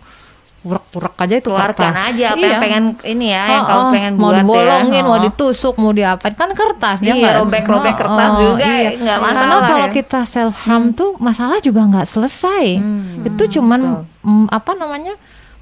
urek-urek 0.60 1.14
aja 1.16 1.36
itu 1.38 1.48
Keluarkan 1.48 1.94
kertas. 1.94 2.10
aja 2.10 2.26
apa 2.28 2.40
Iya. 2.40 2.50
yang 2.50 2.60
pengen 2.60 2.84
ini 3.06 3.28
ya, 3.30 3.44
yang 3.48 3.62
Oh, 3.62 3.68
kamu 3.70 3.78
oh, 3.80 3.92
pengen 3.94 4.12
mau 4.12 4.22
buat 4.24 4.34
ya. 4.34 4.42
dibolongin, 4.42 5.04
mau 5.06 5.14
Oh. 5.14 5.22
ditusuk, 5.22 5.76
mau 5.78 5.92
diapain 5.92 6.34
kan 6.34 6.50
kertas 6.52 6.98
dia 7.00 7.08
Iya, 7.08 7.22
nggak 7.22 7.36
robek-robek 7.40 7.94
Oh, 7.94 8.00
kertas 8.00 8.30
oh, 8.30 8.40
juga, 8.42 8.66
iya. 8.68 8.90
nggak 8.92 9.18
Karena 9.18 9.32
masalah 9.32 9.60
kalau 9.64 9.86
ya. 9.86 9.94
kita 9.94 10.20
self 10.26 10.56
harm 10.60 10.86
tuh 10.92 11.14
masalah 11.20 11.58
juga 11.62 11.82
nggak 11.86 12.08
selesai. 12.08 12.66
Hmm, 12.76 13.24
Itu 13.24 13.44
cuman 13.54 13.80
mm, 14.18 14.46
apa 14.50 14.72
namanya 14.74 15.14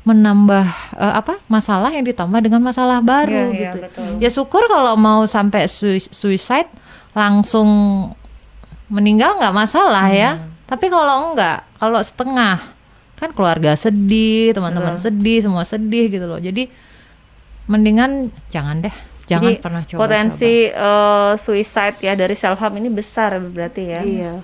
menambah 0.01 0.65
eh, 0.95 1.13
apa 1.13 1.43
masalah 1.45 1.89
yang 1.89 2.05
ditambah 2.05 2.39
dengan 2.39 2.63
masalah 2.63 3.03
baru 3.03 3.51
Iya, 3.51 3.51
iya, 3.51 3.61
gitu. 3.67 3.77
betul. 3.83 4.09
Ya 4.17 4.29
syukur 4.31 4.63
kalau 4.65 4.95
mau 4.95 5.25
sampai 5.25 5.67
sui- 5.67 5.99
suicide 6.01 6.71
langsung 7.15 7.69
meninggal 8.91 9.39
nggak 9.39 9.55
masalah 9.55 10.11
ya. 10.11 10.37
Hmm. 10.37 10.51
Tapi 10.67 10.85
kalau 10.91 11.31
enggak, 11.31 11.65
kalau 11.79 12.01
setengah 12.03 12.75
kan 13.15 13.31
keluarga 13.31 13.79
sedih, 13.79 14.51
teman-teman 14.51 14.99
sedih, 14.99 15.39
semua 15.39 15.63
sedih 15.63 16.11
gitu 16.11 16.27
loh. 16.27 16.37
Jadi 16.37 16.67
mendingan 17.65 18.29
jangan 18.51 18.83
deh, 18.83 18.95
jangan 19.25 19.55
Jadi, 19.55 19.63
pernah 19.63 19.81
coba. 19.87 19.99
potensi 20.05 20.69
eh, 20.69 21.33
suicide 21.39 21.97
ya 22.03 22.13
dari 22.13 22.35
self 22.35 22.59
harm 22.59 22.77
ini 22.77 22.91
besar 22.91 23.39
berarti 23.39 23.83
ya. 23.87 24.03
Iya. 24.03 24.35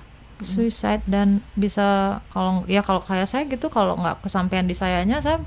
suicide 0.42 1.06
dan 1.06 1.38
bisa 1.54 2.18
kalau 2.34 2.66
ya 2.66 2.82
kalau 2.82 2.98
kayak 2.98 3.30
saya 3.30 3.46
gitu 3.46 3.70
kalau 3.70 3.94
nggak 3.94 4.26
kesampaian 4.26 4.66
di 4.66 4.74
sayanya 4.74 5.22
saya 5.22 5.38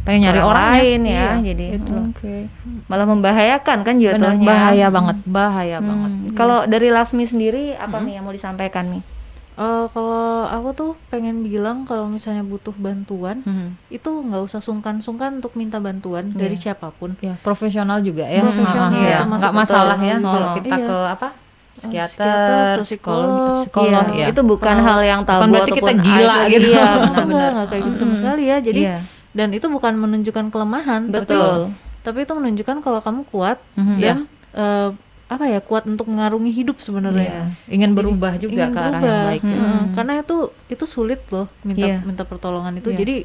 pengen 0.00 0.20
nyari 0.24 0.38
Orang 0.38 0.50
orang 0.50 0.68
lain 0.74 1.00
ya, 1.04 1.28
jadi 1.38 1.64
itu 1.76 1.92
oke. 1.92 2.36
Malah 2.86 3.06
membahayakan 3.06 3.78
kan 3.80 3.94
Benar, 3.94 4.16
jatuhnya. 4.16 4.46
bahaya 4.46 4.86
banget, 4.88 5.16
bahaya 5.22 5.76
Hmm, 5.76 5.86
banget. 5.86 6.10
Kalau 6.34 6.58
dari 6.64 6.88
Lasmi 6.88 7.24
sendiri 7.24 7.74
apa 7.74 7.98
nih 7.98 8.16
yang 8.16 8.24
mau 8.24 8.32
disampaikan 8.32 8.86
nih? 8.90 9.02
Eh, 9.52 9.84
kalau 9.86 10.24
aku 10.46 10.68
tuh 10.72 10.90
pengen 11.06 11.42
bilang 11.42 11.84
kalau 11.84 12.08
misalnya 12.08 12.40
butuh 12.40 12.72
bantuan 12.74 13.44
Hmm. 13.44 13.76
itu 13.86 14.08
nggak 14.08 14.40
usah 14.42 14.58
sungkan-sungkan 14.58 15.36
untuk 15.36 15.52
minta 15.52 15.76
bantuan 15.76 16.32
Iya. 16.32 16.38
dari 16.38 16.56
siapa 16.56 16.88
pun. 16.90 17.12
Ya, 17.20 17.36
profesional 17.38 18.00
juga 18.00 18.24
ya. 18.24 18.40
Profesional, 18.40 18.88
ah, 18.88 19.04
ya. 19.04 19.18
nggak 19.22 19.52
masalah 19.52 19.98
ya 19.98 20.16
Oh, 20.16 20.32
kalau 20.32 20.48
kita 20.56 20.74
iya. 20.74 20.86
ke 20.86 20.98
apa? 21.10 21.28
psikiater, 21.72 22.12
Psikiater, 22.12 22.76
psikolog, 22.82 23.28
psikolog, 23.28 23.60
psikolog 23.62 24.06
Iya, 24.10 24.20
ya. 24.20 24.26
Itu 24.28 24.40
bukan 24.42 24.74
Kalau- 24.74 24.86
hal 24.86 25.00
yang 25.02 25.20
tabu 25.24 25.38
bukan 25.38 25.48
berarti 25.50 25.72
kita 25.74 25.92
gila 25.98 26.36
gitu. 26.46 26.66
Iya, 26.66 26.80
Enggak, 26.80 26.92
benar-benar. 27.04 27.50
enggak 27.50 27.66
kayak 27.68 27.82
gitu 27.84 27.96
sama 27.98 28.14
sekali 28.14 28.42
ya. 28.44 28.56
Jadi 28.60 28.80
Iya, 28.82 28.96
dan 29.30 29.48
itu 29.50 29.66
bukan 29.66 29.94
menunjukkan 29.94 30.48
kelemahan, 30.48 31.08
tapi 31.08 31.30
betul. 31.30 31.70
tapi 32.00 32.18
itu 32.22 32.32
menunjukkan 32.32 32.76
kalau 32.80 32.98
kamu 32.98 33.22
kuat 33.26 33.58
Mhm. 33.74 33.96
dan 33.98 34.16
eh, 34.50 34.90
apa 35.26 35.46
ya 35.46 35.60
kuat 35.60 35.86
untuk 35.86 36.10
mengarungi 36.10 36.50
hidup 36.50 36.76
Iya. 36.76 36.84
sebenarnya. 36.84 37.54
Ingin 37.66 37.94
berubah 37.94 38.34
juga 38.34 38.66
Ingin 38.66 38.74
ke 38.74 38.78
arah 38.80 38.90
yang 38.90 38.98
berubah. 39.00 39.24
baik. 39.28 39.42
ya. 39.42 39.54
Heeh, 39.54 39.82
Karena 39.94 40.12
itu 40.18 40.36
itu 40.66 40.84
sulit 40.84 41.20
loh 41.30 41.46
minta 41.62 41.86
Iya. 41.86 41.98
minta 42.02 42.22
pertolongan 42.22 42.74
itu. 42.74 42.90
Iya. 42.90 42.98
Jadi 42.98 43.16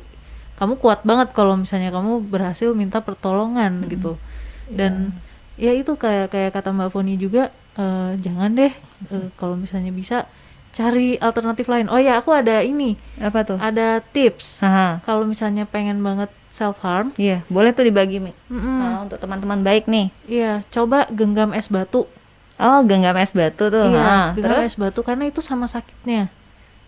kamu 0.55 0.77
kuat 0.77 1.01
banget 1.01 1.33
kalau 1.33 1.57
misalnya 1.57 1.89
kamu 1.89 2.21
berhasil 2.23 2.69
minta 2.71 3.01
pertolongan 3.01 3.89
gitu. 3.89 4.21
Dan 4.67 5.17
ya 5.55 5.71
itu 5.71 5.95
kayak 5.95 6.29
kayak 6.29 6.51
kata 6.51 6.69
Mbak 6.69 6.89
Foni 6.89 7.17
juga 7.17 7.49
eh, 7.73 8.11
jangan 8.17 8.53
deh 8.53 8.73
eh, 9.09 9.27
kalau 9.33 9.57
misalnya 9.57 9.89
bisa 9.89 10.29
cari 10.75 11.15
alternatif 11.17 11.65
lain. 11.65 11.88
Oh 11.88 11.95
ya, 11.95 12.19
aku 12.19 12.29
ada 12.29 12.59
ini, 12.59 12.99
Apa 13.15 13.41
tuh? 13.41 13.55
ada 13.55 14.03
tips. 14.05 14.59
Kalau 15.01 15.23
misalnya 15.23 15.63
pengen 15.63 15.99
banget 15.99 16.27
self 16.51 16.79
harm, 16.79 17.15
Iya, 17.15 17.47
boleh 17.47 17.71
tuh 17.71 17.83
dibagi 17.83 18.19
Mi. 18.19 18.35
Nah, 18.47 19.01
untuk 19.01 19.17
teman-teman 19.17 19.59
baik 19.59 19.88
nih. 19.88 20.11
iya 20.25 20.59
coba 20.69 21.07
genggam 21.09 21.51
es 21.51 21.67
batu. 21.67 22.03
Oh, 22.55 22.79
genggam 22.83 23.15
es 23.15 23.31
batu 23.31 23.67
tuh. 23.67 23.88
Iya, 23.88 23.99
Ha, 23.99 24.19
genggam 24.31 24.59
terus 24.59 24.63
es 24.65 24.75
batu 24.75 24.99
karena 24.99 25.25
itu 25.25 25.39
sama 25.39 25.65
sakitnya. 25.65 26.27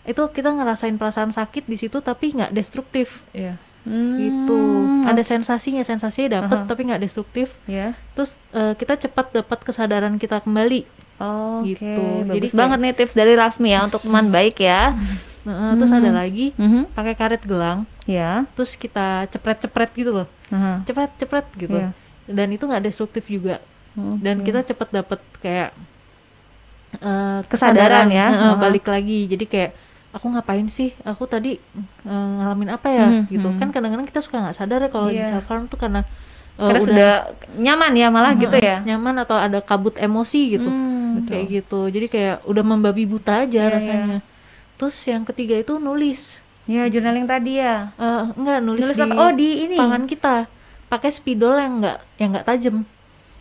Itu 0.03 0.27
kita 0.29 0.51
ngerasain 0.51 0.95
perasaan 0.95 1.31
sakit 1.31 1.63
di 1.63 1.75
situ 1.75 1.99
tapi 1.99 2.31
nggak 2.31 2.51
destruktif 2.51 3.23
Iya. 3.31 3.59
gitu. 4.17 4.55
Hmm, 4.55 5.03
Ada 5.05 5.23
sensasinya, 5.25 5.79
sensasinya 5.81 6.39
dapet 6.39 6.57
Aha. 6.57 6.67
tapi 6.67 6.81
nggak 6.85 6.99
destruktif. 7.01 7.55
ya. 7.65 7.95
Terus 8.13 8.35
eh, 8.51 8.75
kita 8.75 8.95
cepat 8.97 9.31
dapat 9.33 9.59
kesadaran 9.61 10.15
kita 10.15 10.39
kembali. 10.39 10.83
Oh, 11.17 11.61
Gitu. 11.61 11.83
Jadi 11.83 12.29
bagus 12.29 12.41
kayak- 12.45 12.59
banget 12.59 12.77
nih 12.79 12.93
tips 12.93 13.13
dari 13.13 13.33
Lasmi 13.33 13.69
ya 13.69 13.79
untuk 13.81 14.01
teman 14.01 14.29
baik 14.29 14.57
ya. 14.57 14.93
Nah, 15.41 15.73
Terus 15.73 15.89
ada 15.89 16.11
lagi 16.11 16.51
Mhm. 16.53 16.91
pakai 16.91 17.15
karet 17.15 17.39
gelang, 17.41 17.87
Ya. 18.03 18.43
terus 18.51 18.75
kita 18.75 19.25
cepret-cepret 19.27 19.89
gitu 19.93 20.11
loh, 20.13 20.27
Aha. 20.49 20.83
cepret-cepret 20.83 21.47
gitu. 21.55 21.73
Iya. 21.73 21.95
Dan 22.27 22.51
itu 22.51 22.63
nggak 22.63 22.83
destruktif 22.83 23.23
juga. 23.25 23.63
Dan 23.95 24.39
Oke. 24.39 24.51
kita 24.51 24.61
cepet 24.63 24.89
dapet 24.93 25.17
kayak 25.39 25.71
eh, 26.95 27.39
Kesadaran 27.45 28.07
ya. 28.09 28.27
Heeh, 28.29 28.51
Aha. 28.53 28.59
balik 28.59 28.85
lagi. 28.85 29.25
Jadi 29.25 29.45
kayak 29.45 29.71
aku 30.09 30.29
ngapain 30.29 30.65
sih? 30.67 30.95
Aku 31.03 31.25
tadi 31.25 31.59
eh, 32.03 32.27
ngalamin 32.33 32.69
apa 32.69 32.87
ya? 32.89 33.07
Mhm, 33.07 33.21
Gitu 33.29 33.47
mhm. 33.47 33.57
kan 33.57 33.69
kadang-kadang 33.71 34.05
kita 34.05 34.19
suka 34.19 34.39
nggak 34.39 34.55
sadar 34.55 34.79
ya 34.79 34.89
kalau 34.89 35.07
lagi 35.07 35.21
Iya. 35.21 35.29
self 35.33 35.47
harm 35.47 35.65
tuh 35.65 35.77
karena 35.77 36.03
eh, 36.57 36.61
Karena 36.63 36.81
sudah 36.81 37.11
nyaman 37.55 37.91
ya 37.93 38.07
malah 38.09 38.33
gitu 38.33 38.57
ya. 38.57 38.81
nyaman 38.81 39.21
atau 39.21 39.37
ada 39.37 39.61
kabut 39.61 39.93
emosi 39.95 40.57
gitu. 40.57 40.67
Hmm, 40.67 41.23
kayak 41.23 41.45
gitu. 41.47 41.87
Jadi 41.87 42.07
kayak 42.07 42.35
udah 42.43 42.63
membabi 42.63 43.05
buta 43.05 43.45
aja 43.45 43.61
Iya, 43.63 43.73
rasanya. 43.73 44.19
Terus 44.75 44.97
yang 45.05 45.23
ketiga 45.23 45.55
itu 45.55 45.77
nulis. 45.77 46.41
Ya, 46.67 46.83
journaling 46.85 47.25
tadi 47.25 47.57
ya. 47.57 47.95
Eh, 47.95 48.23
enggak 48.35 48.59
nulis, 48.59 48.83
Nulis 48.83 48.97
di 48.97 49.03
apa? 49.03 49.13
Oh, 49.15 49.31
di 49.31 49.49
ini. 49.63 49.75
tangan 49.75 50.03
kita. 50.03 50.35
Pakai 50.87 51.09
spidol 51.09 51.55
yang 51.55 51.79
enggak 51.79 51.97
yang 52.17 52.29
enggak 52.35 52.45
tajam. 52.45 52.75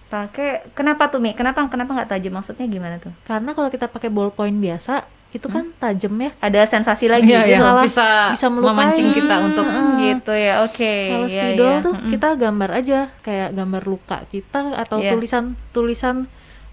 Pakai 0.07 0.71
kenapa 0.71 1.11
tuh 1.11 1.19
Mi? 1.19 1.35
Kenapa 1.35 1.67
kenapa 1.67 1.91
nggak 1.91 2.11
tajam? 2.11 2.33
Maksudnya 2.33 2.71
gimana 2.71 2.97
tuh? 2.97 3.11
Karena 3.25 3.51
kalau 3.53 3.67
kita 3.67 3.91
pakai 3.91 4.07
ballpoint 4.07 4.55
biasa 4.55 5.03
itu 5.29 5.47
kan 5.47 5.69
tajam 5.77 6.15
ya. 6.17 6.31
Ada 6.39 6.65
sensasi 6.67 7.07
lagi 7.07 7.29
gitu. 7.29 7.37
iya. 7.47 7.59
malah 7.59 7.83
bisa, 7.83 8.33
bisa 8.33 8.47
melukai. 8.47 8.73
memancing 8.73 9.09
kita 9.13 9.35
untuk 9.43 9.67
Hmm, 9.67 9.99
gitu 9.99 10.33
ya. 10.33 10.55
Oke. 10.63 10.95
Kalau 11.11 11.27
Iya, 11.27 11.43
spidol 11.45 11.69
iya. 11.69 11.83
tuh 11.83 11.93
Mm-mm. 11.93 12.11
kita 12.11 12.29
gambar 12.37 12.71
aja 12.73 12.99
kayak 13.21 13.49
gambar 13.53 13.83
luka 13.85 14.19
kita 14.27 14.61
atau 14.77 14.99
Iya. 14.99 15.11
tulisan 15.11 15.45
tulisan 15.71 16.17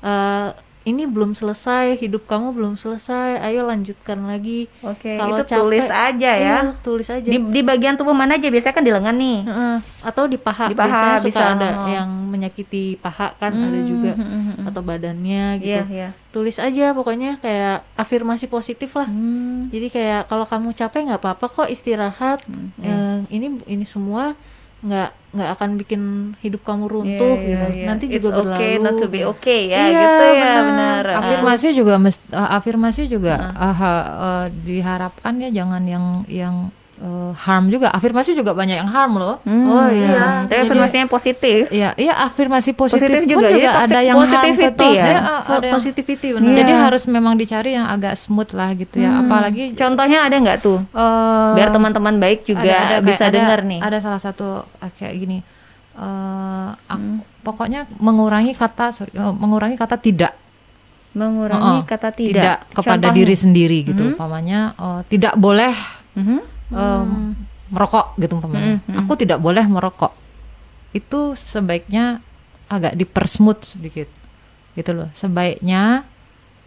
eh, 0.02 0.50
ini 0.84 1.08
belum 1.08 1.32
selesai, 1.32 1.96
hidup 1.96 2.28
kamu 2.28 2.52
belum 2.52 2.74
selesai, 2.76 3.40
ayo 3.40 3.64
lanjutkan 3.64 4.28
lagi. 4.28 4.68
Oke, 4.84 5.16
Kalau 5.16 5.40
itu 5.40 5.44
capek, 5.48 5.60
tulis 5.64 5.88
aja 5.88 6.32
ya. 6.36 6.40
Iya, 6.40 6.60
tulis 6.84 7.08
aja. 7.08 7.30
Di, 7.32 7.40
di 7.40 7.62
bagian 7.64 7.96
tubuh 7.96 8.12
mana 8.12 8.36
aja 8.36 8.52
biasanya 8.52 8.76
kan 8.76 8.84
di 8.84 8.92
lengan 8.92 9.16
nih. 9.16 9.40
Heeh. 9.48 9.78
atau 10.04 10.28
di 10.28 10.36
paha, 10.36 10.68
Di 10.68 10.76
paha 10.76 10.88
biasanya 10.92 11.18
suka 11.24 11.30
bisa, 11.32 11.44
ada 11.56 11.70
oh. 11.72 11.88
yang 11.88 12.10
menyakiti 12.28 13.00
paha 13.00 13.32
kan 13.40 13.56
ada 13.56 13.80
juga 13.88 14.12
Hmm, 14.14 14.28
hmm, 14.28 14.42
hmm, 14.44 14.56
hmm. 14.60 14.68
atau 14.68 14.82
badannya 14.84 15.46
gitu. 15.64 15.72
Iya, 15.72 15.84
iya. 15.88 16.10
Tulis 16.36 16.60
aja 16.60 16.92
pokoknya 16.92 17.40
kayak 17.40 17.88
afirmasi 17.96 18.52
positif 18.52 18.92
lah. 19.00 19.08
Hmm. 19.08 19.72
Jadi 19.72 19.88
kayak 19.88 20.28
kalau 20.28 20.44
kamu 20.44 20.76
capek 20.76 21.08
nggak 21.08 21.22
apa-apa 21.24 21.46
kok 21.48 21.70
istirahat. 21.72 22.44
Eh, 22.84 23.18
ini 23.32 23.64
ini 23.64 23.86
semua 23.88 24.36
nggak 24.84 25.10
nggak 25.32 25.50
akan 25.50 25.70
bikin 25.76 26.02
hidup 26.38 26.62
kamu 26.62 26.86
runtuh 26.86 27.36
Iya, 27.36 27.48
gitu. 27.48 27.66
iya, 27.66 27.74
iya. 27.74 27.86
Nanti 27.88 28.06
It's 28.06 28.14
juga 28.16 28.30
berlalu. 28.36 28.54
okay 28.54 28.72
not 28.78 28.94
to 28.96 29.08
be 29.08 29.22
okay 29.24 29.62
ya, 29.66 29.82
Iya, 29.82 29.98
gitu 29.98 30.22
ya, 30.22 30.34
benar. 30.36 30.64
benar. 30.64 31.04
Ah. 31.06 31.20
afirmasi 31.20 31.68
juga 31.72 31.94
mest- 31.98 32.30
eh, 32.30 32.50
afirmasi 32.54 33.02
juga 33.08 33.34
ah, 33.52 33.74
ha- 33.74 34.08
eh, 34.22 34.46
diharapkan 34.62 35.34
ya 35.38 35.50
jangan 35.50 35.84
yang 35.84 36.06
yang 36.28 36.56
eh, 37.04 37.32
harm 37.36 37.68
juga 37.68 37.88
afirmasi 37.90 38.32
juga 38.32 38.52
banyak 38.52 38.78
yang 38.78 38.88
harm 38.88 39.14
loh 39.14 39.36
Hmm, 39.42 39.66
Oh, 39.66 39.88
iya. 39.88 40.48
Tapi 40.48 40.56
afirmasinya 40.64 41.04
positif. 41.06 41.68
Iya, 41.70 41.92
iya 41.96 42.14
afirmasi 42.24 42.72
positif, 42.72 43.04
Positif 43.04 43.20
pun 43.20 43.30
juga, 43.30 43.48
juga, 43.50 43.52
jadi 43.52 43.68
ada 43.68 44.00
yang 44.02 44.16
harm 44.18 44.56
ke 44.56 44.70
tos- 44.72 44.96
ya? 44.96 45.06
Iya, 45.06 45.20
ada 45.20 45.60
yang- 45.62 45.76
positivity 45.76 46.28
benar. 46.32 46.48
Iya. 46.48 46.58
Jadi 46.58 46.72
harus 46.74 47.04
memang 47.06 47.34
dicari 47.36 47.72
yang 47.74 47.86
agak 47.86 48.16
smooth 48.16 48.52
lah 48.52 48.72
gitu 48.74 48.96
ya. 48.98 49.10
Hmm. 49.10 49.22
Apalagi 49.22 49.64
Contohnya 49.74 50.24
ada 50.24 50.36
nggak 50.38 50.58
tuh? 50.60 50.80
eh, 50.82 51.52
Biar 51.54 51.70
teman-teman 51.70 52.16
baik 52.18 52.46
juga 52.46 52.64
ada- 52.64 52.80
ada 52.94 52.98
bisa 53.02 53.26
dengar 53.28 53.60
nih. 53.62 53.80
Ada 53.80 53.98
salah 54.00 54.18
satu 54.18 54.48
eh, 54.80 54.92
kayak 54.94 55.16
gini. 55.18 55.40
eh 55.94 56.70
ak- 56.84 56.98
Hmm. 56.98 57.22
pokoknya 57.42 57.86
mengurangi 57.96 58.54
kata 58.54 58.90
sorry, 58.92 59.12
eh, 59.12 59.22
mengurangi 59.32 59.76
kata 59.76 59.94
tidak. 59.96 60.34
Mengurangi 61.12 61.62
Oh, 61.62 61.78
oh. 61.78 61.86
kata 61.86 62.10
tidak. 62.12 62.66
kepada 62.72 62.98
Contohnya? 63.06 63.14
diri 63.16 63.36
sendiri 63.36 63.78
gitu. 63.84 64.02
Mhm. 64.04 64.12
Umpamanya 64.12 64.60
eh, 64.74 65.02
tidak 65.08 65.36
boleh 65.36 65.74
Mhm. 66.74 66.82
em, 67.00 67.10
merokok 67.70 68.18
gitu 68.18 68.34
umpamanya. 68.36 68.78
Mhm, 68.78 68.80
mhm. 68.84 68.98
Aku 69.00 69.14
tidak 69.14 69.38
boleh 69.38 69.64
merokok. 69.64 70.14
Itu 70.92 71.34
sebaiknya 71.36 72.20
agak 72.68 72.94
dipersmooth 72.94 73.64
sedikit. 73.68 74.10
Gitu 74.74 74.92
loh. 74.92 75.10
Sebaiknya 75.14 76.06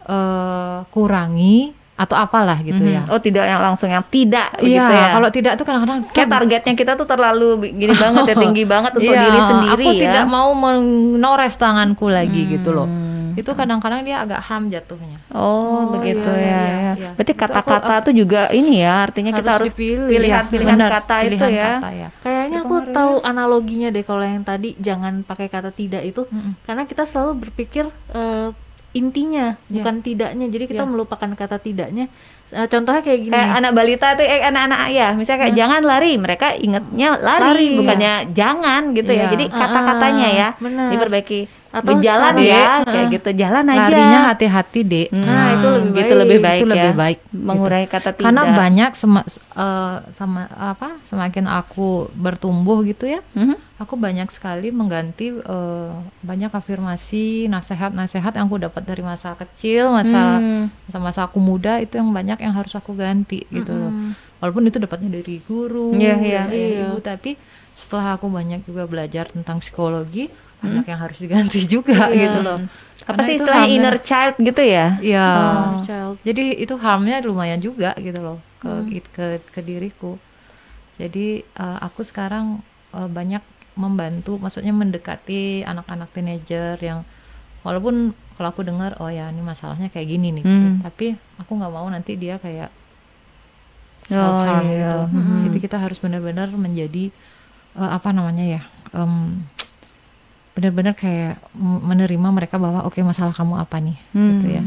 eh 0.01 0.79
kurangi 0.87 1.75
atau 1.93 2.13
apalah 2.15 2.61
gitu 2.61 2.77
Mhm. 2.77 2.93
ya. 2.93 3.01
Oh 3.09 3.17
tidak 3.17 3.43
yang 3.43 3.59
langsung 3.59 3.89
yang 3.89 4.05
tidak 4.05 4.53
begitu 4.55 4.77
ya. 4.77 5.11
kalau 5.11 5.29
tidak 5.29 5.53
tuh 5.57 5.65
kadang-kadang 5.65 6.05
Kayak 6.13 6.29
targetnya 6.29 6.73
kita 6.75 6.91
tuh 6.93 7.03
terlalu 7.03 7.47
gini 7.73 7.91
banget 7.91 8.21
ya 8.23 8.35
tinggi 8.45 8.63
banget 8.63 8.91
untuk 8.93 9.09
Iya, 9.09 9.19
diri 9.19 9.39
sendiri 9.41 9.83
aku 9.83 9.91
ya. 9.91 10.01
tidak 10.05 10.25
mau 10.27 10.53
menores 10.53 11.57
tanganku 11.57 12.05
lagi 12.07 12.45
gitu 12.47 12.69
loh. 12.69 12.85
Hmm. 13.37 13.41
Itu 13.43 13.53
kadang-kadang 13.53 14.01
dia 14.01 14.17
agak 14.19 14.41
harm 14.41 14.67
jatuhnya. 14.67 15.21
Oh, 15.29 15.85
Oh, 15.85 15.93
begitu 15.93 16.25
iya, 16.27 16.41
ya. 16.41 16.41
iya, 16.41 16.57
ya. 16.57 16.91
iya. 16.91 17.09
Berarti 17.13 17.31
Itu 17.31 17.39
kata-kata 17.39 17.77
aku- 17.93 18.03
tuh 18.03 18.13
juga 18.15 18.41
ini 18.51 18.81
ya, 18.81 19.05
artinya 19.05 19.29
kita 19.29 19.45
Harus 19.47 19.61
harus 19.61 19.71
dipilih. 19.71 20.09
pilihan-pilihan 20.09 20.73
Benar, 20.73 20.89
kata 20.91 21.15
itu 21.21 21.29
pilihan 21.37 21.51
ya. 21.53 21.69
kata 21.71 21.89
ya. 21.93 22.07
Kayaknya 22.19 22.57
Itu 22.57 22.65
aku 22.65 22.75
tahu 22.89 23.13
analoginya 23.21 23.87
deh 23.87 24.01
kalau 24.01 24.23
yang 24.23 24.41
tadi 24.41 24.73
jangan 24.77 25.21
pakai 25.21 25.47
kata 25.47 25.69
tidak 25.69 26.01
itu 26.01 26.25
Mm-mm. 26.25 26.57
karena 26.63 26.83
kita 26.83 27.03
selalu 27.03 27.45
berpikir 27.45 27.85
eh, 28.11 28.49
intinya 28.91 29.53
Iya. 29.63 29.73
bukan 29.75 29.95
tidaknya. 30.01 30.45
Jadi 30.47 30.65
kita 30.65 30.81
Iya. 30.81 30.89
melupakan 30.89 31.29
kata 31.31 31.57
tidaknya. 31.59 32.09
Eh, 32.47 32.65
contohnya 32.65 33.03
kayak 33.03 33.19
gini. 33.21 33.29
Kayak 33.29 33.51
anak 33.53 33.71
balita 33.73 34.07
tuh 34.13 34.23
eh 34.23 34.41
anak-anak 34.41 34.81
ya, 34.89 35.07
misalnya 35.13 35.39
kayak 35.43 35.55
jangan 35.55 35.81
lari, 35.83 36.11
mereka 36.15 36.47
ingetnya 36.55 37.19
lari, 37.19 37.43
Lari, 37.45 37.69
bukannya 37.75 38.13
jangan 38.31 38.81
gitu 38.93 39.11
ya. 39.11 39.19
Iya. 39.21 39.25
Jadi 39.29 39.45
kata-katanya 39.51 40.27
ya 40.31 40.47
benar. 40.57 40.89
diperbaiki. 40.89 41.41
Atau 41.67 41.99
sekarang- 41.99 42.39
ya, 42.39 42.65
kayak 42.81 43.05
gitu, 43.11 43.29
jalan 43.35 43.65
aja. 43.67 43.79
Larinya 43.83 44.19
hati-hati, 44.29 44.79
Dek. 44.81 45.07
Hmm, 45.09 45.21
Nah, 45.21 45.45
itu 45.53 45.67
lebih 45.69 45.91
gitu 45.93 46.07
baik. 46.09 46.21
lebih 46.21 46.39
baik 46.39 46.57
itu 46.57 46.65
ya. 46.65 46.71
lebih 46.73 46.93
baik. 46.95 47.19
gitu. 47.21 47.37
Mengurangi 47.39 47.87
kata 47.87 48.09
tidak. 48.11 48.23
Karena 48.23 48.41
banyak 48.49 48.91
sema- 48.93 49.27
eh, 49.53 49.95
sama 50.11 50.41
apa? 50.49 50.87
Semakin 51.03 51.45
aku 51.45 51.87
bertumbuh 52.13 52.81
gitu 52.83 53.05
ya. 53.05 53.19
Mhm. 53.31 53.55
Aku 53.77 53.93
banyak 53.95 54.27
sekali 54.27 54.71
mengganti 54.71 55.29
eh, 55.29 55.91
banyak 56.21 56.49
afirmasi, 56.49 57.45
nasihat-nasihat 57.47 58.31
yang 58.31 58.45
aku 58.45 58.57
dapat 58.59 58.83
dari 58.83 59.01
masa 59.01 59.35
kecil, 59.35 59.91
masa 59.91 60.37
Hmm. 60.37 60.71
masa-masa 60.83 61.19
aku 61.23 61.37
muda 61.37 61.77
itu 61.77 61.95
yang 61.95 62.09
banyak 62.09 62.39
yang 62.39 62.53
harus 62.53 62.73
aku 62.73 62.93
ganti 62.93 63.43
gitu 63.47 63.69
loh. 63.69 63.89
Mm-mm. 63.89 64.11
Walaupun 64.37 64.65
itu 64.65 64.77
dapatnya 64.77 65.09
dari 65.11 65.41
guru, 65.41 65.91
Iya, 65.91 66.15
iya. 66.17 66.41
dari 66.43 66.61
Iya. 66.75 66.81
ibu, 66.85 66.97
tapi 66.99 67.31
setelah 67.73 68.15
aku 68.15 68.27
banyak 68.27 68.63
juga 68.63 68.85
belajar 68.85 69.27
tentang 69.27 69.57
psikologi, 69.57 70.29
banyak 70.57 70.85
yang 70.85 70.99
harus 70.99 71.17
diganti 71.17 71.59
juga 71.75 72.09
Iya. 72.09 72.27
gitu 72.27 72.39
loh. 72.41 72.57
Apa 72.57 73.13
Karena 73.13 73.21
sih 73.23 73.33
itu 73.33 73.37
istilahnya 73.39 73.61
harmnya- 73.61 73.77
inner 73.79 73.97
child 74.01 74.35
gitu 74.37 74.61
ya? 74.61 74.87
Iya. 74.99 75.27
Oh, 75.31 75.79
child. 75.81 76.15
Jadi 76.21 76.43
itu 76.57 76.73
harmnya 76.75 77.15
lumayan 77.21 77.59
juga 77.59 77.91
gitu 77.95 78.19
loh 78.19 78.37
ke 78.57 78.67
Hmm. 78.67 78.89
ke, 79.07 79.25
ke 79.47 79.59
diriku. 79.61 80.17
Jadi 80.97 81.25
eh, 81.43 81.77
aku 81.79 82.01
sekarang 82.01 82.59
eh, 82.91 83.05
banyak 83.07 83.41
membantu, 83.77 84.35
maksudnya 84.35 84.73
mendekati 84.73 85.61
anak-anak 85.61 86.09
teenager 86.09 86.81
yang 86.81 87.05
walaupun 87.61 88.09
kalau 88.33 88.49
aku 88.49 88.61
dengar 88.61 88.97
oh 88.97 89.05
ya 89.07 89.29
ini 89.29 89.39
masalahnya 89.39 89.87
kayak 89.87 90.07
gini 90.07 90.29
nih, 90.31 90.41
gitu. 90.41 90.49
Hmm. 90.67 90.81
tapi 90.81 91.07
aku 91.37 91.51
nggak 91.53 91.69
mau 91.69 91.85
nanti 91.85 92.13
dia 92.13 92.37
kayak 92.37 92.69
Oh, 94.07 94.15
self 94.15 94.39
harm 94.41 94.65
iya. 94.65 94.71
gitu. 94.71 94.99
Hmm. 95.11 95.41
Jadi 95.45 95.57
kita 95.59 95.77
harus 95.77 95.99
benar-benar 95.99 96.47
menjadi 96.49 97.11
eh, 97.75 97.89
apa 97.91 98.09
namanya 98.09 98.45
ya, 98.47 98.61
em, 98.91 99.43
benar-benar 100.57 100.91
kayak 100.91 101.37
menerima 101.55 102.27
mereka 102.33 102.57
bahwa 102.57 102.81
oke 102.83 102.97
masalah 102.99 103.29
kamu 103.29 103.55
apa 103.55 103.77
nih, 103.77 103.97
gitu 104.09 104.17
Hmm. 104.43 104.55
ya. 104.57 104.63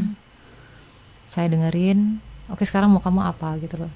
Saya 1.27 1.47
dengerin, 1.47 2.19
oke 2.47 2.63
sekarang 2.63 2.87
mau 2.87 2.99
kamu 2.99 3.19
apa 3.21 3.59
gitu 3.59 3.75
loh. 3.77 3.91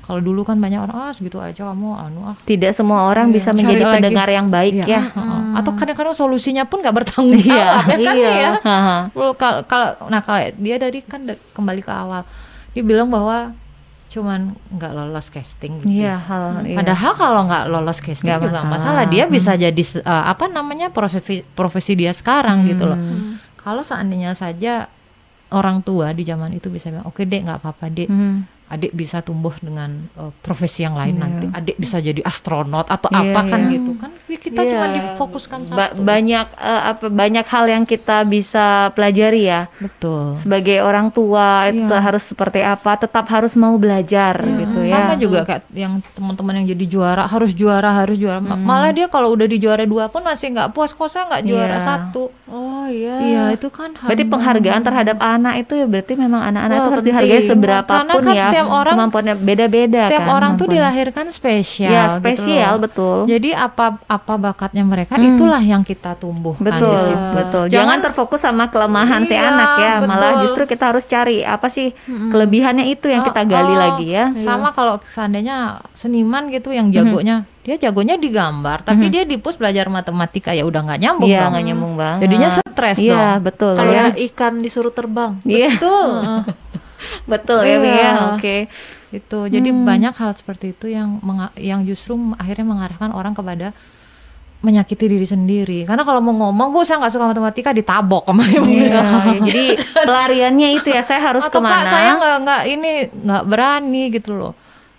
Kalau 0.00 0.18
dulu 0.18 0.40
kan 0.40 0.56
banyak 0.56 0.80
orang 0.80 0.96
ah 0.96 1.12
segitu 1.12 1.36
aja 1.36 1.68
kamu 1.68 1.88
anu 1.92 2.20
ah. 2.24 2.36
Tidak 2.42 2.72
semua 2.72 3.04
orang 3.04 3.28
Iya. 3.28 3.34
bisa 3.34 3.48
Cari 3.50 3.56
menjadi 3.60 3.82
lagi. 3.82 3.94
pendengar 4.00 4.28
yang 4.30 4.46
baik 4.48 4.72
Iya, 4.74 4.86
ya. 4.88 5.02
heeh. 5.06 5.42
Atau 5.54 5.70
kadang-kadang 5.74 6.16
solusinya 6.16 6.64
pun 6.64 6.80
nggak 6.80 6.96
bertanggung 6.96 7.36
Iya, 7.36 7.52
jawab 7.76 7.86
ya 7.86 7.98
kan 8.00 8.14
iya. 8.16 8.30
ya. 8.32 8.50
Kalau 9.12 9.32
kalau 9.62 9.88
nah 10.08 10.20
kalau 10.20 10.40
dia 10.56 10.76
tadi 10.76 10.98
kan 11.02 11.22
kembali 11.52 11.80
ke 11.80 11.92
awal, 11.92 12.24
dia 12.72 12.82
bilang 12.82 13.06
bahwa 13.06 13.52
cuman 14.08 14.40
nggak 14.72 14.92
lolos 14.92 15.28
casting 15.28 15.84
gitu. 15.84 16.00
Iya, 16.00 16.16
hal 16.16 16.64
iya. 16.64 16.80
Padahal 16.80 17.12
kalau 17.12 17.40
nggak 17.44 17.64
lolos 17.68 18.00
casting 18.00 18.24
Nggak 18.26 18.40
juga 18.40 18.60
masalah. 18.64 18.72
masalah. 18.72 19.04
Dia 19.06 19.24
bisa 19.28 19.52
jadi 19.52 19.82
eh, 20.00 20.24
apa 20.26 20.48
namanya 20.48 20.88
profesi 20.88 21.44
profesi 21.44 21.92
dia 21.92 22.10
sekarang 22.10 22.64
gitu 22.64 22.88
loh. 22.88 22.96
Hmm. 22.96 23.36
Kalau 23.60 23.84
seandainya 23.84 24.32
saja 24.32 24.88
orang 25.48 25.80
tua 25.80 26.12
di 26.12 26.24
zaman 26.24 26.52
itu 26.52 26.68
bisa 26.68 26.88
bilang, 26.88 27.04
oke 27.04 27.20
dek 27.20 27.40
nggak 27.44 27.60
apa-apa 27.60 27.86
dek, 27.88 28.08
Hmm. 28.08 28.44
Adik 28.68 28.92
bisa 28.92 29.18
tumbuh 29.18 29.52
dengan 29.58 29.88
eh, 30.12 30.30
profesi 30.38 30.80
yang 30.80 30.92
lain 30.92 31.10
Iya. 31.10 31.22
nanti, 31.22 31.46
adik 31.50 31.76
bisa 31.76 31.96
jadi 31.98 32.20
astronot 32.20 32.86
atau 32.86 33.08
Iya, 33.08 33.20
apa 33.26 33.40
kan 33.46 33.60
iya. 33.62 33.72
gitu 33.74 33.92
kan? 33.94 34.10
Kita 34.28 34.60
Iya. 34.60 34.70
cuma 34.70 34.86
difokuskan 34.90 35.58
Ba- 35.66 35.90
satu. 35.90 36.00
banyak 36.02 36.46
eh, 36.52 36.82
apa 36.86 37.06
banyak 37.06 37.46
hal 37.46 37.64
yang 37.66 37.84
kita 37.84 38.22
bisa 38.22 38.66
pelajari 38.92 39.42
ya. 39.46 39.72
Betul. 39.74 40.36
Sebagai 40.36 40.78
orang 40.80 41.08
tua 41.08 41.48
itu 41.66 41.80
tuh 41.82 41.96
harus 41.96 42.22
seperti 42.22 42.60
apa, 42.60 42.94
tetap 42.98 43.24
harus 43.26 43.52
mau 43.54 43.72
belajar 43.74 44.36
Iya, 44.38 44.56
gitu 44.60 44.78
ya. 44.82 44.92
Sama 44.94 45.14
juga 45.16 45.40
kayak 45.42 45.62
yang 45.70 46.04
teman-teman 46.10 46.54
yang 46.58 46.66
jadi 46.70 46.84
juara 46.86 47.24
harus 47.24 47.52
juara 47.52 47.90
harus 47.94 48.16
juara. 48.16 48.38
Ma- 48.38 48.54
Hmm. 48.54 48.64
Malah 48.64 48.92
dia 48.92 49.06
kalau 49.06 49.32
udah 49.32 49.44
di 49.44 49.56
juara 49.56 49.82
dua 49.82 50.06
pun 50.06 50.20
masih 50.20 50.50
nggak 50.50 50.70
puas 50.70 50.90
kok 50.90 51.06
saya 51.06 51.24
nggak 51.26 51.42
juara 51.42 51.72
Iya. 51.74 51.82
satu. 51.82 52.28
Oh 52.46 52.84
iya. 52.86 53.14
Iya 53.18 53.42
itu 53.54 53.68
kan. 53.68 53.92
Berarti 53.94 54.24
penghargaan 54.24 54.82
terhadap 54.82 55.16
anak 55.18 55.54
itu 55.58 55.72
ya 55.74 55.86
berarti 55.86 56.12
memang 56.14 56.42
anak-anak 56.44 56.74
itu 56.74 56.82
harus 56.84 56.96
penting. 56.98 57.08
dihargai 57.16 57.42
seberapa 57.42 57.92
Karena 57.94 58.12
pun 58.12 58.22
kan 58.22 58.34
ya. 58.34 58.44
Setiap 58.60 58.74
orang- 58.74 58.96
kemampuannya 58.96 59.34
beda-beda 59.36 60.02
Setiap 60.04 60.22
kan, 60.22 60.34
orang 60.34 60.52
tuh 60.54 60.66
dilahirkan 60.66 61.26
spesial. 61.28 61.88
Ya, 61.88 62.02
gitu 62.04 62.16
spesial 62.18 62.72
loh. 62.72 62.82
betul. 62.82 63.16
Jadi 63.24 63.50
apa 63.50 63.86
apa 64.00 64.34
bakatnya 64.34 64.82
mereka 64.82 65.14
Hmm. 65.14 65.28
itulah 65.28 65.60
yang 65.60 65.82
kita 65.82 66.14
tumbuhkan 66.14 66.64
Betul, 66.64 66.90
di 66.90 66.98
situ. 67.04 67.26
betul. 67.32 67.64
Jangan, 67.66 67.70
Jangan- 67.70 68.00
terfokus 68.02 68.40
sama 68.40 68.64
kelemahan 68.66 69.22
si 69.22 69.32
Iya, 69.32 69.48
anak 69.48 69.70
ya. 69.76 69.92
Malah 70.00 70.16
betul. 70.32 70.42
justru 70.42 70.62
kita 70.66 70.84
harus 70.88 71.04
cari 71.04 71.40
apa 71.40 71.68
sih 71.68 71.90
kelebihannya 72.06 72.86
itu 72.86 73.06
yang 73.06 73.22
kita 73.22 73.42
gali 73.44 73.68
Oh, 73.68 73.74
oh. 73.74 73.80
lagi 73.80 74.06
ya. 74.08 74.24
Sama 74.38 74.70
kalau 74.70 74.98
seandainya 75.08 75.56
seniman 75.94 76.48
gitu 76.48 76.70
yang 76.70 76.88
jagonya, 76.88 77.42
dia 77.60 77.76
jagonya 77.76 78.14
digambar, 78.14 78.80
tapi 78.82 79.08
dia 79.08 79.22
dipus 79.22 79.54
belajar 79.54 79.86
matematika 79.86 80.50
ya 80.50 80.62
udah 80.62 80.80
nggak 80.84 81.00
nyambung 81.00 81.28
Iya, 81.28 81.40
dong. 81.40 81.50
nggak 81.50 81.64
nyambung 81.64 81.94
banget. 81.94 82.20
Jadinya 82.24 82.48
stres 82.48 82.96
Iya, 82.96 83.12
dong. 83.34 83.44
betul 83.44 83.72
Kalau 83.74 83.92
ya. 83.92 84.04
ikan 84.24 84.52
disuruh 84.58 84.90
terbang. 84.90 85.32
Iya, 85.42 85.68
Betul. 85.74 86.10
betul 87.24 87.62
ya, 87.62 87.76
ya. 87.76 87.84
Iya. 87.84 88.12
Oke. 88.34 88.56
itu 89.08 89.38
jadi 89.48 89.72
Hmm. 89.72 89.88
banyak 89.88 90.12
hal 90.12 90.36
seperti 90.36 90.76
itu 90.76 90.92
yang 90.92 91.16
yang 91.56 91.80
justru 91.82 92.12
akhirnya 92.36 92.66
mengarahkan 92.66 93.08
orang 93.08 93.32
kepada 93.32 93.72
menyakiti 94.58 95.06
diri 95.06 95.22
sendiri 95.22 95.86
karena 95.86 96.02
kalau 96.02 96.18
mau 96.18 96.34
ngomong 96.34 96.74
bu 96.74 96.82
saya 96.82 96.98
nggak 96.98 97.14
suka 97.14 97.24
matematika 97.26 97.70
ditabok 97.70 98.26
sama 98.26 98.42
ibu 98.44 98.66
Iya, 98.66 98.90
iya. 98.90 99.02
jadi 99.40 99.64
pelariannya 100.02 100.68
itu 100.76 100.88
ya 100.90 101.00
saya 101.00 101.24
harus 101.24 101.46
atau 101.46 101.56
ke 101.56 101.58
mana? 101.62 101.72
kak 101.72 101.84
saya 101.86 102.10
nggak 102.18 102.36
nggak 102.42 102.62
ini 102.66 102.90
nggak 103.22 103.42
berani 103.46 104.02
gitu 104.10 104.30
loh 104.34 104.52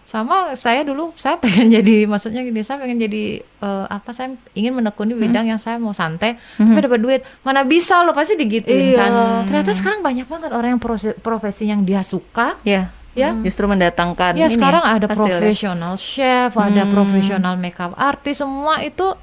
sama 0.10 0.58
saya 0.58 0.82
dulu 0.82 1.14
saya 1.14 1.38
pengen 1.38 1.70
jadi 1.78 2.10
maksudnya 2.10 2.42
gini 2.42 2.66
saya 2.66 2.82
pengen 2.82 2.98
jadi 2.98 3.24
eh, 3.46 3.86
apa 3.88 4.10
saya 4.10 4.34
ingin 4.52 4.74
menekuni 4.74 5.14
Hmm. 5.14 5.22
bidang 5.22 5.46
yang 5.48 5.62
saya 5.62 5.78
mau 5.78 5.94
santai 5.94 6.34
tapi 6.58 6.80
dapat 6.80 6.98
duit 6.98 7.22
mana 7.40 7.62
bisa 7.62 8.02
lo 8.02 8.10
pasti 8.12 8.34
digituin 8.34 8.90
Iya. 8.90 8.98
kan 8.98 9.12
ternyata 9.46 9.72
sekarang 9.72 10.02
banyak 10.02 10.26
banget 10.26 10.50
orang 10.50 10.74
yang 10.74 10.82
profesi 11.16 11.64
yang 11.64 11.86
dia 11.86 12.02
suka 12.02 12.58
ya, 12.64 12.90
ya 13.14 13.38
justru 13.40 13.66
mendatangkan. 13.66 14.34
Ya 14.34 14.48
ini 14.48 14.58
sekarang 14.58 14.82
ada 14.82 15.06
profesional 15.08 15.94
chef, 15.96 16.58
ada 16.58 16.84
Hmm. 16.84 16.90
profesional 16.90 17.54
makeup 17.54 17.94
artist, 17.94 18.42
semua 18.42 18.82
itu 18.82 19.14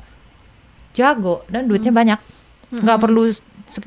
jago 0.93 1.43
dan 1.47 1.67
duitnya 1.67 1.91
banyak. 1.91 2.19
Nggak 2.69 2.99
perlu 2.99 3.31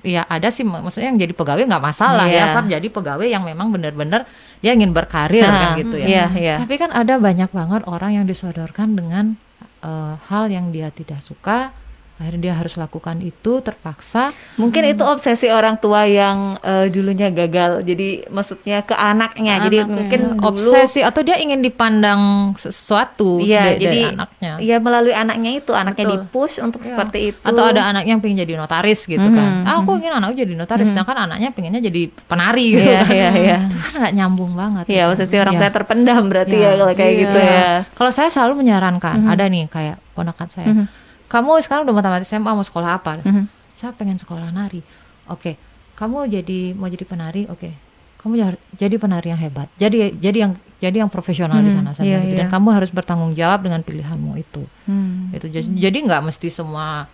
ya 0.01 0.23
ada 0.25 0.47
sih 0.47 0.61
mak- 0.61 0.81
maksudnya 0.81 1.07
yang 1.07 1.17
jadi 1.17 1.31
pegawai 1.31 1.63
nggak 1.63 1.85
masalah 1.85 2.27
Iya. 2.27 2.35
ya 2.35 2.43
asal 2.49 2.63
jadi 2.65 2.83
pegawai 2.85 3.23
yang 3.25 3.43
memang 3.43 3.71
benar-benar 3.71 4.27
dia 4.59 4.71
ingin 4.71 4.91
berkarir 4.91 5.39
Nah, 5.41 5.71
kan 5.71 5.79
gitu 5.79 5.95
ya. 5.95 6.05
Iya, 6.05 6.25
iya. 6.33 6.55
Tapi 6.57 6.75
kan 6.75 6.91
ada 6.91 7.15
banyak 7.15 7.47
banget 7.49 7.81
orang 7.85 8.11
yang 8.13 8.25
disodorkan 8.25 8.93
dengan 8.93 9.39
eh, 9.79 10.13
hal 10.25 10.47
yang 10.47 10.69
dia 10.69 10.91
tidak 10.91 11.19
suka, 11.21 11.71
akhirnya 12.19 12.41
dia 12.41 12.53
harus 12.53 12.75
lakukan 12.75 13.17
itu 13.19 13.63
terpaksa. 13.63 14.35
Mungkin 14.55 14.83
itu 14.85 15.01
obsesi 15.01 15.47
orang 15.47 15.79
tua 15.79 16.03
yang 16.03 16.59
eh, 16.59 16.87
dulunya 16.87 17.31
gagal. 17.31 17.81
Jadi 17.81 18.27
maksudnya 18.27 18.83
ke 18.83 18.91
anaknya. 18.91 19.55
Ke 19.55 19.63
jadi 19.65 19.77
anaknya. 19.79 19.95
mungkin 19.95 20.19
dulu 20.35 20.43
obsesi 20.45 20.99
atau 20.99 21.23
dia 21.23 21.39
ingin 21.39 21.59
dipandang 21.59 22.19
sesuatu 22.53 23.39
da- 23.39 23.71
dari 23.71 23.79
jadi 23.79 24.01
anaknya. 24.11 24.51
ya 24.59 24.77
melalui 24.77 25.15
anaknya 25.15 25.51
itu, 25.55 25.71
anaknya 25.71 26.05
Betul. 26.05 26.17
dipush 26.27 26.55
untuk 26.59 26.79
Iya. 26.79 26.87
seperti 26.91 27.19
itu. 27.31 27.39
Atau 27.41 27.63
ada 27.63 27.81
anak 27.87 28.03
yang 28.03 28.19
pengen 28.19 28.43
jadi 28.43 28.53
notaris 28.53 29.01
gitu 29.03 29.23
kan. 29.23 29.63
Mhm, 29.63 29.63
Ah, 29.63 29.79
aku 29.79 29.95
ingin 29.95 30.11
anakku 30.11 30.35
jadi 30.35 30.53
notaris, 30.53 30.91
sedangkan 30.91 31.17
anaknya 31.23 31.49
pengennya 31.49 31.79
jadi 31.79 32.01
penari 32.27 32.65
gitu 32.73 32.83
Iya, 32.83 32.99
kan. 32.99 33.15
iya, 33.15 33.29
iya. 33.33 33.57
Itu 33.63 33.77
kan 33.79 33.93
nggak 33.97 34.13
nyambung 34.13 34.51
banget. 34.53 34.85
Iya, 34.85 35.07
gitu. 35.07 35.11
obsesi 35.15 35.35
orang 35.37 35.55
Iya. 35.55 35.61
tua 35.61 35.71
terpendam 35.71 36.21
berarti 36.27 36.57
ya, 36.57 36.69
kalau 36.75 36.91
kayak 36.91 36.99
iya. 37.09 37.21
gitu 37.21 37.37
ya. 37.39 37.63
Kalau 37.95 38.11
saya 38.11 38.27
selalu 38.27 38.53
menyarankan, 38.59 39.17
ada 39.23 39.43
nih 39.45 39.65
kayak 39.65 39.95
ponakan 40.11 40.47
saya. 40.51 40.67
Mhm. 40.67 40.98
Kamu 41.29 41.61
sekarang 41.61 41.85
udah 41.85 41.93
mau 41.93 42.01
tamat 42.01 42.21
SMA 42.23 42.49
mau 42.49 42.61
sekolah 42.61 42.89
apa? 42.95 43.21
Mhm. 43.21 43.45
Saya 43.69 43.93
pengen 43.93 44.17
sekolah 44.17 44.49
nari. 44.49 44.81
Oke. 45.25 45.55
Kamu 45.93 46.25
jadi 46.25 46.73
mau 46.73 46.87
jadi 46.87 47.05
penari? 47.05 47.45
Oke. 47.45 47.71
Kamu 48.17 48.35
jar- 48.35 48.59
jadi 48.73 48.95
penari 48.97 49.29
yang 49.29 49.39
hebat. 49.39 49.69
Jadi 49.75 50.17
jadi 50.17 50.37
yang 50.41 50.51
jadi 50.79 50.97
yang 50.97 51.07
profesional 51.07 51.59
di 51.59 51.69
Mhm, 51.69 51.75
sana 51.75 51.91
sana 51.91 52.03
iya, 52.03 52.19
gitu. 52.19 52.35
Dan 52.35 52.47
iya. 52.47 52.51
kamu 52.51 52.67
harus 52.71 52.89
bertanggung 52.89 53.31
jawab 53.33 53.61
dengan 53.61 53.79
pilihanmu 53.79 54.31
itu. 54.35 54.63
Hmm. 54.83 55.31
Itu 55.31 55.47
jadi 55.51 55.93
nggak 55.93 56.23
mesti 56.25 56.47
semua 56.49 57.07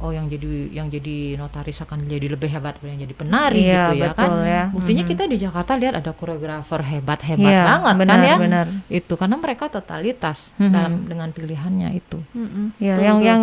oh 0.00 0.10
yang 0.10 0.26
jadi 0.26 0.48
yang 0.72 0.88
jadi 0.88 1.16
notaris 1.36 1.78
akan 1.78 2.04
jadi 2.04 2.26
lebih 2.26 2.48
hebat 2.48 2.74
daripada 2.74 2.90
yang 2.90 3.02
jadi 3.04 3.14
penari 3.14 3.60
Iya, 3.60 3.72
gitu 3.76 3.92
ya 3.96 4.08
kan. 4.10 4.28
betul 4.28 4.40
ya. 4.42 4.62
Buktinya 4.70 5.04
Mhm. 5.04 5.10
kita 5.10 5.22
di 5.24 5.36
Jakarta 5.36 5.72
lihat 5.76 5.94
ada 5.94 6.10
koreografer 6.10 6.80
hebat-hebat 6.82 7.44
Iya, 7.46 7.62
banget 7.66 7.94
benar, 7.98 8.10
kan 8.10 8.20
ya. 8.24 8.36
benar. 8.36 8.66
Itu 8.88 9.12
karena 9.14 9.36
mereka 9.36 9.68
totalitas 9.68 10.56
Mhm. 10.56 10.70
dalam 10.70 10.92
dengan 11.04 11.28
pilihannya 11.30 11.88
itu. 11.92 12.18
Mm-mm. 12.32 12.66
Ya, 12.76 12.94
Betul, 12.94 13.04
yang 13.04 13.16
betul. 13.16 13.28
yang 13.28 13.42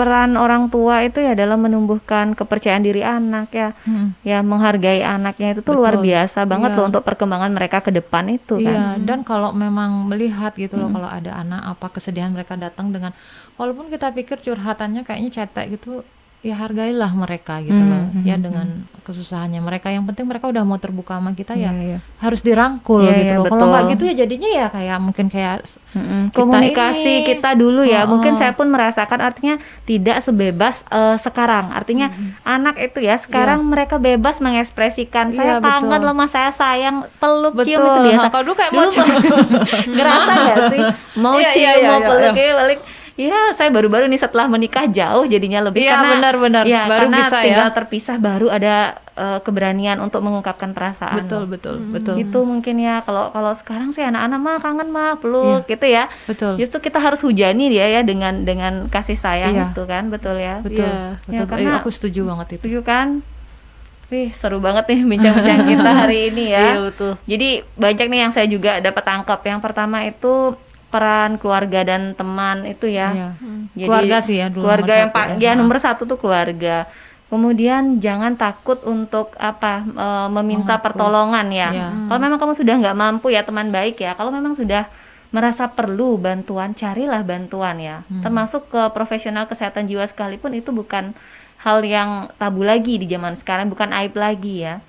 peran 0.00 0.32
orang 0.34 0.72
tua 0.72 1.04
itu 1.04 1.20
ya 1.20 1.36
dalam 1.36 1.60
menumbuhkan 1.60 2.32
kepercayaan 2.32 2.80
diri 2.80 3.04
anak 3.04 3.52
ya. 3.52 3.76
Hmm. 3.84 4.16
Ya 4.24 4.40
menghargai 4.40 5.04
anaknya 5.04 5.52
itu 5.52 5.60
tuh 5.60 5.76
luar 5.76 6.00
biasa 6.00 6.48
banget 6.48 6.72
Iya. 6.72 6.76
loh 6.80 6.86
untuk 6.88 7.04
perkembangan 7.04 7.52
mereka 7.52 7.84
ke 7.84 7.92
depan 7.92 8.32
itu 8.32 8.56
Iya, 8.56 8.96
kan. 8.96 9.04
dan 9.04 9.18
kalau 9.20 9.52
memang 9.52 10.08
melihat 10.08 10.56
gitu 10.56 10.74
loh 10.74 10.88
kalau 10.88 11.04
ada 11.04 11.36
anak 11.36 11.60
apa 11.68 11.86
kesedihan 11.92 12.32
mereka 12.32 12.56
datang 12.56 12.88
dengan 12.88 13.12
walaupun 13.54 13.92
kita 13.92 14.08
pikir 14.10 14.40
curhatannya 14.40 15.04
kayaknya 15.04 15.44
cetek 15.44 15.76
gitu, 15.76 16.00
ya 16.40 16.56
hargailah 16.56 17.12
mereka 17.12 17.60
gitu 17.60 17.76
Hmm, 17.76 17.90
loh. 17.90 18.04
hmm, 18.10 18.24
Ya 18.24 18.34
hmm, 18.34 18.42
dengan 18.42 18.66
kesusahannya 19.00 19.60
mereka 19.60 19.88
yang 19.88 20.04
penting 20.04 20.24
mereka 20.24 20.46
udah 20.46 20.62
mau 20.62 20.76
terbuka 20.76 21.12
sama 21.12 21.32
kita 21.32 21.52
ya 21.52 21.68
iya. 21.70 21.98
harus 22.16 22.40
dirangkul 22.40 23.02
Iya, 23.02 23.12
gitu 23.18 23.34
iya, 23.34 23.36
loh. 23.36 23.46
Kalau 23.46 23.66
nggak 23.66 23.84
gitu 23.90 24.02
ya 24.04 24.14
jadinya 24.18 24.48
ya 24.50 24.66
kayak 24.68 24.98
mungkin 24.98 25.26
kayak 25.26 25.68
Mm-mm. 25.90 26.22
Kita 26.26 26.38
komunikasi 26.38 27.12
ini- 27.14 27.26
kita 27.26 27.52
dulu 27.54 27.82
ya 27.82 28.02
Oh, 28.02 28.10
mungkin 28.10 28.32
oh. 28.32 28.38
saya 28.38 28.52
pun 28.52 28.66
merasakan 28.66 29.20
artinya 29.20 29.54
tidak 29.84 30.20
sebebas 30.20 30.80
eh, 30.86 31.16
sekarang 31.18 31.70
artinya 31.70 32.08
anak 32.42 32.78
itu 32.78 33.00
ya 33.00 33.16
sekarang 33.16 33.60
mereka 33.62 33.98
bebas 33.98 34.38
mengekspresikan 34.38 35.30
saya 35.30 35.58
Iya, 35.58 35.60
kangen 35.60 35.92
betul. 35.92 36.06
loh 36.06 36.14
mas 36.14 36.30
saya 36.30 36.52
sayang 36.52 36.96
peluk 37.16 37.52
cium 37.58 37.78
betul. 37.78 37.84
itu 37.84 38.00
biasa 38.06 38.26
Kalau 38.30 38.44
dulu 38.44 38.54
kayak 38.54 38.70
dulu 38.70 38.80
mau 38.80 38.88
ngerasa 39.92 40.32
nggak 40.40 40.58
sih 40.68 40.80
mau 41.16 41.34
Iya, 41.34 41.50
cium 41.50 41.60
iya, 41.60 41.72
iya, 41.74 41.88
mau 41.90 42.00
peluk 42.06 42.32
iya. 42.34 42.44
ya 42.46 42.54
balik 42.56 42.80
ya 43.20 43.52
saya 43.52 43.68
baru-baru 43.68 44.06
nih 44.06 44.16
setelah 44.18 44.46
menikah 44.46 44.88
jauh 44.88 45.24
jadinya 45.24 45.60
lebih 45.62 45.82
Iya, 45.82 45.92
karena 45.92 46.08
benar-benar. 46.14 46.64
ya, 46.64 46.82
Baru 46.84 47.00
karena 47.04 47.16
bisa 47.20 47.36
ya. 47.36 47.44
tinggal 47.44 47.68
terpisah 47.70 48.16
baru 48.16 48.46
ada 48.48 48.74
eh, 49.12 49.38
keberanian 49.38 49.98
untuk 49.98 50.20
mengungkapkan 50.20 50.72
perasaan 50.72 51.20
betul 51.20 51.44
betul 51.44 51.76
betul. 51.86 52.16
itu 52.16 52.38
mungkin 52.40 52.78
ya 52.78 53.04
kalau 53.04 53.28
kalau 53.28 53.52
sekarang 53.52 53.90
sih 53.90 54.00
anak-anak 54.00 54.40
mah 54.40 54.56
kangen 54.58 54.88
mah 54.88 55.12
peluk 55.14 55.66
gitu 55.66 55.84
ya 55.84 56.08
Betul. 56.24 56.56
justru 56.56 56.80
kita 56.80 56.96
harus 56.96 57.20
hujani 57.20 57.68
dia 57.68 57.84
ya 57.86 58.00
dengan 58.00 58.40
dengan 58.42 58.88
kasih 58.88 59.14
sayang 59.14 59.52
Iya. 59.52 59.64
itu 59.68 59.82
kan 59.84 60.08
betul 60.08 60.34
ya 60.34 60.58
Betul. 60.58 60.80
Iya. 60.80 61.20
betul. 61.20 61.36
Ya, 61.36 61.40
karena- 61.44 61.70
Eh, 61.70 61.78
aku 61.78 61.90
setuju 61.90 62.20
banget 62.24 62.46
itu. 62.50 62.60
setuju 62.64 62.80
kan 62.82 63.08
Wih 64.08 64.32
seru 64.32 64.58
banget 64.58 64.88
nih 64.88 65.00
bincang-bincang 65.06 65.60
kita 65.70 65.90
hari 65.98 66.18
ini 66.30 66.44
ya 66.48 66.62
Iya 66.72 66.80
betul. 66.82 67.12
jadi 67.24 67.48
banyak 67.76 68.06
nih 68.08 68.20
yang 68.20 68.32
saya 68.32 68.46
juga 68.46 68.80
dapat 68.80 69.04
tangkap 69.04 69.38
yang 69.44 69.60
pertama 69.60 70.02
itu 70.02 70.56
peran 70.90 71.38
keluarga 71.38 71.86
dan 71.86 72.12
teman 72.12 72.66
itu 72.66 72.86
ya 72.86 73.08
Iya. 73.10 73.28
Jadi, 73.72 73.86
Keluarga 73.86 74.16
sih 74.18 74.36
ya 74.36 74.46
dulu 74.46 74.66
keluarga 74.66 74.92
yang 74.98 75.10
pak 75.10 75.26
ya. 75.38 75.38
ya 75.40 75.52
nomor 75.54 75.78
satu 75.78 76.02
tuh 76.04 76.16
keluarga 76.16 76.90
kemudian 77.26 77.82
jangan 77.98 78.34
takut 78.34 78.82
untuk 78.84 79.32
apa 79.36 79.86
e, 79.86 80.06
meminta 80.32 80.74
Mengaku. 80.74 80.84
pertolongan 80.84 81.46
ya 81.48 81.68
Iya. 81.70 81.88
kalau 82.04 82.20
memang 82.20 82.38
kamu 82.38 82.52
sudah 82.54 82.74
nggak 82.76 82.96
mampu 82.96 83.26
ya 83.28 83.40
teman 83.40 83.70
baik 83.70 83.96
ya 83.96 84.12
kalau 84.12 84.28
memang 84.28 84.52
sudah 84.52 84.90
merasa 85.30 85.70
perlu 85.70 86.18
bantuan 86.18 86.74
carilah 86.74 87.22
bantuan 87.22 87.78
ya 87.78 88.02
Hmm. 88.04 88.18
termasuk 88.20 88.66
ke 88.66 88.82
profesional 88.90 89.46
kesehatan 89.46 89.86
jiwa 89.86 90.02
sekalipun 90.04 90.50
itu 90.52 90.70
bukan 90.70 91.14
hal 91.58 91.78
yang 91.80 92.10
tabu 92.34 92.62
lagi 92.62 92.98
di 92.98 93.06
zaman 93.06 93.36
sekarang 93.36 93.70
bukan 93.70 93.94
aib 93.94 94.16
lagi 94.16 94.66
ya 94.66 94.82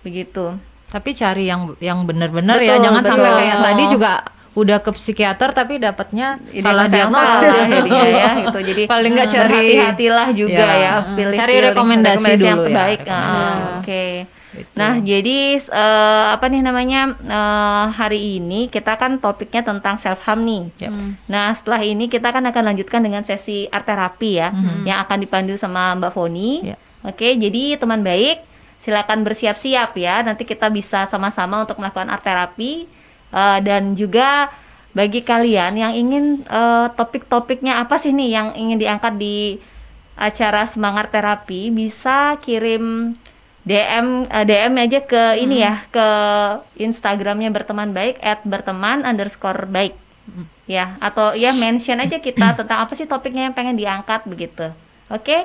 begitu 0.00 0.54
Tapi 0.86 1.12
cari 1.12 1.44
yang 1.44 1.76
yang 1.80 2.00
benar-benar 2.02 2.56
ya, 2.58 2.78
Betul, 2.78 2.84
jangan 2.86 3.02
sampai 3.04 3.26
betul. 3.26 3.40
kayak 3.42 3.56
tadi 3.60 3.82
juga 3.90 4.12
udah 4.58 4.78
ke 4.78 4.90
psikiater 4.92 5.50
tapi 5.50 5.78
dapatnya 5.78 6.36
salah 6.58 6.86
diagnosis 6.86 7.54
jadinya 7.64 8.04
ya 8.06 8.30
gitu 8.42 8.58
jadi 8.64 8.82
Paling 8.86 9.10
nggak 9.12 9.28
cari- 9.28 9.54
hati-hatilah 9.78 10.28
juga 10.32 10.58
Ya, 10.58 10.74
ya 10.76 10.94
mm, 10.96 11.14
pilih 11.14 11.36
cari 11.36 11.52
pilih 11.52 11.66
rekomendasi 11.68 12.26
yang 12.26 12.38
dulu 12.38 12.46
ya, 12.48 12.56
terbaik 12.66 12.98
Ah, 13.00 13.06
rekomendasi. 13.06 13.58
oke 13.76 14.06
Gitu. 14.48 14.74
nah 14.74 14.96
jadi 14.96 15.38
eh, 15.60 16.24
apa 16.30 16.48
nih 16.48 16.62
namanya 16.62 17.00
eh, 17.20 17.84
hari 17.92 18.20
ini 18.34 18.66
kita 18.66 18.96
kan 18.96 19.16
topiknya 19.16 19.60
tentang 19.62 19.96
self 19.96 20.24
harm 20.24 20.42
nih 20.42 20.62
Yap. 20.80 20.92
Nah, 21.26 21.52
setelah 21.52 21.84
ini 21.84 22.08
kita 22.08 22.28
kan 22.28 22.40
akan 22.42 22.64
lanjutkan 22.66 22.98
dengan 22.98 23.22
sesi 23.22 23.68
art 23.68 23.84
terapi 23.84 24.30
ya, 24.34 24.48
yang 24.82 24.98
akan 24.98 25.20
dipandu 25.20 25.54
sama 25.54 25.92
Mbak 25.94 26.10
Foni. 26.10 26.64
Ya. 26.64 26.76
Oke, 27.02 27.36
jadi 27.36 27.76
teman 27.76 28.00
baik, 28.00 28.40
silakan 28.80 29.20
bersiap-siap 29.20 29.92
ya. 29.94 30.22
Nanti 30.22 30.42
kita 30.42 30.66
bisa 30.68 31.04
sama-sama 31.04 31.62
untuk 31.62 31.76
melakukan 31.76 32.08
art 32.08 32.24
terapi 32.24 32.88
Eh, 33.28 33.58
dan 33.60 33.92
juga 33.92 34.48
bagi 34.96 35.20
kalian 35.20 35.76
yang 35.76 35.92
ingin 35.92 36.24
eh, 36.48 36.86
topik-topiknya 36.96 37.84
apa 37.84 38.00
sih 38.00 38.12
nih 38.12 38.28
yang 38.32 38.48
ingin 38.56 38.78
diangkat 38.80 39.14
di 39.20 39.60
acara 40.18 40.66
semangat 40.66 41.12
terapi, 41.12 41.70
bisa 41.70 42.40
kirim 42.40 43.14
DM 43.68 44.24
eh, 44.32 44.44
DM 44.48 44.74
aja 44.80 45.00
ke 45.04 45.22
ini 45.44 45.60
ya 45.60 45.84
ke 45.92 46.08
Instagramnya 46.80 47.52
berteman 47.52 47.92
baik 47.92 48.16
at 48.24 48.40
berteman 48.48 49.04
underscore 49.04 49.68
baik. 49.68 49.92
Ya 50.68 51.00
atau 51.00 51.32
ya 51.32 51.52
mention 51.52 52.00
aja 52.00 52.16
kita 52.20 52.52
tentang 52.58 52.80
apa 52.84 52.92
sih 52.96 53.04
topiknya 53.04 53.48
yang 53.48 53.54
pengen 53.56 53.76
diangkat 53.76 54.24
begitu. 54.24 54.72
Oke? 55.12 55.44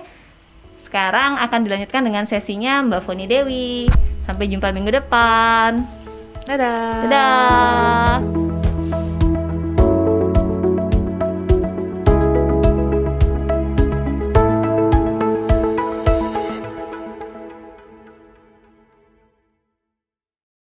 Sekarang 0.83 1.39
akan 1.39 1.59
dilanjutkan 1.67 2.03
dengan 2.03 2.23
sesinya 2.27 2.79
Mbak 2.83 3.01
Foni 3.03 3.27
Dewi. 3.27 3.91
Sampai 4.23 4.47
jumpa 4.47 4.71
minggu 4.71 5.03
depan 5.03 6.02
Dadah. 6.43 7.07
dadah 7.07 8.62